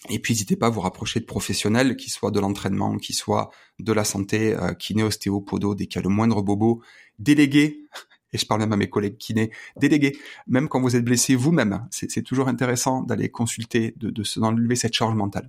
Et 0.09 0.19
puis, 0.19 0.33
n'hésitez 0.33 0.57
pas 0.57 0.67
à 0.67 0.71
vous 0.71 0.81
rapprocher 0.81 1.21
de 1.21 1.27
professionnels, 1.27 1.97
qui 1.97 2.11
soient 2.11 2.31
de 2.31 2.41
l'entraînement, 2.41 2.97
qui 2.97 3.13
soient 3.13 3.51
de 3.79 3.93
la 3.93 4.05
santé, 4.05 4.55
euh, 4.55 4.73
kiné, 4.73 5.03
ostéo, 5.03 5.41
podo, 5.41 5.75
dès 5.75 5.87
qu'il 5.87 6.01
y 6.01 6.05
a 6.05 6.09
le 6.09 6.15
moindre 6.15 6.43
bobo. 6.43 6.83
Déléguez 7.19 7.85
et 8.33 8.39
je 8.39 8.47
parle 8.47 8.61
même 8.61 8.73
à 8.73 8.77
mes 8.77 8.89
collègues 8.89 9.19
kinés, 9.19 9.51
délégués, 9.77 10.17
même 10.47 10.69
quand 10.69 10.81
vous 10.81 10.97
êtes 10.97 11.05
blessé 11.05 11.35
vous-même, 11.35 11.87
c'est 11.91 12.23
toujours 12.23 12.49
intéressant 12.49 13.03
d'aller 13.03 13.29
consulter, 13.29 13.95
de, 13.97 14.11
de 14.11 14.23
d'enlever 14.37 14.77
cette 14.77 14.95
charge 14.95 15.15
mentale. 15.15 15.49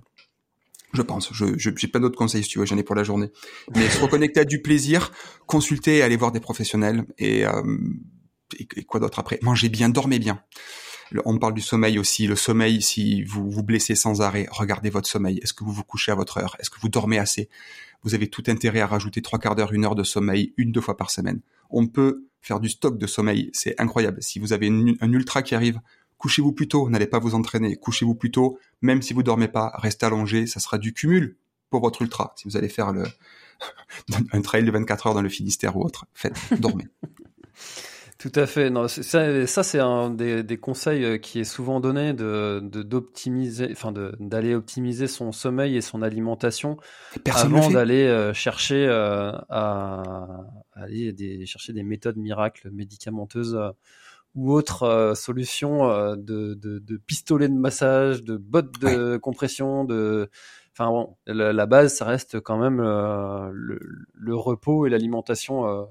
Je 0.92 1.00
pense, 1.00 1.32
je, 1.32 1.46
j'ai 1.56 1.88
plein 1.88 2.00
d'autres 2.00 2.18
conseils 2.18 2.42
si 2.42 2.50
tu 2.50 2.58
veux, 2.58 2.66
j'en 2.66 2.76
ai 2.76 2.82
pour 2.82 2.94
la 2.94 3.02
journée. 3.02 3.30
Mais 3.74 3.88
se 3.88 3.98
reconnecter 4.00 4.40
à 4.40 4.44
du 4.44 4.60
plaisir, 4.60 5.10
consulter, 5.46 6.02
aller 6.02 6.16
voir 6.16 6.32
des 6.32 6.40
professionnels 6.40 7.06
et, 7.16 7.46
euh, 7.46 7.62
et, 8.58 8.84
quoi 8.84 9.00
d'autre 9.00 9.18
après? 9.18 9.38
Mangez 9.40 9.70
bien, 9.70 9.88
dormez 9.88 10.18
bien. 10.18 10.42
On 11.24 11.38
parle 11.38 11.54
du 11.54 11.60
sommeil 11.60 11.98
aussi. 11.98 12.26
Le 12.26 12.36
sommeil, 12.36 12.82
si 12.82 13.22
vous 13.24 13.50
vous 13.50 13.62
blessez 13.62 13.94
sans 13.94 14.22
arrêt, 14.22 14.46
regardez 14.50 14.90
votre 14.90 15.08
sommeil. 15.08 15.38
Est-ce 15.42 15.52
que 15.52 15.64
vous 15.64 15.72
vous 15.72 15.84
couchez 15.84 16.12
à 16.12 16.14
votre 16.14 16.38
heure? 16.38 16.56
Est-ce 16.58 16.70
que 16.70 16.80
vous 16.80 16.88
dormez 16.88 17.18
assez? 17.18 17.48
Vous 18.02 18.14
avez 18.14 18.28
tout 18.28 18.42
intérêt 18.48 18.80
à 18.80 18.86
rajouter 18.86 19.22
trois 19.22 19.38
quarts 19.38 19.54
d'heure, 19.54 19.72
une 19.72 19.84
heure 19.84 19.94
de 19.94 20.02
sommeil, 20.02 20.52
une, 20.56 20.72
deux 20.72 20.80
fois 20.80 20.96
par 20.96 21.10
semaine. 21.10 21.40
On 21.70 21.86
peut 21.86 22.26
faire 22.40 22.60
du 22.60 22.68
stock 22.68 22.98
de 22.98 23.06
sommeil, 23.06 23.50
c'est 23.52 23.80
incroyable. 23.80 24.22
Si 24.22 24.38
vous 24.38 24.52
avez 24.52 24.68
un 24.68 25.12
ultra 25.12 25.42
qui 25.42 25.54
arrive, 25.54 25.80
couchez-vous 26.18 26.52
plus 26.52 26.68
tôt, 26.68 26.88
n'allez 26.90 27.06
pas 27.06 27.20
vous 27.20 27.34
entraîner, 27.34 27.76
couchez-vous 27.76 28.16
plus 28.16 28.32
tôt, 28.32 28.58
même 28.80 29.02
si 29.02 29.14
vous 29.14 29.22
dormez 29.22 29.48
pas, 29.48 29.72
restez 29.76 30.06
allongé, 30.06 30.46
ça 30.46 30.58
sera 30.58 30.78
du 30.78 30.92
cumul 30.92 31.36
pour 31.70 31.80
votre 31.80 32.02
ultra. 32.02 32.34
Si 32.36 32.48
vous 32.48 32.56
allez 32.56 32.68
faire 32.68 32.92
le 32.92 33.04
un 34.32 34.40
trail 34.40 34.64
de 34.64 34.70
24 34.72 35.06
heures 35.06 35.14
dans 35.14 35.22
le 35.22 35.28
Finistère 35.28 35.76
ou 35.76 35.84
autre, 35.84 36.06
faites, 36.14 36.36
dormez. 36.58 36.88
Tout 38.22 38.30
à 38.36 38.46
fait. 38.46 38.70
Non, 38.70 38.86
ça, 38.86 39.46
ça 39.48 39.62
c'est 39.64 39.80
un 39.80 40.10
des, 40.10 40.44
des, 40.44 40.56
conseils 40.56 41.04
euh, 41.04 41.18
qui 41.18 41.40
est 41.40 41.44
souvent 41.44 41.80
donné 41.80 42.12
de 42.12 42.60
d'optimiser, 42.62 43.66
enfin 43.72 43.90
d'aller 44.20 44.54
optimiser 44.54 45.08
son 45.08 45.32
sommeil 45.32 45.76
et 45.76 45.80
son 45.80 46.02
alimentation 46.02 46.76
avant 47.26 47.68
d'aller 47.68 48.06
euh, 48.06 48.32
chercher 48.32 48.86
euh, 48.86 49.32
à, 49.48 50.04
aller 50.74 51.12
des, 51.12 51.46
chercher 51.46 51.72
des 51.72 51.82
méthodes 51.82 52.16
miracles 52.16 52.70
médicamenteuses 52.70 53.58
ou 54.36 54.52
autres 54.52 55.14
solutions 55.16 55.88
de, 56.14 56.54
de, 56.54 56.78
de 56.78 56.96
pistolets 56.98 57.48
de 57.48 57.58
massage, 57.58 58.22
de 58.22 58.36
bottes 58.36 58.78
de 58.78 59.16
compression, 59.16 59.84
de 59.84 60.30
Enfin 60.74 60.90
bon, 60.90 61.16
la, 61.26 61.66
base, 61.66 61.96
ça 61.96 62.04
reste 62.04 62.38
quand 62.38 62.56
même 62.56 62.80
le, 62.80 63.80
le, 64.14 64.36
repos 64.36 64.86
et 64.86 64.90
l'alimentation 64.90 65.88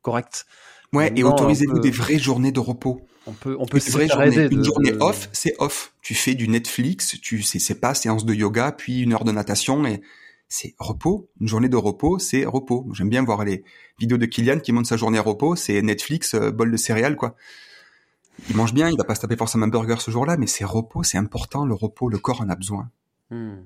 correcte. 0.00 0.46
Ouais, 0.94 1.12
et 1.16 1.24
autorisez-vous 1.24 1.80
des 1.80 1.90
vraies 1.90 2.18
journées 2.18 2.52
de 2.52 2.60
repos. 2.60 3.00
On 3.26 3.32
peut, 3.32 3.56
on 3.58 3.66
peut 3.66 3.80
se 3.80 3.90
journée. 3.90 4.48
Une 4.50 4.64
journée 4.64 4.92
off, 5.00 5.28
c'est 5.32 5.54
off. 5.58 5.94
Tu 6.02 6.14
fais 6.14 6.34
du 6.34 6.46
Netflix, 6.48 7.18
tu 7.20 7.42
c'est 7.42 7.80
pas 7.80 7.94
séance 7.94 8.24
de 8.24 8.34
yoga, 8.34 8.72
puis 8.72 9.00
une 9.00 9.12
heure 9.14 9.24
de 9.24 9.32
natation, 9.32 9.84
et 9.86 10.02
c'est 10.48 10.74
repos. 10.78 11.30
Une 11.40 11.48
journée 11.48 11.68
de 11.70 11.76
repos, 11.76 12.18
c'est 12.18 12.44
repos. 12.44 12.86
J'aime 12.92 13.08
bien 13.08 13.24
voir 13.24 13.44
les 13.44 13.64
vidéos 13.98 14.18
de 14.18 14.26
Kylian 14.26 14.58
qui 14.58 14.72
montre 14.72 14.88
sa 14.88 14.96
journée 14.96 15.18
repos, 15.18 15.56
c'est 15.56 15.80
Netflix, 15.80 16.34
euh, 16.34 16.50
bol 16.50 16.70
de 16.70 16.76
céréales, 16.76 17.16
quoi. 17.16 17.34
Il 18.50 18.56
mange 18.56 18.74
bien, 18.74 18.90
il 18.90 18.96
va 18.96 19.04
pas 19.04 19.14
se 19.14 19.20
taper 19.20 19.36
forcément 19.36 19.64
un 19.66 19.68
burger 19.68 19.96
ce 20.00 20.10
jour-là, 20.10 20.36
mais 20.36 20.46
c'est 20.46 20.64
repos, 20.64 21.02
c'est 21.02 21.18
important, 21.18 21.64
le 21.64 21.74
repos, 21.74 22.08
le 22.08 22.18
corps 22.18 22.42
en 22.42 22.48
a 22.50 22.56
besoin. 22.56 22.90
Hmm. 23.30 23.62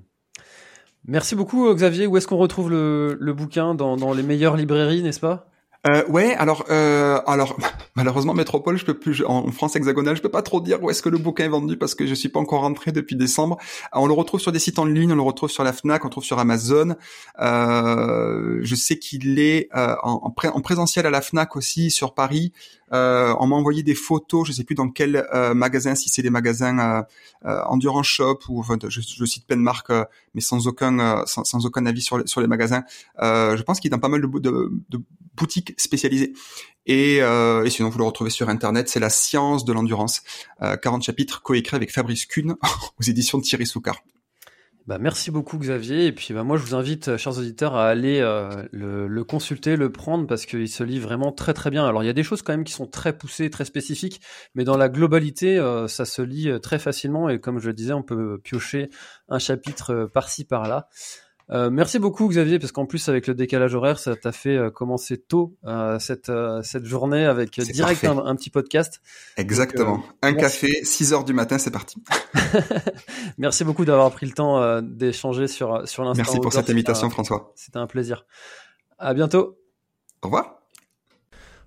Merci 1.06 1.34
beaucoup 1.34 1.72
Xavier. 1.74 2.06
Où 2.06 2.16
est-ce 2.16 2.26
qu'on 2.26 2.36
retrouve 2.36 2.70
le, 2.70 3.16
le 3.18 3.32
bouquin 3.32 3.74
dans, 3.74 3.96
dans 3.96 4.12
les 4.12 4.22
meilleures 4.22 4.56
librairies, 4.56 5.02
n'est-ce 5.02 5.20
pas? 5.20 5.50
Euh, 5.86 6.04
ouais, 6.08 6.34
alors, 6.34 6.64
euh, 6.70 7.20
alors 7.26 7.56
malheureusement 7.94 8.34
Métropole, 8.34 8.76
je 8.76 8.84
peux 8.84 8.98
plus 8.98 9.24
en 9.24 9.50
France 9.52 9.76
hexagonale, 9.76 10.16
je 10.16 10.22
peux 10.22 10.28
pas 10.28 10.42
trop 10.42 10.60
dire 10.60 10.82
où 10.82 10.90
est-ce 10.90 11.02
que 11.02 11.08
le 11.08 11.18
bouquin 11.18 11.44
est 11.44 11.48
vendu 11.48 11.76
parce 11.76 11.94
que 11.94 12.04
je 12.04 12.14
suis 12.14 12.28
pas 12.28 12.40
encore 12.40 12.62
rentré 12.62 12.90
depuis 12.90 13.14
décembre. 13.14 13.58
On 13.92 14.06
le 14.06 14.12
retrouve 14.12 14.40
sur 14.40 14.50
des 14.50 14.58
sites 14.58 14.80
en 14.80 14.84
ligne, 14.84 15.12
on 15.12 15.16
le 15.16 15.22
retrouve 15.22 15.50
sur 15.50 15.62
la 15.62 15.72
Fnac, 15.72 16.04
on 16.04 16.08
le 16.08 16.10
trouve 16.10 16.24
sur 16.24 16.38
Amazon. 16.40 16.96
Euh, 17.40 18.58
je 18.60 18.74
sais 18.74 18.98
qu'il 18.98 19.38
est 19.38 19.68
euh, 19.76 19.94
en, 20.02 20.34
en, 20.34 20.60
présentiel 20.60 21.06
à 21.06 21.10
la 21.10 21.20
Fnac 21.20 21.54
aussi 21.54 21.92
sur 21.92 22.14
Paris. 22.14 22.52
Euh, 22.92 23.34
on 23.38 23.46
m'a 23.46 23.56
envoyé 23.56 23.82
des 23.82 23.94
photos, 23.94 24.46
je 24.46 24.52
sais 24.52 24.64
plus 24.64 24.74
dans 24.74 24.88
quel 24.88 25.26
euh, 25.34 25.54
magasin, 25.54 25.94
si 25.94 26.08
c'est 26.08 26.22
des 26.22 26.30
magasins 26.30 26.78
euh, 26.78 27.02
euh, 27.46 27.62
Endurance 27.64 28.06
Shop 28.06 28.38
ou 28.48 28.60
enfin, 28.60 28.76
je, 28.82 29.24
cite 29.24 29.46
plein 29.46 29.56
de 29.56 29.62
marques, 29.62 29.92
mais 30.34 30.40
sans 30.40 30.66
aucun 30.66 31.24
sans, 31.26 31.66
aucun 31.66 31.86
avis 31.86 32.02
sur 32.02 32.26
sur 32.26 32.40
les 32.40 32.46
magasins. 32.46 32.84
je 33.20 33.62
pense 33.62 33.80
qu'il 33.80 33.88
est 33.88 33.94
dans 33.94 33.98
pas 33.98 34.08
mal 34.08 34.22
de, 34.22 34.26
de, 34.26 34.72
de 34.88 35.00
boutiques 35.38 35.74
spécialisées. 35.78 36.32
Et, 36.86 37.16
et, 37.16 37.70
sinon, 37.70 37.90
vous 37.90 37.98
le 37.98 38.04
retrouvez 38.04 38.30
sur 38.30 38.48
Internet. 38.48 38.88
C'est 38.88 39.00
la 39.00 39.10
science 39.10 39.64
de 39.64 39.72
l'endurance. 39.72 40.22
40 40.60 41.02
chapitres 41.02 41.42
coécrits 41.42 41.76
avec 41.76 41.92
Fabrice 41.92 42.24
Kuhn 42.24 42.54
aux 42.98 43.02
éditions 43.02 43.38
de 43.38 43.42
Thierry 43.42 43.66
Soucard. 43.66 44.00
Bah, 44.88 44.96
merci 44.98 45.30
beaucoup 45.30 45.58
Xavier. 45.58 46.06
Et 46.06 46.12
puis 46.12 46.32
bah, 46.32 46.44
moi 46.44 46.56
je 46.56 46.62
vous 46.62 46.74
invite, 46.74 47.08
euh, 47.08 47.18
chers 47.18 47.36
auditeurs, 47.36 47.74
à 47.76 47.88
aller 47.88 48.20
euh, 48.20 48.48
le, 48.72 49.22
consulter, 49.22 49.76
le 49.76 49.92
prendre 49.92 50.26
parce 50.26 50.46
qu'il 50.46 50.66
se 50.66 50.82
lit 50.82 50.98
vraiment 50.98 51.30
très 51.30 51.52
très 51.52 51.68
bien. 51.68 51.86
Alors 51.86 52.02
il 52.02 52.06
y 52.06 52.08
a 52.08 52.14
des 52.14 52.22
choses 52.22 52.40
quand 52.40 52.54
même 52.54 52.64
qui 52.64 52.72
sont 52.72 52.86
très 52.86 53.12
poussées, 53.12 53.50
très 53.50 53.66
spécifiques, 53.66 54.22
mais 54.54 54.64
dans 54.64 54.78
la 54.78 54.88
globalité, 54.88 55.58
euh, 55.58 55.88
ça 55.88 56.06
se 56.06 56.22
lit 56.22 56.50
très 56.62 56.78
facilement 56.78 57.28
et 57.28 57.38
comme 57.38 57.58
je 57.58 57.66
le 57.66 57.74
disais, 57.74 57.92
on 57.92 58.02
peut 58.02 58.40
piocher 58.42 58.88
un 59.28 59.38
chapitre 59.38 60.08
par-ci 60.14 60.46
par-là. 60.46 60.88
Euh, 61.50 61.70
merci 61.70 61.98
beaucoup 61.98 62.28
Xavier, 62.28 62.58
parce 62.58 62.72
qu'en 62.72 62.86
plus 62.86 63.08
avec 63.08 63.26
le 63.26 63.34
décalage 63.34 63.74
horaire, 63.74 63.98
ça 63.98 64.16
t'a 64.16 64.32
fait 64.32 64.56
euh, 64.56 64.70
commencer 64.70 65.16
tôt 65.16 65.56
euh, 65.64 65.98
cette 65.98 66.30
cette 66.62 66.84
journée 66.84 67.24
avec 67.24 67.58
direct 67.58 68.04
un, 68.04 68.36
petit 68.36 68.50
podcast. 68.50 69.00
Exactement. 69.36 70.02
un 70.22 70.34
café, 70.34 70.84
6 70.84 71.12
heures 71.12 71.24
du 71.24 71.32
matin, 71.32 71.58
c'est 71.58 71.70
parti. 71.70 72.02
merci 73.38 73.64
beaucoup 73.64 73.84
d'avoir 73.84 74.10
pris 74.10 74.26
le 74.26 74.32
temps 74.32 74.82
d'échanger 74.82 75.48
sur 75.48 75.88
sur 75.88 76.04
l'instant. 76.04 76.22
Merci 76.22 76.40
pour 76.40 76.52
cette 76.52 76.70
invitation, 76.70 77.08
François. 77.10 77.52
C'était 77.56 77.78
un 77.78 77.86
plaisir. 77.86 78.26
À 78.98 79.14
bientôt. 79.14 79.58
Au 80.22 80.26
revoir. 80.26 80.57